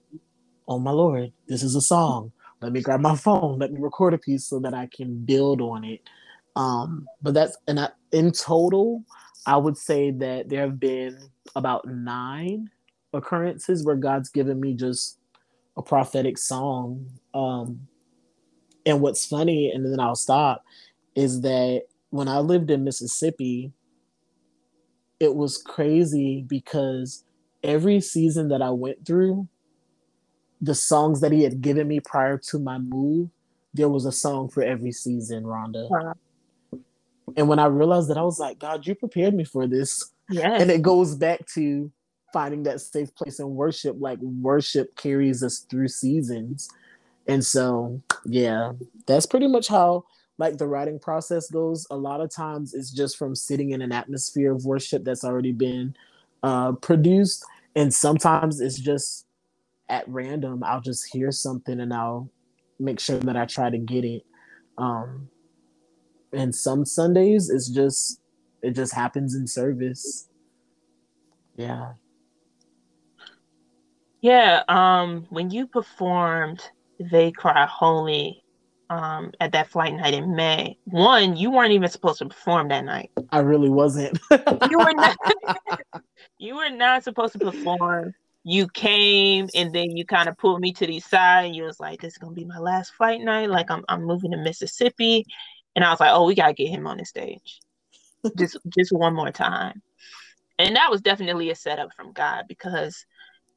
oh 0.68 0.78
my 0.78 0.90
Lord, 0.90 1.32
this 1.46 1.62
is 1.62 1.74
a 1.74 1.80
song 1.80 2.32
let 2.62 2.72
me 2.72 2.81
grab 2.81 3.01
my 3.01 3.16
phone, 3.27 3.59
let 3.59 3.72
me 3.72 3.81
record 3.81 4.14
a 4.14 4.18
piece 4.18 4.46
so 4.46 4.59
that 4.61 4.75
I 4.75 4.88
can 4.94 5.25
build 5.25 5.61
on 5.61 5.85
it. 5.85 6.01
Um, 6.57 7.07
but 7.22 7.35
that's 7.35 7.57
and 7.66 7.81
I, 7.81 7.88
in 8.12 8.33
total, 8.33 9.05
I 9.46 9.57
would 9.57 9.77
say 9.77 10.11
that 10.11 10.48
there 10.48 10.62
have 10.62 10.79
been 10.79 11.18
about 11.57 11.87
nine 11.87 12.70
occurrences 13.12 13.85
where 13.85 13.96
God's 13.96 14.29
given 14.29 14.61
me 14.61 14.75
just 14.75 15.18
a 15.77 15.83
prophetic 15.83 16.38
song. 16.38 17.07
Um, 17.35 17.88
and 18.85 19.01
what's 19.01 19.25
funny, 19.25 19.70
and 19.70 19.85
then 19.85 20.01
I'll 20.01 20.14
stop, 20.14 20.64
is 21.14 21.40
that 21.42 21.83
when 22.11 22.29
I 22.29 22.38
lived 22.38 22.70
in 22.70 22.85
Mississippi, 22.85 23.72
it 25.20 25.35
was 25.35 25.59
crazy 25.59 26.44
because 26.46 27.25
every 27.62 28.01
season 28.01 28.48
that 28.48 28.61
I 28.61 28.70
went 28.70 29.07
through, 29.07 29.48
the 30.62 30.75
songs 30.75 31.20
that 31.20 31.33
he 31.33 31.42
had 31.42 31.61
given 31.61 31.88
me 31.88 32.01
prior 32.01 32.38
to 32.38 32.59
my 32.59 32.79
move, 32.79 33.29
there 33.75 33.88
was 33.88 34.07
a 34.07 34.12
song 34.12 34.48
for 34.48 34.62
every 34.62 34.92
season, 34.92 35.42
Rhonda. 35.42 35.90
Wow. 35.90 36.14
And 37.37 37.48
when 37.48 37.59
I 37.59 37.66
realized 37.66 38.09
that, 38.09 38.18
I 38.18 38.22
was 38.22 38.38
like, 38.38 38.59
God, 38.59 38.87
you 38.87 38.94
prepared 38.94 39.35
me 39.35 39.44
for 39.44 39.66
this. 39.66 40.11
Yes. 40.31 40.62
And 40.62 40.70
it 40.70 40.83
goes 40.83 41.16
back 41.16 41.46
to 41.55 41.90
finding 42.33 42.62
that 42.62 42.81
safe 42.81 43.14
place 43.14 43.40
in 43.40 43.55
worship. 43.55 43.96
Like 43.98 44.18
worship 44.20 44.94
carries 44.96 45.42
us 45.42 45.59
through 45.59 45.88
seasons. 45.88 46.70
And 47.27 47.44
so, 47.44 48.01
yeah, 48.25 48.72
that's 49.07 49.27
pretty 49.27 49.48
much 49.48 49.68
how 49.68 50.05
like 50.38 50.59
the 50.59 50.66
writing 50.66 50.98
process 50.98 51.51
goes. 51.51 51.87
A 51.90 51.96
lot 51.96 52.20
of 52.20 52.31
times 52.31 52.75
it's 52.75 52.90
just 52.90 53.16
from 53.16 53.35
sitting 53.35 53.70
in 53.70 53.83
an 53.83 53.92
atmosphere 53.92 54.53
of 54.53 54.64
worship 54.64 55.05
that's 55.05 55.25
already 55.25 55.53
been 55.53 55.96
uh, 56.42 56.72
produced. 56.72 57.44
And 57.75 57.92
sometimes 57.92 58.61
it's 58.61 58.79
just 58.79 59.27
at 59.92 60.09
random 60.09 60.64
I'll 60.64 60.81
just 60.81 61.07
hear 61.12 61.31
something 61.31 61.78
and 61.78 61.92
I'll 61.92 62.31
make 62.81 62.98
sure 62.98 63.18
that 63.18 63.37
I 63.37 63.44
try 63.44 63.68
to 63.68 63.78
get 63.78 64.05
it. 64.05 64.22
Um, 64.78 65.28
and 66.33 66.55
some 66.55 66.87
Sundays 66.87 67.50
it's 67.50 67.68
just 67.68 68.20
it 68.62 68.74
just 68.74 68.94
happens 68.94 69.35
in 69.35 69.46
service. 69.46 70.28
Yeah. 71.57 71.92
Yeah, 74.22 74.62
um 74.68 75.26
when 75.28 75.50
you 75.50 75.66
performed 75.66 76.62
They 76.98 77.31
Cry 77.31 77.66
Holy 77.66 78.42
um 78.88 79.33
at 79.40 79.52
that 79.52 79.68
flight 79.68 79.92
night 79.94 80.14
in 80.14 80.35
May, 80.35 80.78
one, 80.85 81.37
you 81.37 81.50
weren't 81.50 81.72
even 81.72 81.90
supposed 81.90 82.20
to 82.20 82.26
perform 82.26 82.68
that 82.68 82.87
night. 82.87 83.11
I 83.31 83.40
really 83.40 83.68
wasn't. 83.70 84.18
you 84.70 84.78
were 84.78 84.94
not 84.94 85.16
you 86.38 86.57
were 86.57 86.70
not 86.70 87.05
supposed 87.05 87.35
to 87.35 87.38
perform 87.38 88.14
you 88.44 88.68
came 88.68 89.48
and 89.55 89.72
then 89.72 89.96
you 89.96 90.05
kind 90.05 90.28
of 90.28 90.37
pulled 90.37 90.61
me 90.61 90.72
to 90.72 90.87
the 90.87 91.00
side 91.00 91.46
and 91.46 91.57
you 91.57 91.64
was 91.64 91.78
like, 91.78 92.00
This 92.00 92.14
is 92.14 92.18
gonna 92.18 92.35
be 92.35 92.44
my 92.44 92.59
last 92.59 92.94
fight 92.94 93.20
night. 93.20 93.50
Like 93.50 93.70
I'm 93.70 93.85
I'm 93.88 94.05
moving 94.05 94.33
to 94.33 94.37
Mississippi. 94.37 95.26
And 95.74 95.85
I 95.85 95.90
was 95.90 96.00
like, 96.00 96.11
Oh, 96.12 96.26
we 96.26 96.35
gotta 96.35 96.52
get 96.52 96.68
him 96.68 96.87
on 96.87 96.98
the 96.98 97.05
stage. 97.05 97.61
just 98.37 98.57
just 98.68 98.92
one 98.92 99.14
more 99.14 99.31
time. 99.31 99.83
And 100.59 100.76
that 100.76 100.90
was 100.90 101.00
definitely 101.00 101.50
a 101.50 101.55
setup 101.55 101.92
from 101.94 102.12
God 102.12 102.44
because 102.48 103.05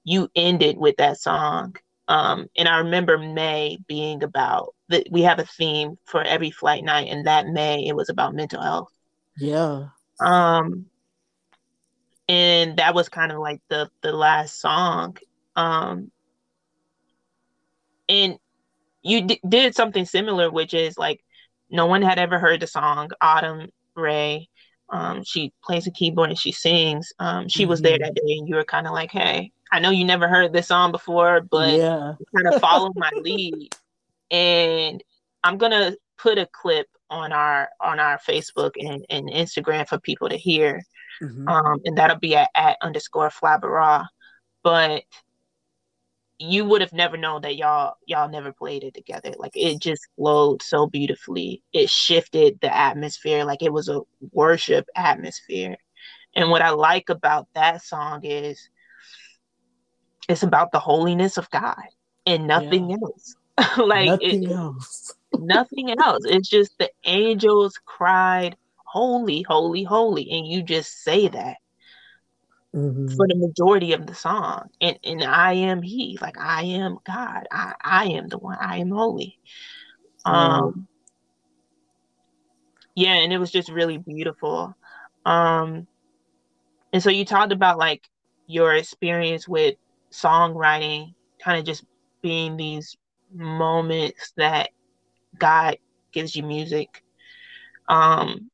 you 0.04 0.30
ended 0.36 0.78
with 0.78 0.98
that 0.98 1.20
song. 1.20 1.76
Um, 2.08 2.48
and 2.56 2.68
I 2.68 2.78
remember 2.80 3.18
May 3.18 3.80
being 3.88 4.24
about 4.24 4.76
that 4.90 5.08
we 5.10 5.24
have 5.24 5.40
a 5.40 5.46
theme 5.46 5.98
for 6.06 6.22
every 6.22 6.52
flight 6.52 6.84
night, 6.84 7.08
and 7.10 7.26
that 7.26 7.48
May 7.48 7.88
it 7.88 7.96
was 7.96 8.10
about 8.10 8.36
mental 8.36 8.62
health. 8.62 8.92
Yeah. 9.38 9.88
Um, 10.20 10.86
and 12.28 12.78
that 12.78 12.96
was 12.96 13.10
kind 13.10 13.32
of 13.32 13.40
like 13.40 13.62
the 13.70 13.90
the 14.02 14.12
last 14.12 14.60
song. 14.60 15.18
Um 15.56 16.12
and 18.10 18.38
you 19.02 19.22
d- 19.22 19.42
did 19.48 19.76
something 19.76 20.06
similar 20.06 20.52
which 20.52 20.74
is 20.74 20.98
like 20.98 21.24
no 21.70 21.86
one 21.86 22.02
had 22.02 22.20
ever 22.20 22.40
heard 22.40 22.60
the 22.60 22.68
song 22.68 23.12
autumn 23.22 23.70
ray. 23.96 24.50
Um 24.90 25.24
she 25.24 25.54
plays 25.64 25.88
a 25.88 25.92
keyboard 25.92 26.30
and 26.30 26.40
she 26.40 26.52
sings. 26.52 27.14
Um 27.20 27.48
she 27.48 27.64
mm-hmm. 27.64 27.70
was 27.70 27.82
there 27.82 27.98
mm-hmm. 27.98 28.04
that 28.04 28.16
day 28.16 28.38
and 28.38 28.48
you 28.48 28.56
were 28.56 28.66
kind 28.66 28.88
of 28.88 28.94
like 28.94 29.12
hey. 29.12 29.52
I 29.72 29.80
know 29.80 29.90
you 29.90 30.06
never 30.06 30.28
heard 30.28 30.54
this 30.54 30.68
song 30.68 30.92
before 30.92 31.42
but 31.42 31.74
yeah. 31.74 32.14
kind 32.36 32.54
of 32.54 32.62
follow 32.62 32.92
my 32.96 33.12
lead. 33.16 33.76
And 34.32 35.04
i'm 35.44 35.58
gonna 35.58 35.96
put 36.18 36.38
a 36.40 36.48
clip 36.48 36.88
on 37.10 37.32
our 37.32 37.70
on 37.80 38.00
our 38.00 38.18
facebook 38.18 38.72
and, 38.80 39.06
and 39.10 39.30
instagram 39.30 39.88
for 39.88 40.00
people 40.00 40.28
to 40.28 40.38
hear 40.38 40.82
Mm-hmm. 41.22 41.48
Um, 41.48 41.82
and 41.86 41.98
that'll 41.98 42.20
be 42.20 42.36
at, 42.36 42.50
at 42.56 42.78
underscore 42.82 43.30
Flabara. 43.30 44.06
But 44.64 45.04
you 46.38 46.66
would 46.66 46.82
have 46.82 46.92
never 46.92 47.16
known 47.16 47.42
that 47.42 47.56
y'all 47.56 47.96
y'all 48.06 48.30
never 48.30 48.52
played 48.52 48.84
it 48.84 48.94
together. 48.94 49.34
Like 49.38 49.54
it 49.56 49.80
just 49.80 50.08
flowed 50.18 50.62
so 50.62 50.88
beautifully. 50.88 51.64
It 51.72 51.90
shifted 51.90 52.60
the 52.62 52.76
atmosphere. 52.76 53.46
Like 53.46 53.64
it 53.64 53.72
was 53.72 53.90
a 53.90 54.02
worship 54.32 54.86
atmosphere. 54.96 55.78
And 56.36 56.50
what 56.50 56.62
I 56.62 56.72
like 56.72 57.10
about 57.10 57.48
that 57.54 57.84
song 57.84 58.26
is 58.26 58.70
it's 60.28 60.44
about 60.44 60.72
the 60.72 60.80
holiness 60.80 61.38
of 61.38 61.50
God 61.50 61.82
and 62.26 62.48
nothing 62.48 62.90
yeah. 62.90 62.98
else. 63.02 63.36
like 63.78 64.08
nothing 64.08 64.44
it, 64.44 64.52
else. 64.52 65.14
nothing 65.34 65.96
else. 66.00 66.24
It's 66.26 66.50
just 66.50 66.78
the 66.78 66.90
angels 67.06 67.80
cried 67.86 68.58
holy, 68.84 69.42
holy, 69.44 69.84
holy. 69.84 70.30
And 70.32 70.48
you 70.48 70.64
just 70.64 71.04
say 71.04 71.28
that 71.28 71.58
mm-hmm. 72.76 73.08
for 73.16 73.28
the 73.28 73.36
majority 73.36 73.94
of 73.94 74.06
the 74.08 74.16
song. 74.16 74.70
And 74.82 74.98
and 75.04 75.24
I 75.24 75.54
am 75.54 75.82
he, 75.82 76.18
like 76.22 76.38
I 76.38 76.64
am 76.64 76.98
God. 77.06 77.48
I, 77.52 77.74
I 77.82 78.06
am 78.08 78.28
the 78.28 78.38
one, 78.38 78.58
I 78.60 78.78
am 78.78 78.90
holy. 78.90 79.38
Um 80.26 80.88
yeah, 82.96 83.16
and 83.16 83.34
it 83.34 83.38
was 83.38 83.52
just 83.52 83.70
really 83.70 83.98
beautiful. 83.98 84.76
Um 85.26 85.88
and 86.94 87.04
so 87.04 87.10
you 87.10 87.26
talked 87.26 87.52
about 87.52 87.78
like 87.78 88.08
your 88.48 88.74
experience 88.76 89.48
with 89.48 89.76
songwriting, 90.12 91.14
kind 91.44 91.60
of 91.60 91.66
just 91.66 91.84
being 92.22 92.56
these 92.58 92.96
moments 93.36 94.34
that 94.38 94.70
God 95.38 95.78
gives 96.12 96.36
you 96.36 96.44
music. 96.44 97.04
Um, 97.88 98.50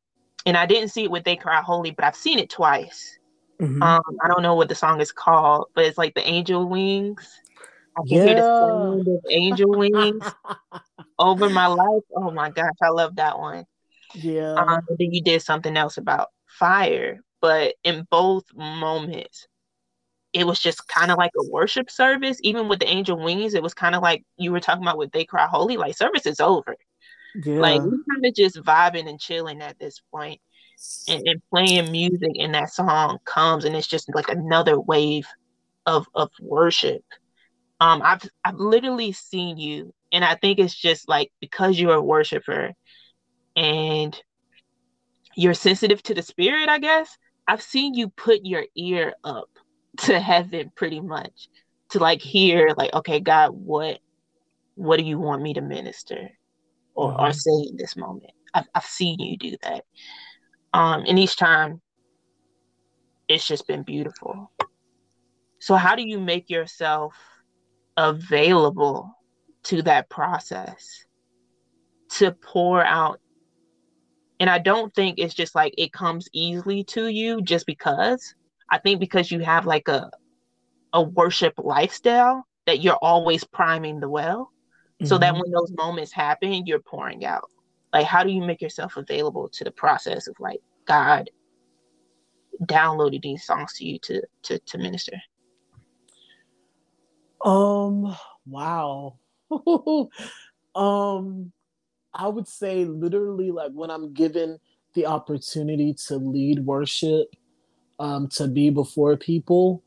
and 0.45 0.57
I 0.57 0.65
didn't 0.65 0.89
see 0.89 1.03
it 1.03 1.11
with 1.11 1.23
They 1.23 1.35
Cry 1.35 1.61
Holy, 1.61 1.91
but 1.91 2.05
I've 2.05 2.15
seen 2.15 2.39
it 2.39 2.49
twice. 2.49 3.17
Mm-hmm. 3.61 3.81
Um, 3.81 4.01
I 4.23 4.27
don't 4.27 4.41
know 4.41 4.55
what 4.55 4.69
the 4.69 4.75
song 4.75 5.01
is 5.01 5.11
called, 5.11 5.67
but 5.75 5.85
it's 5.85 5.97
like 5.97 6.15
the 6.15 6.27
angel 6.27 6.67
wings. 6.67 7.39
I 7.95 8.01
can 8.07 8.17
yeah. 8.17 8.25
hear 8.25 8.35
the 8.35 8.41
sound 8.41 9.07
of 9.07 9.19
angel 9.29 9.69
wings 9.69 10.23
over 11.19 11.49
my 11.49 11.67
life. 11.67 12.03
Oh 12.15 12.31
my 12.31 12.49
gosh, 12.49 12.73
I 12.81 12.89
love 12.89 13.17
that 13.17 13.37
one. 13.37 13.65
Yeah. 14.15 14.53
Um, 14.53 14.81
then 14.97 15.13
you 15.13 15.21
did 15.21 15.41
something 15.41 15.77
else 15.77 15.97
about 15.97 16.29
fire. 16.47 17.19
But 17.41 17.75
in 17.83 18.07
both 18.09 18.45
moments, 18.55 19.47
it 20.33 20.47
was 20.47 20.59
just 20.59 20.87
kind 20.87 21.11
of 21.11 21.17
like 21.17 21.31
a 21.37 21.49
worship 21.49 21.91
service. 21.91 22.37
Even 22.41 22.67
with 22.67 22.79
the 22.79 22.89
angel 22.89 23.17
wings, 23.17 23.53
it 23.53 23.63
was 23.63 23.73
kind 23.73 23.95
of 23.95 24.01
like 24.01 24.23
you 24.37 24.51
were 24.51 24.59
talking 24.59 24.83
about 24.83 24.97
with 24.97 25.11
They 25.11 25.25
Cry 25.25 25.45
Holy, 25.45 25.77
like 25.77 25.95
service 25.95 26.25
is 26.25 26.39
over. 26.39 26.75
Yeah. 27.35 27.59
Like 27.59 27.81
we 27.81 27.91
kind 28.09 28.25
of 28.25 28.33
just 28.33 28.57
vibing 28.57 29.09
and 29.09 29.19
chilling 29.19 29.61
at 29.61 29.79
this 29.79 30.01
point. 30.11 30.39
And, 31.07 31.27
and 31.27 31.41
playing 31.51 31.91
music 31.91 32.31
and 32.39 32.55
that 32.55 32.73
song 32.73 33.19
comes 33.23 33.65
and 33.65 33.75
it's 33.75 33.85
just 33.85 34.09
like 34.15 34.29
another 34.29 34.79
wave 34.79 35.27
of 35.85 36.07
of 36.15 36.31
worship. 36.41 37.03
Um 37.79 38.01
I've 38.03 38.27
I've 38.43 38.55
literally 38.55 39.11
seen 39.11 39.57
you 39.57 39.93
and 40.11 40.25
I 40.25 40.33
think 40.33 40.57
it's 40.57 40.73
just 40.73 41.07
like 41.07 41.31
because 41.39 41.79
you're 41.79 41.93
a 41.93 42.01
worshiper 42.01 42.71
and 43.55 44.19
you're 45.35 45.53
sensitive 45.53 46.01
to 46.03 46.15
the 46.15 46.23
spirit, 46.23 46.67
I 46.67 46.79
guess. 46.79 47.15
I've 47.47 47.61
seen 47.61 47.93
you 47.93 48.09
put 48.09 48.39
your 48.43 48.65
ear 48.75 49.13
up 49.23 49.50
to 49.97 50.19
heaven 50.19 50.71
pretty 50.75 50.99
much 50.99 51.49
to 51.89 51.99
like 51.99 52.21
hear 52.21 52.69
like 52.77 52.93
okay 52.93 53.19
god 53.19 53.49
what 53.49 53.99
what 54.75 54.97
do 54.97 55.03
you 55.03 55.19
want 55.19 55.41
me 55.41 55.53
to 55.53 55.61
minister 55.61 56.31
or, 56.95 57.11
mm-hmm. 57.11 57.21
or 57.21 57.33
say 57.33 57.69
in 57.69 57.77
this 57.77 57.95
moment? 57.95 58.31
I've, 58.53 58.67
I've 58.73 58.85
seen 58.85 59.19
you 59.19 59.37
do 59.37 59.55
that. 59.63 59.85
Um 60.73 61.03
and 61.07 61.19
each 61.19 61.35
time 61.35 61.81
it's 63.27 63.47
just 63.47 63.67
been 63.67 63.83
beautiful. 63.83 64.51
So 65.59 65.75
how 65.75 65.95
do 65.95 66.03
you 66.03 66.19
make 66.19 66.49
yourself 66.49 67.15
available 67.95 69.11
to 69.63 69.81
that 69.83 70.09
process 70.09 71.05
to 72.11 72.31
pour 72.31 72.83
out? 72.83 73.19
And 74.39 74.49
i 74.49 74.57
don't 74.57 74.91
think 74.95 75.19
it's 75.19 75.35
just 75.35 75.53
like 75.53 75.75
it 75.77 75.93
comes 75.93 76.27
easily 76.33 76.83
to 76.85 77.07
you 77.07 77.43
just 77.43 77.67
because 77.67 78.33
I 78.71 78.77
think 78.77 79.01
because 79.01 79.29
you 79.29 79.39
have 79.39 79.65
like 79.65 79.89
a 79.89 80.09
a 80.93 81.01
worship 81.01 81.53
lifestyle 81.57 82.45
that 82.65 82.81
you're 82.81 82.95
always 83.01 83.43
priming 83.43 83.99
the 83.99 84.09
well 84.09 84.51
mm-hmm. 84.95 85.05
so 85.05 85.17
that 85.17 85.33
mm-hmm. 85.33 85.41
when 85.41 85.51
those 85.51 85.71
moments 85.77 86.11
happen, 86.11 86.65
you're 86.65 86.79
pouring 86.79 87.25
out. 87.25 87.49
Like 87.93 88.05
how 88.07 88.23
do 88.23 88.31
you 88.31 88.41
make 88.41 88.61
yourself 88.61 88.97
available 88.97 89.49
to 89.49 89.63
the 89.63 89.71
process 89.71 90.27
of 90.27 90.35
like 90.39 90.61
God 90.85 91.29
downloaded 92.63 93.21
these 93.21 93.43
songs 93.43 93.73
to 93.77 93.85
you 93.85 93.99
to 93.99 94.21
to 94.43 94.59
to 94.59 94.77
minister? 94.77 95.21
Um 97.43 98.15
wow. 98.45 99.17
um 100.75 101.51
I 102.13 102.27
would 102.27 102.47
say 102.47 102.85
literally 102.85 103.51
like 103.51 103.71
when 103.73 103.89
I'm 103.89 104.13
given 104.13 104.59
the 104.93 105.05
opportunity 105.05 105.93
to 106.07 106.17
lead 106.17 106.65
worship 106.65 107.33
um, 108.01 108.27
to 108.29 108.47
be 108.47 108.71
before 108.71 109.15
people, 109.15 109.83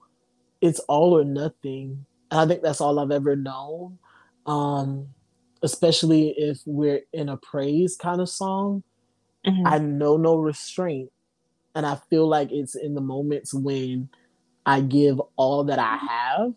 it's 0.61 0.79
all 0.81 1.19
or 1.19 1.25
nothing. 1.25 2.07
And 2.31 2.41
I 2.41 2.47
think 2.47 2.63
that's 2.63 2.81
all 2.81 2.99
I've 2.99 3.11
ever 3.11 3.35
known. 3.37 3.99
Um, 4.47 5.09
especially 5.63 6.35
if 6.37 6.61
we're 6.67 7.01
in 7.13 7.31
a 7.31 7.39
praise 7.39 7.97
kind 7.97 8.21
of 8.21 8.29
song. 8.29 8.83
Mm-hmm. 9.47 9.67
I 9.67 9.79
know 9.79 10.17
no 10.17 10.37
restraint. 10.37 11.11
And 11.75 11.85
I 11.85 11.99
feel 12.09 12.29
like 12.29 12.53
it's 12.53 12.77
in 12.77 12.95
the 12.95 13.01
moments 13.01 13.53
when 13.53 14.11
I 14.65 14.81
give 14.81 15.21
all 15.37 15.65
that 15.65 15.79
I 15.79 15.97
have 15.97 16.53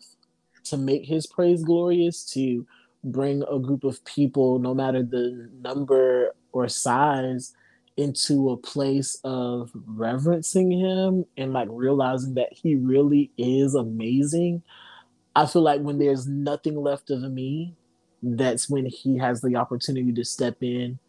to 0.64 0.76
make 0.76 1.06
his 1.06 1.26
praise 1.26 1.64
glorious, 1.64 2.22
to 2.34 2.66
bring 3.02 3.42
a 3.50 3.58
group 3.58 3.82
of 3.82 4.04
people, 4.04 4.58
no 4.58 4.74
matter 4.74 5.02
the 5.02 5.50
number 5.60 6.34
or 6.52 6.68
size, 6.68 7.54
into 7.98 8.50
a 8.50 8.56
place 8.56 9.18
of 9.24 9.72
reverencing 9.74 10.70
him 10.70 11.24
and 11.36 11.52
like 11.52 11.68
realizing 11.70 12.34
that 12.34 12.52
he 12.52 12.76
really 12.76 13.32
is 13.36 13.74
amazing. 13.74 14.62
I 15.34 15.46
feel 15.46 15.62
like 15.62 15.80
when 15.80 15.98
there's 15.98 16.26
nothing 16.26 16.76
left 16.76 17.10
of 17.10 17.20
me, 17.22 17.74
that's 18.22 18.70
when 18.70 18.86
he 18.86 19.18
has 19.18 19.40
the 19.40 19.56
opportunity 19.56 20.12
to 20.12 20.24
step 20.24 20.62
in 20.62 21.00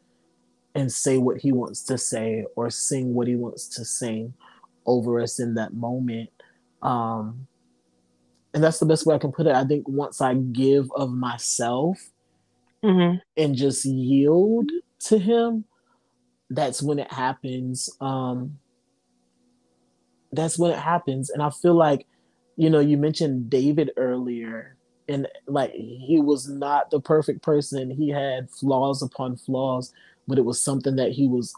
and 0.73 0.91
say 0.91 1.19
what 1.19 1.37
he 1.37 1.51
wants 1.51 1.83
to 1.83 1.97
say 1.97 2.45
or 2.55 2.71
sing 2.71 3.13
what 3.13 3.27
he 3.27 3.35
wants 3.35 3.67
to 3.67 3.85
sing 3.85 4.33
over 4.87 5.21
us 5.21 5.39
in 5.39 5.53
that 5.53 5.75
moment. 5.75 6.31
Um, 6.81 7.47
and 8.55 8.63
that's 8.63 8.79
the 8.79 8.87
best 8.87 9.05
way 9.05 9.13
I 9.13 9.19
can 9.19 9.31
put 9.31 9.45
it. 9.45 9.55
I 9.55 9.63
think 9.63 9.87
once 9.87 10.21
I 10.21 10.33
give 10.33 10.91
of 10.95 11.11
myself 11.11 11.99
mm-hmm. 12.83 13.17
and 13.37 13.55
just 13.55 13.85
yield 13.85 14.71
to 15.01 15.19
him, 15.19 15.65
that's 16.49 16.81
when 16.81 16.99
it 16.99 17.11
happens. 17.11 17.89
Um, 18.01 18.57
that's 20.31 20.57
when 20.59 20.71
it 20.71 20.79
happens. 20.79 21.29
And 21.29 21.41
I 21.41 21.49
feel 21.49 21.75
like, 21.75 22.05
you 22.55 22.69
know, 22.69 22.79
you 22.79 22.97
mentioned 22.97 23.49
David 23.49 23.91
earlier, 23.97 24.75
and 25.07 25.27
like 25.47 25.71
he 25.73 26.19
was 26.19 26.47
not 26.47 26.91
the 26.91 26.99
perfect 26.99 27.41
person. 27.41 27.89
He 27.89 28.09
had 28.09 28.49
flaws 28.49 29.01
upon 29.01 29.37
flaws, 29.37 29.93
but 30.27 30.37
it 30.37 30.45
was 30.45 30.61
something 30.61 30.95
that 30.97 31.11
he 31.11 31.27
was, 31.27 31.53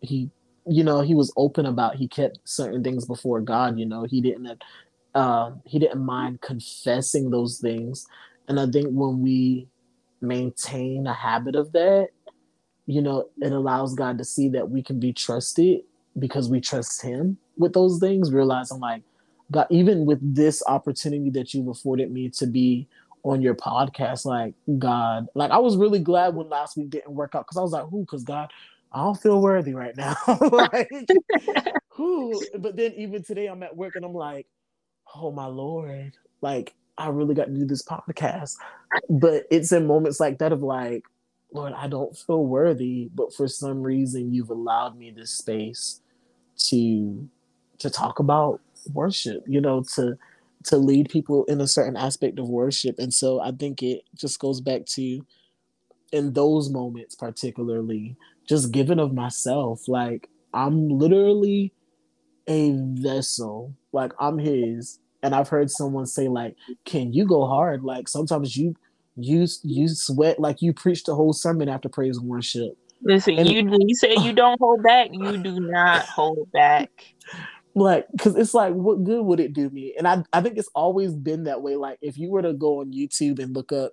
he, 0.00 0.30
you 0.66 0.84
know, 0.84 1.02
he 1.02 1.14
was 1.14 1.32
open 1.36 1.66
about. 1.66 1.96
He 1.96 2.08
kept 2.08 2.38
certain 2.44 2.82
things 2.82 3.04
before 3.04 3.40
God. 3.40 3.78
You 3.78 3.86
know, 3.86 4.04
he 4.04 4.20
didn't, 4.20 4.62
uh, 5.14 5.52
he 5.64 5.78
didn't 5.78 6.04
mind 6.04 6.40
confessing 6.40 7.30
those 7.30 7.58
things. 7.58 8.06
And 8.48 8.58
I 8.58 8.66
think 8.66 8.88
when 8.90 9.20
we 9.20 9.68
maintain 10.20 11.06
a 11.06 11.12
habit 11.12 11.56
of 11.56 11.72
that, 11.72 12.08
you 12.88 13.02
know, 13.02 13.28
it 13.40 13.52
allows 13.52 13.94
God 13.94 14.16
to 14.16 14.24
see 14.24 14.48
that 14.48 14.70
we 14.70 14.82
can 14.82 14.98
be 14.98 15.12
trusted 15.12 15.82
because 16.18 16.48
we 16.48 16.58
trust 16.58 17.02
Him 17.02 17.36
with 17.58 17.74
those 17.74 18.00
things, 18.00 18.32
realizing 18.32 18.80
like, 18.80 19.02
God, 19.50 19.66
even 19.68 20.06
with 20.06 20.18
this 20.34 20.62
opportunity 20.66 21.28
that 21.30 21.52
you've 21.52 21.68
afforded 21.68 22.10
me 22.10 22.30
to 22.30 22.46
be 22.46 22.88
on 23.24 23.42
your 23.42 23.54
podcast, 23.54 24.24
like, 24.24 24.54
God, 24.78 25.26
like, 25.34 25.50
I 25.50 25.58
was 25.58 25.76
really 25.76 25.98
glad 25.98 26.34
when 26.34 26.48
last 26.48 26.78
week 26.78 26.88
didn't 26.88 27.14
work 27.14 27.34
out 27.34 27.46
because 27.46 27.58
I 27.58 27.62
was 27.62 27.72
like, 27.72 27.86
who? 27.90 28.00
Because 28.00 28.24
God, 28.24 28.50
I 28.90 29.02
don't 29.02 29.20
feel 29.20 29.42
worthy 29.42 29.74
right 29.74 29.94
now. 29.94 30.16
like, 30.50 30.90
who? 31.90 32.40
But 32.58 32.76
then 32.76 32.94
even 32.96 33.22
today, 33.22 33.48
I'm 33.48 33.62
at 33.62 33.76
work 33.76 33.96
and 33.96 34.04
I'm 34.04 34.14
like, 34.14 34.46
oh 35.14 35.30
my 35.30 35.46
Lord, 35.46 36.16
like, 36.40 36.74
I 36.96 37.08
really 37.10 37.34
got 37.34 37.48
to 37.48 37.52
do 37.52 37.66
this 37.66 37.82
podcast. 37.82 38.56
But 39.10 39.44
it's 39.50 39.72
in 39.72 39.86
moments 39.86 40.20
like 40.20 40.38
that 40.38 40.52
of 40.52 40.62
like, 40.62 41.04
Lord, 41.52 41.72
I 41.72 41.88
don't 41.88 42.16
feel 42.16 42.44
worthy, 42.44 43.08
but 43.14 43.32
for 43.34 43.48
some 43.48 43.82
reason 43.82 44.32
you've 44.32 44.50
allowed 44.50 44.98
me 44.98 45.10
this 45.10 45.30
space 45.30 46.00
to 46.68 47.28
to 47.78 47.90
talk 47.90 48.18
about 48.18 48.60
worship, 48.92 49.44
you 49.46 49.60
know, 49.60 49.82
to 49.94 50.18
to 50.64 50.76
lead 50.76 51.08
people 51.08 51.44
in 51.44 51.60
a 51.60 51.66
certain 51.68 51.96
aspect 51.96 52.38
of 52.38 52.48
worship. 52.48 52.96
And 52.98 53.14
so 53.14 53.40
I 53.40 53.52
think 53.52 53.82
it 53.82 54.02
just 54.14 54.38
goes 54.40 54.60
back 54.60 54.84
to 54.86 55.20
in 56.12 56.32
those 56.32 56.70
moments 56.70 57.14
particularly 57.14 58.16
just 58.48 58.72
giving 58.72 58.98
of 59.00 59.14
myself. 59.14 59.88
Like 59.88 60.28
I'm 60.54 60.88
literally 60.88 61.72
a 62.48 62.72
vessel. 62.76 63.74
Like 63.92 64.12
I'm 64.20 64.38
his. 64.38 65.00
And 65.22 65.34
I've 65.34 65.48
heard 65.48 65.70
someone 65.70 66.06
say 66.06 66.28
like 66.28 66.56
can 66.84 67.12
you 67.12 67.26
go 67.26 67.46
hard? 67.46 67.84
Like 67.84 68.08
sometimes 68.08 68.56
you 68.56 68.76
you 69.18 69.46
you 69.62 69.88
sweat 69.88 70.38
like 70.38 70.62
you 70.62 70.72
preached 70.72 71.06
the 71.06 71.14
whole 71.14 71.32
sermon 71.32 71.68
after 71.68 71.88
praise 71.88 72.18
and 72.18 72.28
worship. 72.28 72.76
Listen, 73.02 73.38
and, 73.38 73.48
you 73.48 73.78
you 73.86 73.94
say 73.94 74.16
you 74.20 74.32
don't 74.32 74.58
hold 74.60 74.82
back, 74.82 75.10
you 75.12 75.38
do 75.38 75.60
not 75.60 76.04
hold 76.06 76.50
back. 76.52 76.90
Like, 77.74 78.06
cause 78.18 78.34
it's 78.34 78.54
like, 78.54 78.74
what 78.74 79.04
good 79.04 79.24
would 79.24 79.38
it 79.38 79.52
do 79.52 79.70
me? 79.70 79.94
And 79.96 80.08
I 80.08 80.24
I 80.32 80.40
think 80.40 80.58
it's 80.58 80.70
always 80.74 81.14
been 81.14 81.44
that 81.44 81.62
way. 81.62 81.76
Like, 81.76 81.98
if 82.02 82.18
you 82.18 82.30
were 82.30 82.42
to 82.42 82.52
go 82.52 82.80
on 82.80 82.92
YouTube 82.92 83.38
and 83.38 83.54
look 83.54 83.72
up 83.72 83.92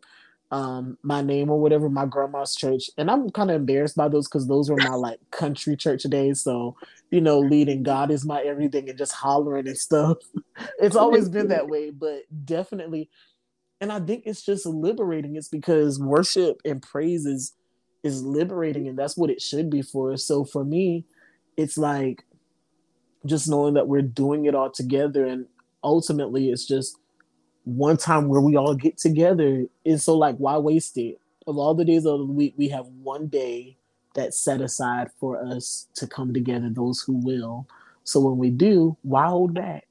um 0.52 0.98
my 1.02 1.22
name 1.22 1.50
or 1.50 1.60
whatever, 1.60 1.90
my 1.90 2.06
grandma's 2.06 2.56
church, 2.56 2.90
and 2.98 3.12
I'm 3.12 3.30
kind 3.30 3.52
of 3.52 3.58
embarrassed 3.58 3.96
by 3.96 4.08
those 4.08 4.28
because 4.28 4.48
those 4.48 4.70
were 4.70 4.78
my 4.78 4.96
like 4.96 5.20
country 5.32 5.76
church 5.76 6.04
days. 6.04 6.42
So 6.42 6.76
you 7.12 7.22
know, 7.22 7.40
leading 7.40 7.84
God 7.84 8.12
is 8.12 8.26
my 8.26 8.42
everything 8.42 8.90
and 8.90 8.98
just 8.98 9.14
hollering 9.14 9.68
and 9.68 9.78
stuff. 9.78 10.18
it's 10.80 10.96
always 10.96 11.30
been 11.30 11.50
that 11.50 11.70
way, 11.70 11.92
but 11.92 12.24
definitely 12.44 13.10
and 13.82 13.92
I 13.92 14.00
think 14.00 14.24
it's 14.26 14.44
just 14.44 14.66
liberating. 14.66 15.36
It's 15.36 15.50
because 15.50 16.00
worship 16.00 16.62
and 16.66 16.82
praise 16.82 17.26
is 17.26 17.54
is 18.04 18.24
liberating, 18.24 18.88
and 18.88 18.98
that's 18.98 19.18
what 19.18 19.30
it 19.30 19.42
should 19.42 19.70
be 19.70 19.82
for 19.82 20.14
us. 20.14 20.26
So 20.26 20.46
for 20.46 20.64
me, 20.64 21.06
it's 21.58 21.78
like 21.78 22.24
just 23.26 23.50
knowing 23.50 23.74
that 23.74 23.88
we're 23.88 24.02
doing 24.04 24.46
it 24.46 24.56
all 24.56 24.70
together, 24.72 25.26
and 25.26 25.48
ultimately, 25.84 26.50
it's 26.50 26.66
just 26.66 26.98
one 27.64 27.98
time 27.98 28.28
where 28.28 28.42
we 28.42 28.56
all 28.56 28.76
get 28.76 28.98
together. 28.98 29.66
And 29.86 30.02
so, 30.02 30.16
like, 30.16 30.38
why 30.38 30.58
waste 30.58 30.98
it? 30.98 31.20
Of 31.48 31.58
all 31.58 31.74
the 31.74 31.86
days 31.86 32.06
of 32.06 32.20
the 32.20 32.26
week, 32.26 32.54
we 32.58 32.70
have 32.70 32.88
one 32.88 33.28
day 33.28 33.78
that's 34.14 34.40
set 34.40 34.62
aside 34.62 35.10
for 35.20 35.44
us 35.44 35.88
to 35.96 36.08
come 36.08 36.34
together. 36.34 36.70
Those 36.70 37.02
who 37.02 37.14
will. 37.14 37.68
So 38.04 38.20
when 38.20 38.38
we 38.38 38.52
do, 38.52 38.98
why 39.02 39.28
hold 39.28 39.54
back? 39.56 39.86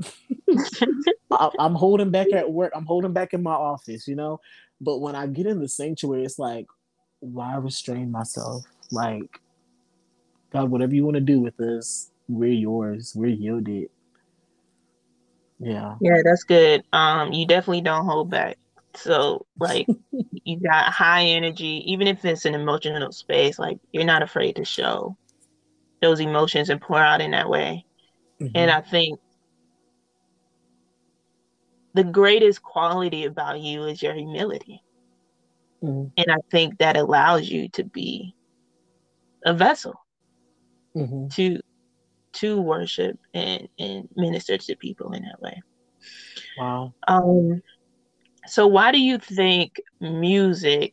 I, 1.30 1.50
am 1.58 1.74
holding 1.74 2.10
back 2.10 2.32
at 2.32 2.50
work. 2.50 2.72
I'm 2.74 2.86
holding 2.86 3.12
back 3.12 3.34
in 3.34 3.42
my 3.42 3.52
office, 3.52 4.08
you 4.08 4.16
know. 4.16 4.40
But 4.80 4.98
when 4.98 5.14
I 5.14 5.26
get 5.26 5.46
in 5.46 5.60
the 5.60 5.68
sanctuary, 5.68 6.24
it's 6.24 6.38
like, 6.38 6.66
why 7.20 7.54
restrain 7.56 8.10
myself? 8.10 8.64
Like, 8.90 9.40
God, 10.52 10.70
whatever 10.70 10.94
you 10.94 11.04
want 11.04 11.16
to 11.16 11.20
do 11.20 11.40
with 11.40 11.56
this, 11.56 12.10
we're 12.28 12.52
yours. 12.52 13.12
We're 13.14 13.28
yielded. 13.28 13.90
Yeah. 15.58 15.96
Yeah, 16.00 16.22
that's 16.24 16.44
good. 16.44 16.82
Um, 16.92 17.32
you 17.32 17.46
definitely 17.46 17.82
don't 17.82 18.06
hold 18.06 18.30
back. 18.30 18.56
So 18.94 19.46
like 19.58 19.86
you 20.44 20.60
got 20.60 20.92
high 20.92 21.24
energy, 21.24 21.84
even 21.86 22.06
if 22.06 22.24
it's 22.24 22.44
an 22.44 22.54
emotional 22.54 23.12
space, 23.12 23.58
like 23.58 23.78
you're 23.92 24.04
not 24.04 24.22
afraid 24.22 24.56
to 24.56 24.64
show 24.64 25.16
those 26.02 26.20
emotions 26.20 26.70
and 26.70 26.80
pour 26.80 26.98
out 26.98 27.20
in 27.20 27.32
that 27.32 27.48
way. 27.48 27.84
Mm-hmm. 28.40 28.56
And 28.56 28.70
I 28.70 28.80
think 28.80 29.20
the 31.94 32.04
greatest 32.04 32.62
quality 32.62 33.24
about 33.24 33.60
you 33.60 33.84
is 33.84 34.02
your 34.02 34.14
humility. 34.14 34.82
Mm-hmm. 35.82 36.08
And 36.16 36.26
I 36.30 36.36
think 36.50 36.78
that 36.78 36.96
allows 36.96 37.48
you 37.48 37.68
to 37.70 37.84
be 37.84 38.34
a 39.44 39.54
vessel 39.54 39.94
mm-hmm. 40.94 41.28
to 41.28 41.60
to 42.32 42.60
worship 42.60 43.18
and, 43.34 43.68
and 43.78 44.08
minister 44.14 44.56
to 44.56 44.76
people 44.76 45.12
in 45.12 45.22
that 45.22 45.40
way. 45.40 45.60
Wow. 46.58 46.94
Um 47.08 47.62
so 48.46 48.66
why 48.66 48.92
do 48.92 49.00
you 49.00 49.18
think 49.18 49.76
music 50.00 50.92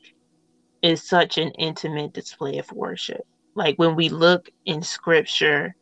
is 0.82 1.08
such 1.08 1.38
an 1.38 1.52
intimate 1.52 2.14
display 2.14 2.58
of 2.58 2.72
worship? 2.72 3.26
Like 3.56 3.78
when 3.78 3.95
we 3.95 4.10
look 4.10 4.50
in 4.66 4.82
scripture, 4.82 5.76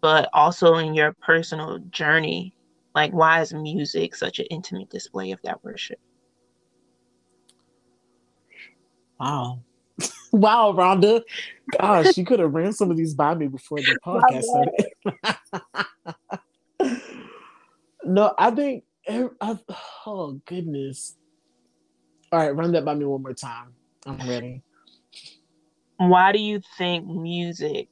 but 0.00 0.28
also 0.32 0.76
in 0.76 0.94
your 0.94 1.12
personal 1.14 1.78
journey, 1.90 2.55
like 2.96 3.12
why 3.12 3.42
is 3.42 3.52
music 3.52 4.16
such 4.16 4.38
an 4.38 4.46
intimate 4.46 4.88
display 4.88 5.30
of 5.32 5.38
that 5.44 5.62
worship? 5.62 6.00
Wow. 9.20 9.60
wow, 10.32 10.72
Rhonda. 10.74 11.22
Gosh, 11.78 12.16
you 12.16 12.24
could 12.24 12.40
have 12.40 12.54
ran 12.54 12.72
some 12.72 12.90
of 12.90 12.96
these 12.96 13.12
by 13.12 13.34
me 13.34 13.48
before 13.48 13.80
the 13.80 13.98
podcast 14.06 14.44
started. 16.80 17.00
no, 18.04 18.34
I 18.38 18.50
think 18.50 18.84
I, 19.06 19.58
oh 20.06 20.40
goodness. 20.46 21.16
All 22.32 22.38
right, 22.40 22.56
run 22.56 22.72
that 22.72 22.86
by 22.86 22.94
me 22.94 23.04
one 23.04 23.22
more 23.22 23.34
time. 23.34 23.74
I'm 24.06 24.26
ready. 24.26 24.62
Why 25.98 26.32
do 26.32 26.38
you 26.38 26.62
think 26.78 27.06
music 27.06 27.88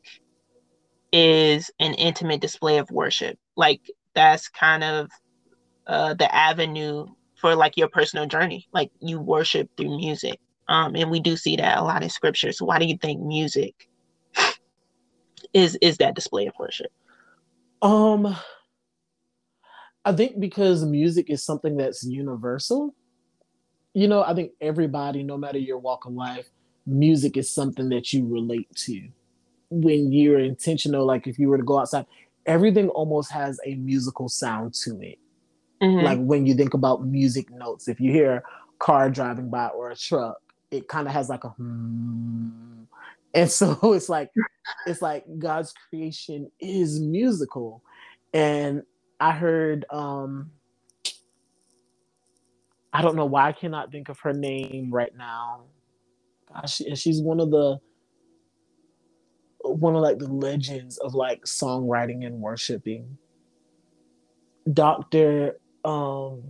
is 1.12 1.70
an 1.78 1.92
intimate 1.92 2.40
display 2.40 2.78
of 2.78 2.90
worship? 2.90 3.38
Like 3.54 3.90
that's 4.14 4.48
kind 4.48 4.84
of 4.84 5.10
uh, 5.86 6.14
the 6.14 6.32
avenue 6.34 7.06
for 7.36 7.54
like 7.54 7.76
your 7.76 7.88
personal 7.88 8.26
journey. 8.26 8.66
Like 8.72 8.90
you 9.00 9.20
worship 9.20 9.70
through 9.76 9.96
music. 9.96 10.40
Um, 10.68 10.96
and 10.96 11.10
we 11.10 11.20
do 11.20 11.36
see 11.36 11.56
that 11.56 11.78
a 11.78 11.82
lot 11.82 12.02
in 12.02 12.08
scripture. 12.08 12.52
So 12.52 12.64
why 12.64 12.78
do 12.78 12.86
you 12.86 12.96
think 12.96 13.20
music 13.20 13.88
is 15.52 15.76
is 15.82 15.98
that 15.98 16.14
display 16.14 16.46
of 16.46 16.54
worship? 16.58 16.90
Um 17.82 18.34
I 20.04 20.12
think 20.12 20.38
because 20.38 20.84
music 20.84 21.30
is 21.30 21.42
something 21.42 21.76
that's 21.76 22.04
universal. 22.04 22.94
You 23.94 24.08
know, 24.08 24.22
I 24.22 24.34
think 24.34 24.52
everybody, 24.60 25.22
no 25.22 25.38
matter 25.38 25.58
your 25.58 25.78
walk 25.78 26.04
of 26.04 26.12
life, 26.12 26.50
music 26.86 27.36
is 27.36 27.50
something 27.50 27.88
that 27.90 28.12
you 28.12 28.26
relate 28.26 28.68
to. 28.76 29.08
When 29.70 30.12
you're 30.12 30.40
intentional, 30.40 31.06
like 31.06 31.26
if 31.26 31.38
you 31.38 31.48
were 31.48 31.56
to 31.56 31.64
go 31.64 31.78
outside, 31.78 32.06
everything 32.46 32.88
almost 32.90 33.30
has 33.32 33.58
a 33.66 33.74
musical 33.74 34.28
sound 34.28 34.74
to 34.74 35.00
it. 35.00 35.18
Mm-hmm. 35.82 36.04
Like 36.04 36.18
when 36.18 36.46
you 36.46 36.54
think 36.54 36.74
about 36.74 37.04
music 37.04 37.50
notes, 37.50 37.88
if 37.88 38.00
you 38.00 38.10
hear 38.12 38.36
a 38.36 38.42
car 38.78 39.10
driving 39.10 39.50
by 39.50 39.68
or 39.68 39.90
a 39.90 39.96
truck, 39.96 40.36
it 40.70 40.88
kind 40.88 41.06
of 41.06 41.12
has 41.12 41.28
like 41.28 41.44
a 41.44 41.48
hmm. 41.48 42.84
And 43.34 43.50
so 43.50 43.92
it's 43.92 44.08
like 44.08 44.30
it's 44.86 45.02
like 45.02 45.24
God's 45.38 45.72
creation 45.90 46.50
is 46.60 47.00
musical. 47.00 47.82
And 48.32 48.82
I 49.20 49.32
heard 49.32 49.84
um 49.90 50.50
I 52.92 53.02
don't 53.02 53.16
know 53.16 53.26
why 53.26 53.48
I 53.48 53.52
cannot 53.52 53.90
think 53.90 54.08
of 54.08 54.20
her 54.20 54.32
name 54.32 54.90
right 54.92 55.14
now. 55.16 55.62
Gosh, 56.52 56.80
and 56.80 56.96
she's 56.96 57.20
one 57.20 57.40
of 57.40 57.50
the 57.50 57.78
one 59.64 59.94
of 59.96 60.02
like 60.02 60.18
the 60.18 60.28
legends 60.28 60.98
of 60.98 61.14
like 61.14 61.44
songwriting 61.44 62.26
and 62.26 62.40
worshiping. 62.40 63.18
Dr. 64.72 65.58
Um 65.84 66.42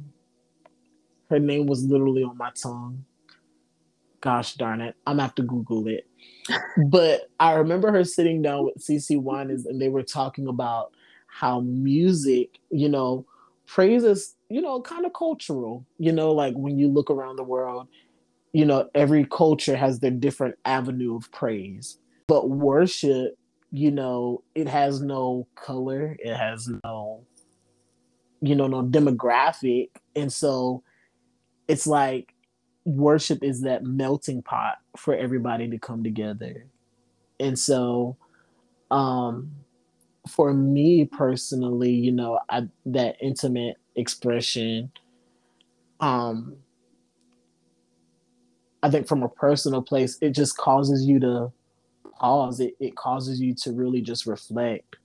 her 1.31 1.39
name 1.39 1.67
was 1.67 1.85
literally 1.85 2.23
on 2.23 2.37
my 2.37 2.51
tongue. 2.51 3.05
Gosh 4.21 4.55
darn 4.55 4.81
it. 4.81 4.95
I'm 5.07 5.15
gonna 5.15 5.23
have 5.23 5.35
to 5.37 5.43
Google 5.43 5.87
it. 5.89 6.07
But 6.91 7.31
I 7.41 7.53
remember 7.55 7.93
her 7.93 8.05
sitting 8.05 8.43
down 8.43 8.65
with 8.65 8.77
CeCe 8.79 9.21
Winans 9.21 9.67
and 9.67 9.81
they 9.81 9.89
were 9.89 10.03
talking 10.03 10.47
about 10.49 10.93
how 11.27 11.61
music, 11.61 12.59
you 12.71 12.89
know, 12.89 13.27
praise 13.67 14.05
is, 14.05 14.37
you 14.49 14.61
know, 14.61 14.81
kind 14.81 15.05
of 15.07 15.13
cultural. 15.13 15.85
You 15.99 16.13
know, 16.13 16.33
like 16.33 16.55
when 16.55 16.79
you 16.79 16.89
look 16.89 17.11
around 17.11 17.37
the 17.37 17.45
world, 17.45 17.89
you 18.53 18.65
know, 18.65 18.89
every 18.95 19.25
culture 19.25 19.77
has 19.77 20.01
their 20.01 20.11
different 20.11 20.57
avenue 20.65 21.17
of 21.17 21.31
praise. 21.33 21.99
But 22.27 22.49
worship, 22.49 23.37
you 23.71 23.91
know, 23.91 24.43
it 24.55 24.69
has 24.69 25.03
no 25.03 25.47
color, 25.55 26.17
it 26.19 26.35
has 26.35 26.69
no, 26.85 27.25
you 28.41 28.55
know, 28.55 28.67
no 28.67 28.83
demographic. 28.83 29.91
And 30.17 30.33
so 30.33 30.83
it's 31.69 31.87
like 31.87 32.35
worship 32.85 33.43
is 33.43 33.63
that 33.63 33.85
melting 33.85 34.43
pot 34.43 34.77
for 34.97 35.15
everybody 35.15 35.69
to 35.71 35.79
come 35.79 36.05
together. 36.05 36.67
And 37.41 37.59
so 37.59 38.17
um 38.91 39.51
for 40.29 40.53
me 40.55 41.05
personally, 41.05 41.91
you 41.91 42.13
know, 42.13 42.41
I, 42.49 42.63
that 42.87 43.17
intimate 43.21 43.77
expression, 43.95 44.91
um, 46.01 46.57
I 48.83 48.91
think 48.91 49.07
from 49.07 49.23
a 49.23 49.29
personal 49.29 49.83
place, 49.83 50.19
it 50.21 50.31
just 50.31 50.57
causes 50.57 51.05
you 51.07 51.21
to 51.21 51.53
pause. 52.19 52.61
It, 52.61 52.75
it 52.81 52.97
causes 52.97 53.41
you 53.41 53.55
to 53.57 53.73
really 53.73 54.01
just 54.01 54.27
reflect. 54.27 54.97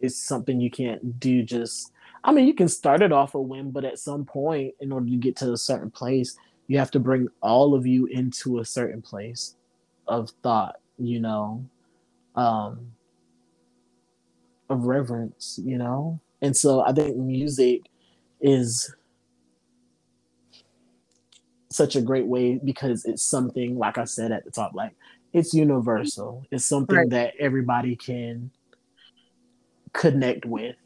It's 0.00 0.16
something 0.16 0.60
you 0.60 0.70
can't 0.70 1.18
do 1.20 1.42
just, 1.42 1.92
I 2.22 2.32
mean, 2.32 2.46
you 2.46 2.54
can 2.54 2.68
start 2.68 3.02
it 3.02 3.12
off 3.12 3.34
a 3.34 3.40
win, 3.40 3.70
but 3.70 3.84
at 3.84 3.98
some 3.98 4.24
point, 4.24 4.74
in 4.80 4.92
order 4.92 5.08
to 5.08 5.16
get 5.16 5.36
to 5.36 5.52
a 5.52 5.56
certain 5.56 5.90
place, 5.90 6.36
you 6.66 6.78
have 6.78 6.90
to 6.92 7.00
bring 7.00 7.28
all 7.42 7.74
of 7.74 7.86
you 7.86 8.06
into 8.06 8.58
a 8.58 8.64
certain 8.64 9.02
place 9.02 9.56
of 10.08 10.30
thought, 10.42 10.76
you 10.98 11.20
know. 11.20 11.64
Um, 12.34 12.92
of 14.68 14.84
reverence, 14.84 15.60
you 15.62 15.78
know? 15.78 16.20
And 16.42 16.56
so 16.56 16.80
I 16.80 16.92
think 16.92 17.16
music 17.16 17.82
is 18.40 18.94
such 21.70 21.96
a 21.96 22.02
great 22.02 22.26
way 22.26 22.60
because 22.62 23.04
it's 23.04 23.22
something, 23.22 23.78
like 23.78 23.98
I 23.98 24.04
said 24.04 24.32
at 24.32 24.44
the 24.44 24.50
top, 24.50 24.74
like 24.74 24.92
it's 25.34 25.52
universal. 25.52 26.46
It's 26.50 26.64
something 26.64 26.96
right. 26.96 27.10
that 27.10 27.34
everybody 27.40 27.96
can 27.96 28.52
connect 29.92 30.46
with. 30.46 30.76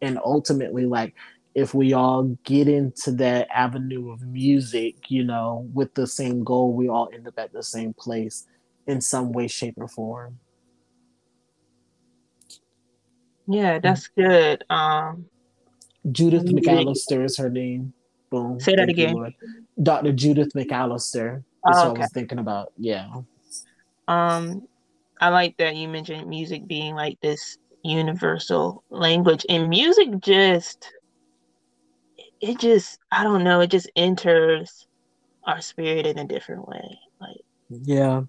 And 0.00 0.18
ultimately, 0.24 0.86
like, 0.86 1.14
if 1.54 1.74
we 1.74 1.92
all 1.92 2.36
get 2.44 2.68
into 2.68 3.10
that 3.12 3.48
avenue 3.52 4.10
of 4.10 4.22
music, 4.22 5.10
you 5.10 5.24
know, 5.24 5.68
with 5.74 5.94
the 5.94 6.06
same 6.06 6.44
goal, 6.44 6.72
we 6.72 6.88
all 6.88 7.10
end 7.12 7.26
up 7.26 7.38
at 7.38 7.52
the 7.52 7.62
same 7.62 7.92
place 7.92 8.46
in 8.86 9.00
some 9.00 9.32
way, 9.32 9.48
shape, 9.48 9.74
or 9.78 9.88
form. 9.88 10.38
Yeah, 13.46 13.78
that's 13.80 14.08
good. 14.08 14.64
Um, 14.70 15.26
Judith 16.10 16.44
McAllister 16.44 17.24
is 17.24 17.36
her 17.38 17.50
name. 17.50 17.92
Boom. 18.30 18.60
Say 18.60 18.76
that 18.76 18.86
Thank 18.86 18.90
again. 18.90 19.16
You, 19.16 19.32
Dr. 19.82 20.12
Judith 20.12 20.52
McAllister. 20.54 21.42
That's 21.64 21.78
oh, 21.78 21.80
okay. 21.80 21.88
what 21.88 21.98
I 21.98 22.00
was 22.02 22.12
thinking 22.12 22.38
about. 22.38 22.72
Yeah. 22.76 23.08
Um, 24.08 24.66
I 25.20 25.28
like 25.28 25.56
that 25.58 25.76
you 25.76 25.88
mentioned 25.88 26.28
music 26.28 26.66
being 26.66 26.94
like 26.94 27.20
this 27.20 27.58
universal 27.82 28.84
language, 28.90 29.46
and 29.48 29.68
music 29.68 30.08
just 30.20 30.92
it 32.40 32.58
just 32.58 32.98
I 33.10 33.22
don't 33.22 33.44
know, 33.44 33.60
it 33.60 33.70
just 33.70 33.90
enters 33.96 34.86
our 35.46 35.60
spirit 35.60 36.06
in 36.06 36.18
a 36.18 36.26
different 36.26 36.68
way. 36.68 36.98
Like 37.20 37.40
yeah. 37.70 38.22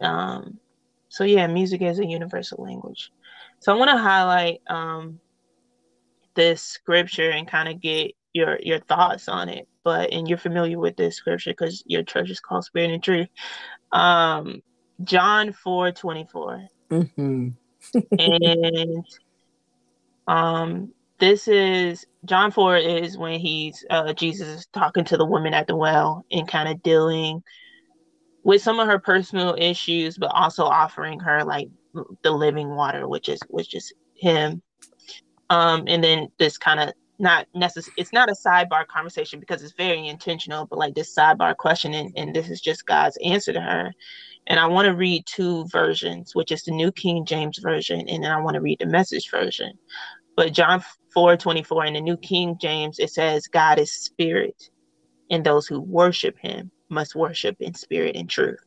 Um 0.00 0.58
so 1.12 1.24
yeah, 1.24 1.46
music 1.46 1.82
is 1.82 1.98
a 1.98 2.06
universal 2.06 2.64
language. 2.64 3.10
So 3.60 3.70
I 3.70 3.76
want 3.76 3.90
to 3.90 3.98
highlight 3.98 4.62
um, 4.66 5.20
this 6.34 6.62
scripture 6.62 7.30
and 7.30 7.46
kind 7.46 7.68
of 7.68 7.82
get 7.82 8.12
your 8.32 8.58
your 8.62 8.80
thoughts 8.80 9.28
on 9.28 9.48
it. 9.48 9.68
But 9.84 10.12
and 10.12 10.28
you're 10.28 10.38
familiar 10.38 10.78
with 10.78 10.96
this 10.96 11.16
scripture 11.16 11.50
because 11.50 11.82
your 11.86 12.02
church 12.02 12.30
is 12.30 12.40
called 12.40 12.64
Spirit 12.64 12.90
and 12.90 13.02
Truth. 13.02 13.28
Um, 13.90 14.62
John 15.02 15.52
four 15.52 15.92
twenty 15.92 16.26
four. 16.30 16.66
Mm-hmm. 16.90 17.48
and 18.18 19.04
um, 20.26 20.92
this 21.18 21.48
is 21.48 22.06
John 22.24 22.50
four 22.50 22.76
is 22.76 23.18
when 23.18 23.40
he's 23.40 23.84
uh, 23.90 24.12
Jesus 24.12 24.48
is 24.48 24.66
talking 24.72 25.04
to 25.04 25.16
the 25.16 25.26
woman 25.26 25.54
at 25.54 25.66
the 25.66 25.76
well 25.76 26.24
and 26.30 26.48
kind 26.48 26.68
of 26.68 26.82
dealing 26.82 27.42
with 28.44 28.62
some 28.62 28.80
of 28.80 28.88
her 28.88 28.98
personal 28.98 29.54
issues, 29.58 30.18
but 30.18 30.32
also 30.34 30.64
offering 30.64 31.20
her 31.20 31.44
like 31.44 31.68
the 32.22 32.30
living 32.30 32.74
water, 32.74 33.08
which 33.08 33.28
is 33.28 33.40
which 33.48 33.74
is 33.74 33.92
him. 34.14 34.62
Um, 35.50 35.84
and 35.86 36.02
then 36.02 36.28
this 36.38 36.56
kind 36.56 36.80
of 36.80 36.92
not 37.22 37.46
necessary 37.54 37.94
it's 37.96 38.12
not 38.12 38.28
a 38.28 38.34
sidebar 38.34 38.86
conversation 38.86 39.40
because 39.40 39.62
it's 39.62 39.74
very 39.74 40.06
intentional, 40.08 40.66
but 40.66 40.78
like 40.78 40.94
this 40.94 41.14
sidebar 41.14 41.56
question, 41.56 41.94
and, 41.94 42.12
and 42.16 42.34
this 42.34 42.50
is 42.50 42.60
just 42.60 42.86
God's 42.86 43.16
answer 43.24 43.52
to 43.52 43.60
her. 43.60 43.92
And 44.48 44.58
I 44.58 44.66
want 44.66 44.86
to 44.86 44.94
read 44.94 45.24
two 45.26 45.64
versions, 45.68 46.34
which 46.34 46.50
is 46.50 46.64
the 46.64 46.72
New 46.72 46.90
King 46.90 47.24
James 47.24 47.58
Version, 47.58 48.08
and 48.08 48.24
then 48.24 48.32
I 48.32 48.40
want 48.40 48.54
to 48.54 48.60
read 48.60 48.80
the 48.80 48.86
message 48.86 49.30
version. 49.30 49.72
But 50.36 50.52
John 50.52 50.82
4 51.14 51.36
24 51.36 51.86
in 51.86 51.94
the 51.94 52.00
New 52.00 52.16
King 52.16 52.58
James, 52.60 52.98
it 52.98 53.10
says, 53.10 53.46
God 53.46 53.78
is 53.78 53.92
spirit, 53.92 54.70
and 55.30 55.44
those 55.44 55.66
who 55.66 55.80
worship 55.80 56.36
him 56.40 56.70
must 56.88 57.14
worship 57.14 57.56
in 57.60 57.74
spirit 57.74 58.16
and 58.16 58.28
truth. 58.28 58.58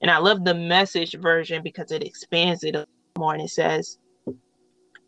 And 0.00 0.10
I 0.10 0.18
love 0.18 0.44
the 0.44 0.54
message 0.54 1.14
version 1.14 1.62
because 1.62 1.90
it 1.90 2.02
expands 2.02 2.64
it 2.64 2.76
more 3.18 3.34
and 3.34 3.42
it 3.42 3.50
says, 3.50 3.98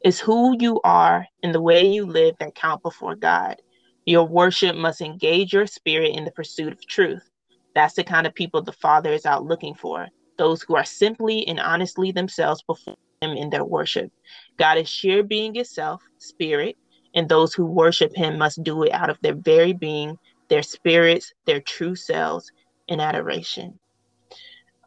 It's 0.05 0.21
who 0.21 0.57
you 0.59 0.81
are 0.85 1.27
and 1.43 1.55
the 1.55 1.61
way 1.61 1.87
you 1.87 2.07
live 2.07 2.37
that 2.39 2.55
count 2.55 2.83
before 2.83 3.17
God. 3.17 3.57
Your 4.05 4.25
worship 4.25 4.77
must 4.77 5.01
engage 5.01 5.53
your 5.53 5.67
spirit 5.67 6.15
in 6.15 6.25
the 6.25 6.31
pursuit 6.31 6.73
of 6.73 6.87
truth. 6.87 7.29
That's 7.75 7.95
the 7.95 8.05
kind 8.05 8.27
of 8.27 8.35
people 8.35 8.63
the 8.63 8.73
Father 8.73 9.13
is 9.13 9.27
out 9.27 9.45
looking 9.45 9.75
for 9.75 10.09
those 10.39 10.63
who 10.63 10.77
are 10.77 10.85
simply 10.85 11.47
and 11.47 11.61
honestly 11.61 12.13
themselves 12.13 12.63
before 12.63 12.95
Him 13.21 13.37
in 13.37 13.51
their 13.51 13.65
worship. 13.65 14.11
God 14.57 14.79
is 14.79 14.89
sheer 14.89 15.23
being 15.23 15.57
itself, 15.57 16.03
spirit, 16.19 16.77
and 17.15 17.29
those 17.29 17.53
who 17.53 17.67
worship 17.67 18.15
Him 18.15 18.39
must 18.39 18.63
do 18.63 18.85
it 18.85 18.93
out 18.93 19.11
of 19.11 19.19
their 19.21 19.35
very 19.35 19.73
being, 19.73 20.17
their 20.49 20.63
spirits, 20.63 21.33
their 21.45 21.61
true 21.61 21.97
selves, 21.97 22.51
in 22.87 23.01
adoration. 23.01 23.79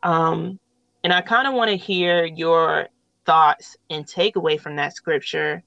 Um, 0.01 0.59
and 1.03 1.13
I 1.13 1.21
kind 1.21 1.47
of 1.47 1.53
want 1.53 1.69
to 1.69 1.77
hear 1.77 2.25
your 2.25 2.87
thoughts 3.25 3.77
and 3.89 4.05
takeaway 4.05 4.59
from 4.59 4.75
that 4.77 4.95
scripture, 4.95 5.63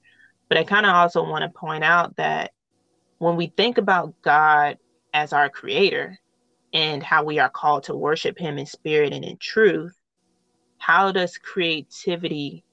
but 0.49 0.57
I 0.57 0.63
kind 0.63 0.85
of 0.85 0.93
also 0.93 1.23
want 1.23 1.43
to 1.43 1.59
point 1.59 1.83
out 1.83 2.15
that 2.17 2.51
when 3.17 3.35
we 3.35 3.47
think 3.47 3.77
about 3.77 4.21
God 4.21 4.77
as 5.13 5.33
our 5.33 5.49
creator 5.49 6.17
and 6.73 7.01
how 7.01 7.23
we 7.23 7.39
are 7.39 7.49
called 7.49 7.83
to 7.83 7.95
worship 7.95 8.37
him 8.37 8.57
in 8.57 8.65
spirit 8.65 9.13
and 9.13 9.23
in 9.23 9.37
truth, 9.37 9.95
how 10.77 11.11
does 11.11 11.37
creativity 11.37 12.63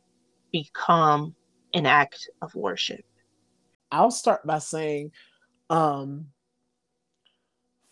become 0.50 1.34
an 1.72 1.86
act 1.86 2.28
of 2.42 2.54
worship? 2.54 3.04
I'll 3.90 4.10
start 4.10 4.46
by 4.46 4.58
saying, 4.58 5.12
um, 5.70 6.26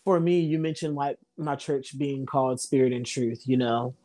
for 0.03 0.19
me, 0.19 0.41
you 0.41 0.59
mentioned 0.59 0.95
like 0.95 1.17
my 1.37 1.55
church 1.55 1.97
being 1.97 2.25
called 2.25 2.59
Spirit 2.59 2.91
and 2.91 3.05
Truth, 3.05 3.43
you 3.45 3.57
know. 3.57 3.95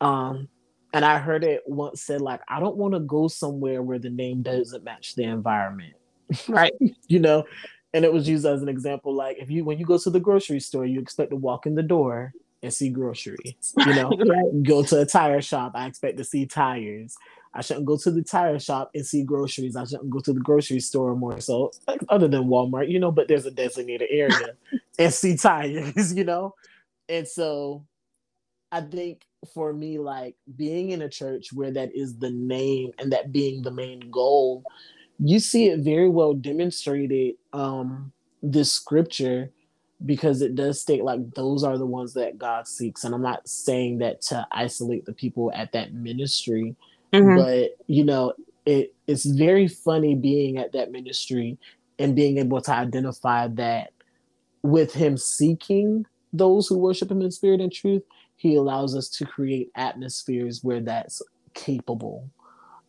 Um, 0.00 0.48
and 0.94 1.04
I 1.04 1.18
heard 1.18 1.42
it 1.42 1.64
once 1.66 2.02
said, 2.02 2.20
like, 2.20 2.40
I 2.48 2.60
don't 2.60 2.76
want 2.76 2.94
to 2.94 3.00
go 3.00 3.26
somewhere 3.26 3.82
where 3.82 3.98
the 3.98 4.10
name 4.10 4.42
doesn't 4.42 4.84
match 4.84 5.16
the 5.16 5.24
environment. 5.24 5.94
Right. 6.48 6.72
you 7.06 7.18
know, 7.18 7.44
and 7.92 8.04
it 8.04 8.12
was 8.12 8.26
used 8.26 8.46
as 8.46 8.62
an 8.62 8.68
example, 8.68 9.14
like 9.14 9.36
if 9.38 9.50
you 9.50 9.62
when 9.62 9.78
you 9.78 9.84
go 9.84 9.98
to 9.98 10.08
the 10.08 10.18
grocery 10.18 10.58
store, 10.58 10.86
you 10.86 11.00
expect 11.00 11.30
to 11.30 11.36
walk 11.36 11.66
in 11.66 11.74
the 11.74 11.82
door 11.82 12.32
and 12.62 12.72
see 12.72 12.88
groceries. 12.88 13.74
You 13.76 13.94
know, 13.94 14.08
right. 14.26 14.62
go 14.62 14.82
to 14.82 15.00
a 15.02 15.06
tire 15.06 15.42
shop, 15.42 15.72
I 15.74 15.86
expect 15.86 16.16
to 16.16 16.24
see 16.24 16.46
tires. 16.46 17.14
I 17.52 17.60
shouldn't 17.60 17.84
go 17.84 17.98
to 17.98 18.10
the 18.10 18.22
tire 18.22 18.58
shop 18.58 18.90
and 18.94 19.06
see 19.06 19.22
groceries. 19.22 19.76
I 19.76 19.84
shouldn't 19.84 20.10
go 20.10 20.20
to 20.20 20.32
the 20.32 20.40
grocery 20.40 20.80
store 20.80 21.14
more 21.14 21.40
so, 21.40 21.72
other 22.08 22.26
than 22.26 22.44
Walmart, 22.44 22.90
you 22.90 22.98
know, 22.98 23.12
but 23.12 23.28
there's 23.28 23.46
a 23.46 23.50
designated 23.50 24.08
area 24.10 24.56
and 24.98 25.12
see 25.12 25.36
tires, 25.36 26.14
you 26.14 26.24
know? 26.24 26.54
And 27.08 27.28
so 27.28 27.84
I 28.74 28.80
think 28.80 29.22
for 29.52 29.72
me, 29.72 29.98
like 29.98 30.36
being 30.56 30.90
in 30.90 31.02
a 31.02 31.08
church 31.08 31.52
where 31.52 31.70
that 31.72 31.94
is 31.94 32.18
the 32.18 32.30
name 32.30 32.90
and 32.98 33.12
that 33.12 33.32
being 33.32 33.62
the 33.62 33.70
main 33.70 34.10
goal, 34.10 34.64
you 35.18 35.38
see 35.38 35.68
it 35.68 35.80
very 35.80 36.08
well 36.08 36.34
demonstrated 36.34 37.34
um 37.52 38.12
this 38.42 38.72
scripture 38.72 39.50
because 40.04 40.42
it 40.42 40.54
does 40.54 40.80
state 40.80 41.04
like 41.04 41.20
those 41.34 41.64
are 41.64 41.78
the 41.78 41.86
ones 41.86 42.14
that 42.14 42.36
God 42.36 42.66
seeks. 42.68 43.04
And 43.04 43.14
I'm 43.14 43.22
not 43.22 43.48
saying 43.48 43.98
that 43.98 44.20
to 44.22 44.46
isolate 44.52 45.06
the 45.06 45.14
people 45.14 45.52
at 45.54 45.72
that 45.72 45.94
ministry 45.94 46.76
Mm-hmm. 47.14 47.36
But 47.36 47.76
you 47.86 48.04
know, 48.04 48.32
it 48.66 48.92
it's 49.06 49.24
very 49.24 49.68
funny 49.68 50.14
being 50.14 50.58
at 50.58 50.72
that 50.72 50.90
ministry 50.90 51.58
and 51.98 52.16
being 52.16 52.38
able 52.38 52.60
to 52.60 52.72
identify 52.72 53.46
that 53.48 53.92
with 54.62 54.92
him 54.92 55.16
seeking 55.16 56.06
those 56.32 56.66
who 56.66 56.76
worship 56.76 57.10
him 57.10 57.22
in 57.22 57.30
spirit 57.30 57.60
and 57.60 57.72
truth, 57.72 58.02
he 58.44 58.56
allows 58.56 58.94
us 58.94 59.08
to 59.08 59.24
create 59.24 59.70
atmospheres 59.74 60.62
where 60.62 60.80
that's 60.80 61.22
capable. 61.54 62.28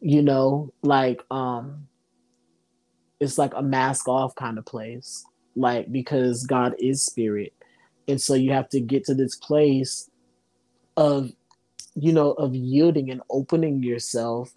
You 0.01 0.21
know, 0.21 0.73
like 0.83 1.21
um 1.31 1.87
it's 3.21 3.37
like 3.37 3.53
a 3.55 3.63
mask 3.63 4.09
off 4.09 4.35
kind 4.35 4.57
of 4.57 4.65
place. 4.65 5.25
Like 5.55 5.89
because 5.93 6.45
God 6.45 6.75
is 6.77 7.05
spirit. 7.05 7.53
And 8.09 8.21
so 8.21 8.33
you 8.33 8.51
have 8.51 8.67
to 8.69 8.81
get 8.81 9.05
to 9.05 9.15
this 9.15 9.37
place 9.37 10.09
of 10.97 11.31
you 11.95 12.11
know, 12.11 12.33
of 12.33 12.53
yielding 12.53 13.09
and 13.09 13.21
opening 13.29 13.81
yourself 13.81 14.53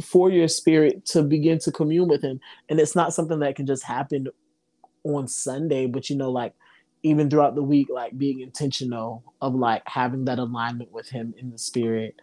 for 0.00 0.30
your 0.30 0.46
spirit 0.46 1.04
to 1.06 1.24
begin 1.24 1.58
to 1.58 1.72
commune 1.72 2.06
with 2.06 2.22
him. 2.22 2.38
And 2.68 2.78
it's 2.78 2.94
not 2.94 3.12
something 3.12 3.40
that 3.40 3.56
can 3.56 3.66
just 3.66 3.82
happen 3.82 4.28
on 5.02 5.26
Sunday, 5.26 5.86
but 5.86 6.08
you 6.08 6.14
know, 6.14 6.30
like 6.30 6.54
even 7.02 7.30
throughout 7.30 7.54
the 7.54 7.62
week, 7.62 7.88
like 7.90 8.16
being 8.18 8.40
intentional 8.40 9.22
of 9.40 9.54
like 9.54 9.82
having 9.86 10.24
that 10.24 10.38
alignment 10.38 10.90
with 10.92 11.08
him 11.08 11.34
in 11.38 11.50
the 11.50 11.58
spirit 11.58 12.16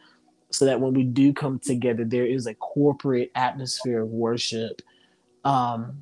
so 0.51 0.65
that 0.65 0.79
when 0.79 0.93
we 0.93 1.03
do 1.03 1.33
come 1.33 1.59
together, 1.59 2.03
there 2.03 2.25
is 2.25 2.47
a 2.47 2.53
corporate 2.55 3.31
atmosphere 3.35 4.03
of 4.03 4.09
worship. 4.09 4.81
Um, 5.43 5.97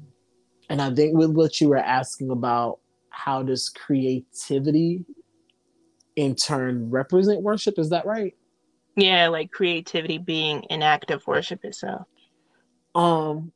and 0.69 0.81
I 0.81 0.93
think 0.93 1.15
with 1.15 1.31
what 1.31 1.61
you 1.61 1.69
were 1.69 1.77
asking 1.77 2.31
about, 2.31 2.79
how 3.09 3.43
does 3.43 3.69
creativity 3.69 5.05
in 6.15 6.35
turn 6.35 6.89
represent 6.89 7.41
worship. 7.41 7.79
Is 7.79 7.89
that 7.89 8.05
right? 8.05 8.35
Yeah, 8.95 9.29
like 9.29 9.51
creativity 9.51 10.17
being 10.17 10.65
an 10.69 10.83
act 10.83 11.11
of 11.11 11.25
worship 11.25 11.63
itself. 11.63 12.07
Um, 12.93 13.51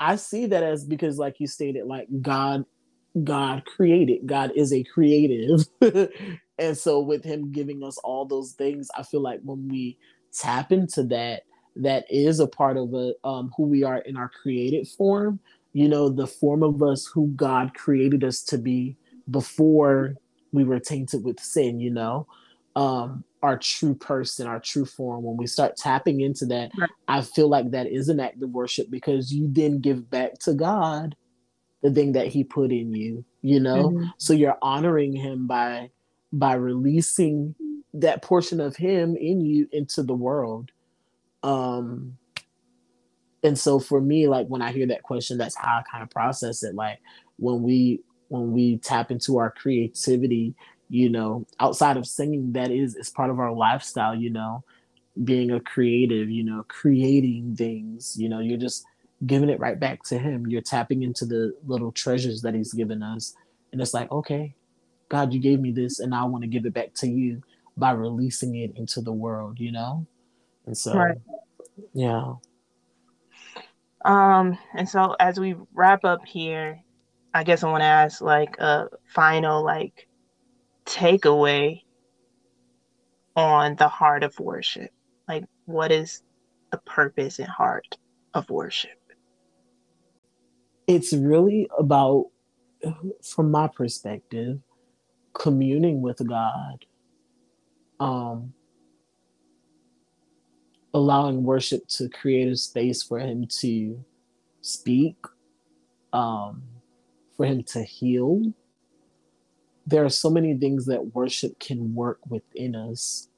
I 0.00 0.16
see 0.16 0.46
that 0.46 0.62
as 0.62 0.84
because, 0.84 1.18
like 1.18 1.38
you 1.38 1.46
stated, 1.46 1.86
like 1.86 2.08
God, 2.20 2.64
God 3.22 3.64
created. 3.66 4.26
God 4.26 4.52
is 4.56 4.72
a 4.72 4.84
creative, 4.84 5.66
and 6.58 6.76
so 6.76 7.00
with 7.00 7.24
Him 7.24 7.52
giving 7.52 7.82
us 7.82 7.98
all 7.98 8.24
those 8.24 8.52
things, 8.52 8.88
I 8.96 9.02
feel 9.02 9.20
like 9.20 9.40
when 9.42 9.68
we 9.68 9.98
tap 10.32 10.72
into 10.72 11.02
that, 11.04 11.42
that 11.76 12.04
is 12.10 12.40
a 12.40 12.46
part 12.46 12.76
of 12.76 12.94
a, 12.94 13.14
um, 13.24 13.50
who 13.56 13.64
we 13.64 13.82
are 13.82 13.98
in 13.98 14.16
our 14.16 14.30
created 14.30 14.88
form. 14.88 15.40
You 15.72 15.88
know, 15.88 16.08
the 16.08 16.26
form 16.26 16.62
of 16.62 16.82
us 16.82 17.06
who 17.06 17.28
God 17.28 17.74
created 17.74 18.24
us 18.24 18.42
to 18.44 18.58
be 18.58 18.96
before 19.30 20.14
we 20.52 20.64
were 20.64 20.80
tainted 20.80 21.24
with 21.24 21.40
sin, 21.40 21.80
you 21.80 21.90
know, 21.90 22.26
um, 22.76 23.24
our 23.42 23.58
true 23.58 23.94
person, 23.94 24.46
our 24.46 24.60
true 24.60 24.84
form. 24.84 25.24
When 25.24 25.36
we 25.36 25.46
start 25.46 25.76
tapping 25.76 26.20
into 26.20 26.46
that, 26.46 26.70
right. 26.78 26.90
I 27.08 27.22
feel 27.22 27.48
like 27.48 27.70
that 27.70 27.86
is 27.86 28.08
an 28.08 28.20
act 28.20 28.42
of 28.42 28.50
worship 28.50 28.90
because 28.90 29.32
you 29.32 29.48
then 29.50 29.80
give 29.80 30.10
back 30.10 30.38
to 30.40 30.54
God 30.54 31.16
the 31.82 31.90
thing 31.90 32.12
that 32.12 32.28
He 32.28 32.44
put 32.44 32.72
in 32.72 32.94
you, 32.94 33.24
you 33.42 33.60
know. 33.60 33.90
Mm-hmm. 33.90 34.04
So 34.18 34.32
you're 34.32 34.58
honoring 34.62 35.14
Him 35.14 35.46
by 35.46 35.90
by 36.32 36.54
releasing 36.54 37.54
that 37.94 38.22
portion 38.22 38.60
of 38.60 38.76
Him 38.76 39.16
in 39.16 39.40
you 39.40 39.68
into 39.72 40.02
the 40.02 40.14
world. 40.14 40.70
Um, 41.42 42.16
and 43.42 43.58
so 43.58 43.78
for 43.78 44.00
me, 44.00 44.28
like 44.28 44.46
when 44.46 44.62
I 44.62 44.72
hear 44.72 44.86
that 44.86 45.02
question, 45.02 45.38
that's 45.38 45.56
how 45.56 45.78
I 45.78 45.82
kind 45.90 46.02
of 46.02 46.10
process 46.10 46.62
it. 46.62 46.74
Like 46.74 47.00
when 47.36 47.62
we 47.62 48.00
when 48.28 48.52
we 48.52 48.78
tap 48.78 49.10
into 49.10 49.38
our 49.38 49.50
creativity, 49.50 50.54
you 50.88 51.10
know, 51.10 51.46
outside 51.60 51.96
of 51.96 52.06
singing, 52.06 52.52
that 52.52 52.70
is 52.70 52.94
is 52.94 53.10
part 53.10 53.30
of 53.30 53.40
our 53.40 53.52
lifestyle, 53.52 54.14
you 54.14 54.30
know, 54.30 54.64
being 55.24 55.50
a 55.50 55.60
creative, 55.60 56.30
you 56.30 56.44
know, 56.44 56.64
creating 56.68 57.56
things, 57.56 58.16
you 58.18 58.28
know, 58.28 58.38
you're 58.38 58.58
just 58.58 58.84
giving 59.26 59.48
it 59.48 59.60
right 59.60 59.78
back 59.78 60.02
to 60.04 60.18
him. 60.18 60.46
You're 60.46 60.62
tapping 60.62 61.02
into 61.02 61.24
the 61.24 61.54
little 61.64 61.92
treasures 61.92 62.42
that 62.42 62.54
he's 62.54 62.72
given 62.72 63.02
us. 63.02 63.34
And 63.72 63.80
it's 63.80 63.94
like, 63.94 64.10
okay, 64.10 64.54
God, 65.08 65.32
you 65.32 65.40
gave 65.40 65.60
me 65.60 65.70
this 65.72 66.00
and 66.00 66.14
I 66.14 66.24
want 66.24 66.42
to 66.42 66.48
give 66.48 66.66
it 66.66 66.74
back 66.74 66.94
to 66.96 67.08
you 67.08 67.42
by 67.76 67.92
releasing 67.92 68.56
it 68.56 68.72
into 68.76 69.00
the 69.00 69.12
world, 69.12 69.58
you 69.58 69.72
know? 69.72 70.06
And 70.66 70.76
so 70.76 70.94
right. 70.94 71.18
yeah. 71.94 72.34
Um, 74.04 74.58
and 74.74 74.88
so 74.88 75.14
as 75.20 75.38
we 75.38 75.54
wrap 75.72 76.04
up 76.04 76.26
here, 76.26 76.80
I 77.34 77.44
guess 77.44 77.62
I 77.62 77.70
want 77.70 77.82
to 77.82 77.86
ask 77.86 78.20
like 78.20 78.58
a 78.58 78.88
final 79.06 79.64
like 79.64 80.08
takeaway 80.84 81.82
on 83.36 83.76
the 83.76 83.88
heart 83.88 84.24
of 84.24 84.38
worship. 84.38 84.90
Like 85.28 85.44
what 85.66 85.92
is 85.92 86.22
the 86.70 86.78
purpose 86.78 87.38
and 87.38 87.48
heart 87.48 87.96
of 88.34 88.50
worship? 88.50 89.01
It's 90.86 91.12
really 91.12 91.68
about 91.78 92.26
from 93.22 93.50
my 93.50 93.68
perspective 93.68 94.60
communing 95.34 96.02
with 96.02 96.26
God. 96.26 96.84
Um 98.00 98.54
allowing 100.94 101.42
worship 101.42 101.86
to 101.88 102.08
create 102.08 102.48
a 102.48 102.56
space 102.56 103.02
for 103.02 103.18
him 103.18 103.46
to 103.46 104.04
speak, 104.60 105.16
um, 106.12 106.62
for 107.36 107.46
him 107.46 107.62
to 107.62 107.82
heal. 107.82 108.42
There 109.86 110.04
are 110.04 110.10
so 110.10 110.30
many 110.30 110.56
things 110.56 110.86
that 110.86 111.14
worship 111.14 111.58
can 111.58 111.94
work 111.94 112.18
within 112.28 112.76
us. 112.76 113.28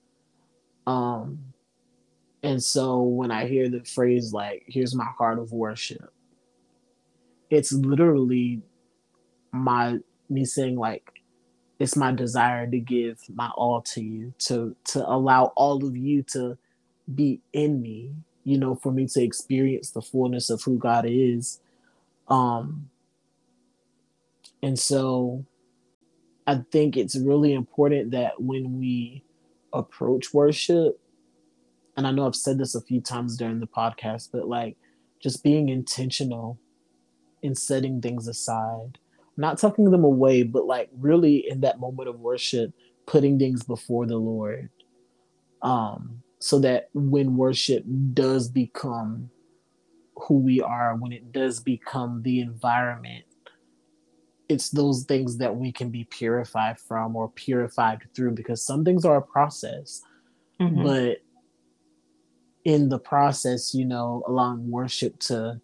Um, 0.87 1.39
and 2.43 2.63
so 2.63 3.03
when 3.03 3.31
I 3.31 3.47
hear 3.47 3.71
the 3.71 3.85
phrase 3.85 4.33
like, 4.33 4.65
here's 4.67 4.95
my 4.95 5.09
heart 5.17 5.39
of 5.39 5.53
worship, 5.53 6.13
it's 7.51 7.73
literally 7.73 8.63
my 9.53 9.99
me 10.29 10.45
saying 10.45 10.77
like 10.77 11.11
it's 11.79 11.97
my 11.97 12.13
desire 12.13 12.67
to 12.71 12.79
give 12.79 13.21
my 13.29 13.51
all 13.57 13.81
to 13.83 14.03
you 14.03 14.33
to 14.39 14.75
to 14.85 15.09
allow 15.09 15.53
all 15.57 15.85
of 15.85 15.97
you 15.97 16.23
to 16.23 16.57
be 17.15 17.41
in 17.53 17.81
me 17.81 18.15
you 18.45 18.59
know 18.59 18.75
for 18.75 18.93
me 18.93 19.07
to 19.07 19.23
experience 19.23 19.91
the 19.91 20.03
fullness 20.03 20.51
of 20.51 20.63
who 20.63 20.79
god 20.79 21.05
is. 21.07 21.61
Um 22.29 22.89
and 24.65 24.79
so 24.79 25.45
i 26.47 26.57
think 26.73 26.97
it's 26.97 27.17
really 27.17 27.53
important 27.53 28.11
that 28.11 28.41
when 28.41 28.79
we 28.79 29.23
approach 29.73 30.33
worship 30.33 30.99
and 31.97 32.07
i 32.07 32.11
know 32.11 32.27
i've 32.27 32.35
said 32.35 32.57
this 32.59 32.75
a 32.75 32.81
few 32.81 33.01
times 33.01 33.37
during 33.37 33.61
the 33.61 33.67
podcast 33.67 34.31
but 34.33 34.49
like 34.49 34.77
just 35.21 35.45
being 35.45 35.69
intentional 35.69 36.59
in 37.45 37.55
setting 37.55 38.01
things 38.01 38.27
aside 38.27 38.99
not 39.37 39.59
tucking 39.59 39.91
them 39.91 40.05
away, 40.05 40.43
but 40.43 40.67
like 40.67 40.91
really 40.99 41.49
in 41.49 41.61
that 41.61 41.81
moment 41.81 42.09
of 42.09 42.21
worship, 42.21 42.73
putting 43.07 43.39
things 43.39 43.63
before 43.63 44.07
the 44.07 44.17
Lord. 44.17 44.71
Um, 45.63 46.23
so 46.39 46.59
that 46.61 46.91
when 46.93 47.37
worship 47.37 47.85
does 48.13 48.49
become 48.49 49.31
who 50.17 50.39
we 50.39 50.61
are, 50.61 50.95
when 50.95 51.13
it 51.13 51.33
does 51.33 51.59
become 51.61 52.23
the 52.23 52.41
environment, 52.41 53.25
it's 54.49 54.69
those 54.69 55.05
things 55.05 55.39
that 55.39 55.57
we 55.57 55.73
can 55.73 55.91
be 55.91 56.05
purified 56.05 56.79
from 56.79 57.17
or 57.17 57.31
purified 57.31 58.01
through 58.15 58.33
because 58.33 58.65
some 58.65 58.85
things 58.85 59.07
are 59.07 59.17
a 59.17 59.23
process. 59.23 60.03
Mm-hmm. 60.61 60.83
But 60.83 61.23
in 62.65 62.91
the 62.91 62.99
process, 62.99 63.75
you 63.75 63.87
know, 63.87 64.23
allowing 64.29 64.71
worship 64.71 65.19
to 65.21 65.61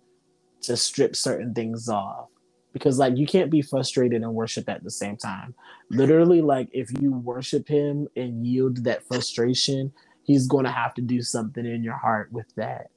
to 0.63 0.77
strip 0.77 1.17
certain 1.17 1.55
things 1.55 1.89
off 1.89 2.29
because 2.73 2.99
like 2.99 3.17
you 3.17 3.27
can't 3.27 3.51
be 3.51 3.63
frustrated 3.63 4.23
and 4.23 4.35
worship 4.35 4.69
at 4.69 4.85
the 4.85 4.91
same 4.91 5.17
time. 5.17 5.55
Literally, 5.91 6.41
like 6.41 6.69
if 6.73 6.91
you 7.01 7.13
worship 7.13 7.69
him 7.69 8.09
and 8.17 8.47
yield 8.47 8.85
that 8.85 9.07
frustration, 9.07 9.93
he's 10.25 10.47
going 10.47 10.65
to 10.65 10.71
have 10.71 10.95
to 10.95 11.03
do 11.03 11.23
something 11.23 11.67
in 11.67 11.83
your 11.83 11.97
heart 11.97 12.33
with 12.33 12.47
that. 12.57 12.91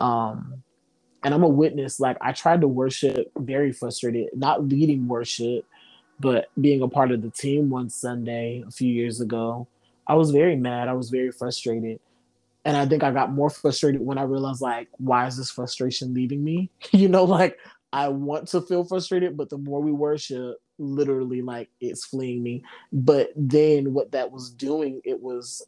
Um, 0.00 0.62
and 1.22 1.32
I'm 1.32 1.42
a 1.42 1.48
witness. 1.48 1.98
Like 1.98 2.18
I 2.20 2.32
tried 2.32 2.60
to 2.60 2.68
worship 2.68 3.32
very 3.36 3.72
frustrated, 3.72 4.28
not 4.34 4.68
leading 4.68 5.08
worship, 5.08 5.64
but 6.20 6.48
being 6.60 6.82
a 6.82 6.88
part 6.88 7.10
of 7.10 7.22
the 7.22 7.30
team 7.30 7.70
one 7.70 7.88
Sunday 7.88 8.62
a 8.66 8.70
few 8.70 8.92
years 8.92 9.20
ago. 9.20 9.66
I 10.06 10.14
was 10.14 10.30
very 10.30 10.54
mad. 10.54 10.88
I 10.88 10.92
was 10.92 11.08
very 11.08 11.32
frustrated. 11.32 11.98
And 12.64 12.76
I 12.76 12.86
think 12.86 13.02
I 13.02 13.10
got 13.10 13.32
more 13.32 13.50
frustrated 13.50 14.00
when 14.00 14.18
I 14.18 14.22
realized, 14.22 14.62
like, 14.62 14.88
why 14.96 15.26
is 15.26 15.36
this 15.36 15.50
frustration 15.50 16.14
leaving 16.14 16.42
me? 16.42 16.70
you 16.92 17.08
know, 17.08 17.24
like 17.24 17.58
I 17.92 18.08
want 18.08 18.48
to 18.48 18.60
feel 18.62 18.84
frustrated, 18.84 19.36
but 19.36 19.50
the 19.50 19.58
more 19.58 19.80
we 19.80 19.92
worship, 19.92 20.56
literally 20.78 21.42
like 21.42 21.70
it's 21.80 22.04
fleeing 22.04 22.42
me. 22.42 22.64
But 22.92 23.30
then 23.36 23.92
what 23.92 24.12
that 24.12 24.32
was 24.32 24.50
doing, 24.50 25.00
it 25.04 25.20
was 25.20 25.64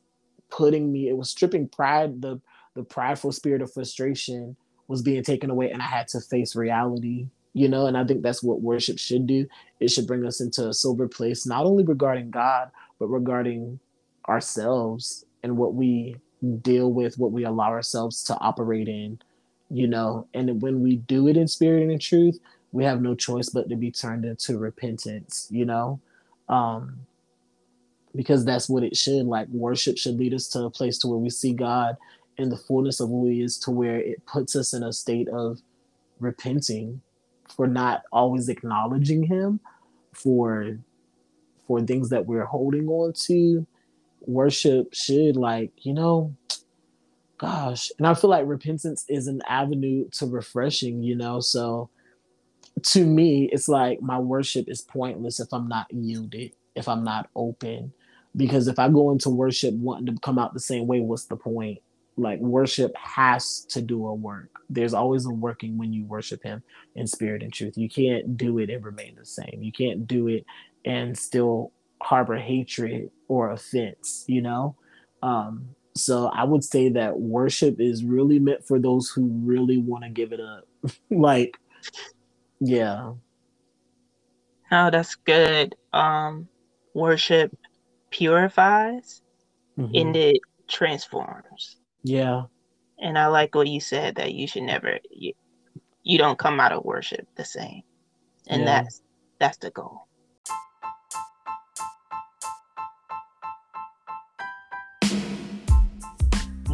putting 0.50 0.90
me, 0.90 1.08
it 1.08 1.16
was 1.16 1.30
stripping 1.30 1.68
pride, 1.68 2.22
the 2.22 2.40
the 2.74 2.82
prideful 2.82 3.32
spirit 3.32 3.62
of 3.62 3.72
frustration 3.72 4.54
was 4.86 5.02
being 5.02 5.22
taken 5.22 5.50
away 5.50 5.70
and 5.70 5.82
I 5.82 5.86
had 5.86 6.08
to 6.08 6.20
face 6.20 6.54
reality, 6.54 7.28
you 7.54 7.68
know, 7.68 7.86
and 7.86 7.96
I 7.96 8.04
think 8.04 8.22
that's 8.22 8.42
what 8.42 8.60
worship 8.60 8.98
should 8.98 9.26
do. 9.26 9.46
It 9.80 9.90
should 9.90 10.06
bring 10.06 10.26
us 10.26 10.40
into 10.40 10.68
a 10.68 10.74
sober 10.74 11.08
place, 11.08 11.46
not 11.46 11.64
only 11.64 11.84
regarding 11.84 12.30
God, 12.30 12.70
but 12.98 13.08
regarding 13.08 13.80
ourselves 14.28 15.24
and 15.42 15.56
what 15.56 15.74
we 15.74 16.16
deal 16.62 16.92
with, 16.92 17.18
what 17.18 17.32
we 17.32 17.44
allow 17.44 17.68
ourselves 17.70 18.22
to 18.24 18.38
operate 18.38 18.88
in 18.88 19.18
you 19.70 19.86
know, 19.86 20.26
and 20.34 20.62
when 20.62 20.80
we 20.82 20.96
do 20.96 21.28
it 21.28 21.36
in 21.36 21.48
spirit 21.48 21.82
and 21.82 21.90
in 21.90 21.98
truth, 21.98 22.38
we 22.72 22.84
have 22.84 23.00
no 23.00 23.14
choice 23.14 23.48
but 23.48 23.68
to 23.68 23.76
be 23.76 23.90
turned 23.90 24.24
into 24.24 24.58
repentance, 24.58 25.48
you 25.50 25.64
know, 25.64 26.00
um, 26.48 27.00
because 28.14 28.44
that's 28.44 28.68
what 28.68 28.84
it 28.84 28.96
should. 28.96 29.26
Like 29.26 29.48
worship 29.48 29.98
should 29.98 30.18
lead 30.18 30.34
us 30.34 30.48
to 30.48 30.64
a 30.64 30.70
place 30.70 30.98
to 30.98 31.08
where 31.08 31.18
we 31.18 31.30
see 31.30 31.52
God 31.52 31.96
in 32.38 32.48
the 32.48 32.56
fullness 32.56 33.00
of 33.00 33.08
who 33.08 33.26
He 33.28 33.40
is, 33.42 33.58
to 33.60 33.70
where 33.70 33.98
it 33.98 34.24
puts 34.26 34.54
us 34.54 34.72
in 34.72 34.82
a 34.82 34.92
state 34.92 35.28
of 35.28 35.60
repenting 36.20 37.00
for 37.54 37.66
not 37.66 38.02
always 38.12 38.48
acknowledging 38.48 39.24
Him, 39.24 39.60
for 40.12 40.78
for 41.66 41.80
things 41.80 42.10
that 42.10 42.26
we're 42.26 42.44
holding 42.44 42.88
on 42.88 43.12
to. 43.12 43.66
Worship 44.26 44.94
should 44.94 45.36
like 45.36 45.72
you 45.82 45.94
know 45.94 46.34
gosh. 47.38 47.90
And 47.98 48.06
i 48.06 48.14
feel 48.14 48.30
like 48.30 48.46
repentance 48.46 49.04
is 49.08 49.26
an 49.26 49.42
avenue 49.48 50.08
to 50.12 50.26
refreshing 50.26 51.02
you 51.02 51.16
know? 51.16 51.40
So 51.40 51.90
to 52.82 53.04
me 53.06 53.48
it's 53.52 53.68
like 53.68 54.00
my 54.02 54.18
worship 54.18 54.66
is 54.68 54.82
pointless 54.82 55.40
if 55.40 55.48
i'm 55.52 55.68
not 55.68 55.86
yielded 55.90 56.52
if 56.74 56.88
i'm 56.88 57.04
not 57.04 57.28
open. 57.34 57.92
Because 58.36 58.68
if 58.68 58.78
i 58.78 58.88
go 58.88 59.10
into 59.12 59.30
worship 59.30 59.74
wanting 59.74 60.14
to 60.14 60.20
come 60.20 60.38
out 60.38 60.54
the 60.54 60.60
same 60.60 60.86
way 60.86 61.00
what's 61.00 61.26
the 61.26 61.36
point? 61.36 61.78
Like 62.18 62.40
worship 62.40 62.96
has 62.96 63.66
to 63.70 63.82
do 63.82 64.06
a 64.06 64.14
work. 64.14 64.50
There's 64.70 64.94
always 64.94 65.26
a 65.26 65.30
working 65.30 65.76
when 65.78 65.92
you 65.92 66.06
worship 66.06 66.42
him 66.42 66.62
in 66.94 67.06
spirit 67.06 67.42
and 67.42 67.52
truth. 67.52 67.76
You 67.76 67.90
can't 67.90 68.36
do 68.36 68.58
it 68.58 68.70
and 68.70 68.84
remain 68.84 69.16
the 69.16 69.26
same. 69.26 69.58
You 69.60 69.72
can't 69.72 70.06
do 70.06 70.28
it 70.28 70.44
and 70.84 71.16
still 71.16 71.72
harbor 72.02 72.36
hatred 72.36 73.10
or 73.28 73.50
offense 73.50 74.24
you 74.28 74.42
know 74.42 74.76
um 75.22 75.68
so 75.96 76.26
I 76.26 76.44
would 76.44 76.62
say 76.62 76.90
that 76.90 77.18
worship 77.18 77.80
is 77.80 78.04
really 78.04 78.38
meant 78.38 78.66
for 78.66 78.78
those 78.78 79.08
who 79.08 79.28
really 79.42 79.78
want 79.78 80.04
to 80.04 80.10
give 80.10 80.32
it 80.32 80.40
up. 80.40 80.68
like, 81.10 81.58
yeah. 82.60 83.12
Oh, 84.70 84.90
that's 84.90 85.14
good. 85.14 85.74
Um, 85.92 86.48
worship 86.94 87.56
purifies 88.10 89.22
mm-hmm. 89.78 89.94
and 89.94 90.16
it 90.16 90.40
transforms. 90.68 91.76
Yeah. 92.02 92.42
And 92.98 93.18
I 93.18 93.26
like 93.28 93.54
what 93.54 93.66
you 93.66 93.80
said 93.80 94.16
that 94.16 94.34
you 94.34 94.46
should 94.46 94.62
never 94.62 94.98
you, 95.10 95.32
you 96.02 96.18
don't 96.18 96.38
come 96.38 96.60
out 96.60 96.72
of 96.72 96.84
worship 96.84 97.26
the 97.36 97.44
same. 97.44 97.82
And 98.48 98.62
yeah. 98.62 98.66
that's 98.66 99.02
that's 99.38 99.58
the 99.58 99.70
goal. 99.70 100.06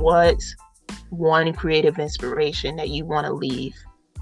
What's 0.02 0.54
one 1.10 1.52
creative 1.52 1.98
inspiration 1.98 2.76
that 2.76 2.88
you 2.88 3.04
want 3.04 3.26
to 3.26 3.32
leave 3.32 3.74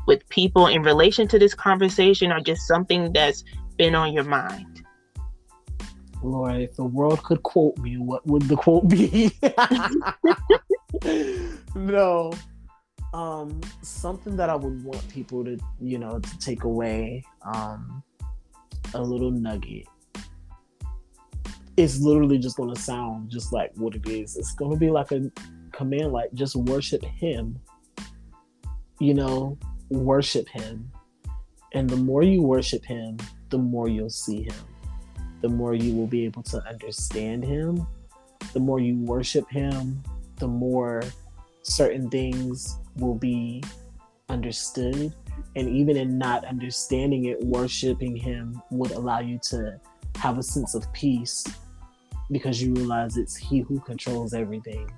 with 0.07 0.29
people 0.29 0.67
in 0.67 0.83
relation 0.83 1.29
to 1.29 1.39
this 1.39 1.55
conversation 1.55 2.33
or 2.33 2.41
just 2.41 2.67
something 2.67 3.13
that's 3.13 3.45
been 3.77 3.95
on 3.95 4.13
your 4.13 4.25
mind? 4.25 4.85
Laura, 6.23 6.59
if 6.59 6.77
the 6.77 6.85
world 6.85 7.23
could 7.23 7.43
quote 7.43 7.79
me, 7.79 7.97
what 7.97 8.27
would 8.27 8.43
the 8.43 8.57
quote 8.57 8.89
be? 8.89 9.33
no. 11.75 12.33
Um, 13.15 13.61
something 13.83 14.37
that 14.37 14.51
I 14.51 14.55
would 14.55 14.85
want 14.85 15.09
people 15.09 15.45
to, 15.45 15.59
you 15.81 15.99
know, 15.99 16.19
to 16.19 16.39
take 16.39 16.65
away, 16.65 17.25
um, 17.43 18.03
a 18.95 19.03
little 19.03 19.31
nugget. 19.31 19.87
It's 21.77 22.01
literally 22.01 22.39
just 22.39 22.57
gonna 22.57 22.77
sound 22.77 23.31
just 23.31 23.53
like 23.53 23.73
what 23.77 23.95
it 23.95 24.07
is. 24.07 24.37
It's 24.37 24.53
gonna 24.55 24.77
be 24.77 24.91
like 24.91 25.13
a 25.13 25.31
command 25.73 26.13
like 26.13 26.33
just 26.35 26.57
worship 26.57 27.05
him 27.05 27.59
you 29.01 29.15
know 29.15 29.59
worship 29.89 30.49
him. 30.49 30.93
And 31.73 31.89
the 31.89 31.97
more 31.97 32.23
you 32.23 32.43
worship 32.43 32.85
him 32.85 33.19
the 33.49 33.59
more 33.59 33.89
you'll 33.89 34.11
see 34.11 34.45
him. 34.45 34.55
The 35.41 35.49
more 35.49 35.75
you 35.75 35.97
will 35.97 36.07
be 36.07 36.25
able 36.25 36.43
to 36.45 36.63
understand 36.69 37.45
him. 37.45 37.85
The 38.53 38.61
more 38.61 38.79
you 38.79 38.97
worship 38.99 39.49
him 39.51 40.03
the 40.37 40.47
more 40.47 41.03
certain 41.63 42.09
things 42.09 42.79
will 42.97 43.15
be 43.15 43.63
understood. 44.29 45.13
And 45.57 45.69
even 45.69 45.97
in 45.97 46.19
not 46.19 46.45
understanding 46.45 47.25
it 47.25 47.41
worshiping 47.41 48.15
him 48.15 48.61
would 48.71 48.93
allow 48.93 49.21
you 49.21 49.39
to 49.45 49.81
have 50.17 50.39
a 50.39 50.43
sense 50.43 50.75
of 50.75 50.91
peace 50.93 51.45
because 52.31 52.63
you 52.63 52.73
realize 52.75 53.17
it's 53.17 53.37
he 53.37 53.61
who 53.61 53.81
controls 53.81 54.35
everything 54.35 54.91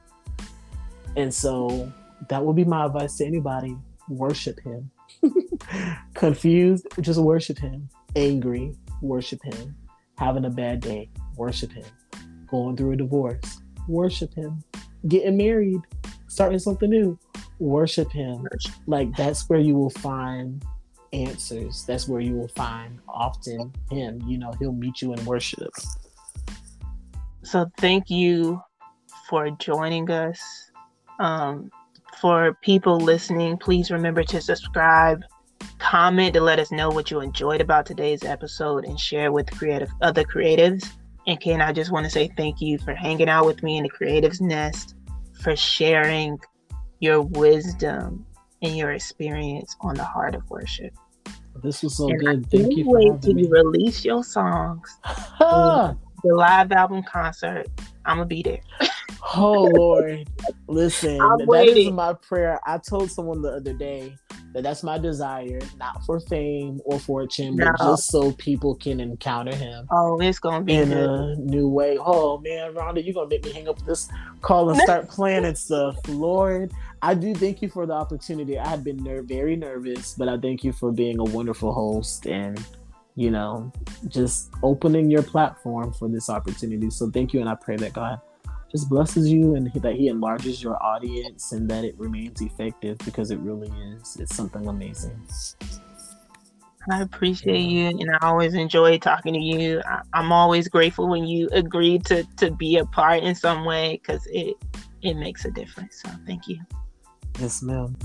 and 1.16 1.32
so 1.32 1.92
that 2.28 2.44
would 2.44 2.56
be 2.56 2.64
my 2.64 2.86
advice 2.86 3.16
to 3.18 3.26
anybody 3.26 3.76
worship 4.08 4.58
him. 4.60 4.90
Confused, 6.14 6.86
just 7.00 7.20
worship 7.20 7.58
him. 7.58 7.88
Angry, 8.16 8.74
worship 9.00 9.42
him. 9.42 9.76
Having 10.18 10.44
a 10.44 10.50
bad 10.50 10.80
day, 10.80 11.10
worship 11.36 11.72
him. 11.72 11.84
Going 12.46 12.76
through 12.76 12.92
a 12.92 12.96
divorce, 12.96 13.60
worship 13.88 14.34
him. 14.34 14.62
Getting 15.08 15.36
married, 15.36 15.80
starting 16.28 16.58
something 16.58 16.90
new, 16.90 17.18
worship 17.62 18.10
Him. 18.10 18.46
Like 18.86 19.14
that's 19.16 19.48
where 19.48 19.60
you 19.60 19.74
will 19.74 19.90
find 19.90 20.62
answers. 21.12 21.84
That's 21.86 22.08
where 22.08 22.20
you 22.20 22.34
will 22.34 22.48
find 22.48 22.98
often 23.08 23.72
Him. 23.90 24.20
You 24.26 24.38
know, 24.38 24.52
He'll 24.58 24.72
meet 24.72 25.00
you 25.00 25.14
in 25.14 25.24
worship. 25.24 25.70
So 27.42 27.66
thank 27.78 28.10
you 28.10 28.60
for 29.28 29.50
joining 29.50 30.10
us. 30.10 30.70
Um, 31.18 31.70
for 32.20 32.54
people 32.62 32.98
listening, 32.98 33.56
please 33.58 33.90
remember 33.90 34.22
to 34.24 34.40
subscribe, 34.40 35.22
comment 35.78 36.34
to 36.34 36.40
let 36.40 36.58
us 36.58 36.70
know 36.70 36.88
what 36.88 37.10
you 37.10 37.20
enjoyed 37.20 37.60
about 37.60 37.86
today's 37.86 38.24
episode, 38.24 38.84
and 38.84 38.98
share 38.98 39.32
with 39.32 39.50
creative 39.50 39.90
other 40.00 40.24
creatives. 40.24 40.88
And 41.26 41.40
Ken, 41.40 41.60
I 41.60 41.72
just 41.72 41.92
want 41.92 42.04
to 42.04 42.10
say 42.10 42.30
thank 42.36 42.60
you 42.60 42.78
for 42.78 42.94
hanging 42.94 43.28
out 43.28 43.46
with 43.46 43.62
me 43.62 43.76
in 43.76 43.84
the 43.84 43.90
Creatives 43.90 44.40
Nest, 44.40 44.96
for 45.40 45.54
sharing 45.56 46.38
your 47.00 47.22
wisdom 47.22 48.26
and 48.62 48.76
your 48.76 48.92
experience 48.92 49.76
on 49.80 49.94
the 49.94 50.04
heart 50.04 50.34
of 50.34 50.48
worship. 50.50 50.92
This 51.62 51.82
was 51.82 51.96
so 51.96 52.08
and 52.08 52.20
good. 52.20 52.50
Thank 52.50 52.76
you. 52.76 52.84
Wait 52.88 53.20
till 53.20 53.38
you 53.38 53.48
release 53.48 54.04
your 54.04 54.24
songs. 54.24 54.98
the 55.38 55.96
live 56.24 56.72
album 56.72 57.02
concert. 57.02 57.66
I'm 58.04 58.18
gonna 58.18 58.26
be 58.26 58.42
there. 58.42 58.60
oh 59.34 59.70
Lord, 59.74 60.28
listen, 60.68 61.20
I'm 61.20 61.38
that 61.38 61.48
waiting. 61.48 61.88
is 61.88 61.92
my 61.92 62.14
prayer. 62.14 62.60
I 62.66 62.78
told 62.78 63.10
someone 63.10 63.42
the 63.42 63.52
other 63.52 63.72
day 63.72 64.16
that 64.54 64.62
that's 64.62 64.82
my 64.82 64.98
desire, 64.98 65.60
not 65.78 66.04
for 66.04 66.20
fame 66.20 66.80
or 66.84 66.98
fortune, 66.98 67.56
no. 67.56 67.66
but 67.66 67.86
just 67.86 68.08
so 68.10 68.32
people 68.32 68.74
can 68.74 69.00
encounter 69.00 69.54
him. 69.54 69.86
Oh, 69.90 70.20
it's 70.20 70.38
gonna 70.38 70.64
be 70.64 70.74
in 70.74 70.90
good. 70.90 71.08
a 71.08 71.36
new 71.36 71.68
way. 71.68 71.98
Oh 71.98 72.38
man, 72.38 72.74
Rhonda, 72.74 73.04
you're 73.04 73.14
gonna 73.14 73.28
make 73.28 73.44
me 73.44 73.52
hang 73.52 73.68
up 73.68 73.84
this 73.86 74.08
call 74.40 74.70
and 74.70 74.78
start 74.80 75.08
planning 75.10 75.54
stuff. 75.54 75.96
Lord, 76.08 76.72
I 77.00 77.14
do 77.14 77.34
thank 77.34 77.62
you 77.62 77.68
for 77.68 77.86
the 77.86 77.94
opportunity. 77.94 78.58
I 78.58 78.68
have 78.68 78.84
been 78.84 79.02
ner- 79.02 79.22
very 79.22 79.56
nervous, 79.56 80.14
but 80.14 80.28
I 80.28 80.36
thank 80.36 80.64
you 80.64 80.72
for 80.72 80.92
being 80.92 81.18
a 81.18 81.24
wonderful 81.24 81.72
host 81.72 82.26
and 82.26 82.62
you 83.14 83.30
know 83.30 83.70
just 84.08 84.50
opening 84.62 85.10
your 85.10 85.22
platform 85.22 85.92
for 85.92 86.08
this 86.08 86.28
opportunity. 86.28 86.90
So 86.90 87.10
thank 87.10 87.32
you, 87.32 87.40
and 87.40 87.48
I 87.48 87.54
pray 87.54 87.76
that 87.76 87.94
God 87.94 88.20
just 88.72 88.88
blesses 88.88 89.30
you 89.30 89.54
and 89.54 89.70
that 89.74 89.94
he 89.94 90.08
enlarges 90.08 90.62
your 90.62 90.82
audience 90.82 91.52
and 91.52 91.68
that 91.70 91.84
it 91.84 91.96
remains 91.98 92.40
effective 92.40 92.98
because 93.04 93.30
it 93.30 93.38
really 93.40 93.70
is. 93.94 94.16
It's 94.18 94.34
something 94.34 94.66
amazing. 94.66 95.22
I 96.90 97.02
appreciate 97.02 97.60
you, 97.60 97.86
and 97.86 98.10
I 98.10 98.26
always 98.26 98.54
enjoy 98.54 98.98
talking 98.98 99.34
to 99.34 99.38
you. 99.38 99.80
I, 99.86 100.02
am 100.14 100.32
always 100.32 100.66
grateful 100.66 101.08
when 101.08 101.24
you 101.24 101.48
agree 101.52 101.98
to 102.00 102.24
to 102.38 102.50
be 102.50 102.78
a 102.78 102.86
part 102.86 103.22
in 103.22 103.36
some 103.36 103.64
way 103.64 104.00
because 104.02 104.26
it 104.26 104.56
it 105.02 105.14
makes 105.14 105.44
a 105.44 105.50
difference. 105.52 106.02
So 106.02 106.10
thank 106.26 106.48
you. 106.48 106.58
Yes, 107.38 107.62
ma'am. 107.62 107.96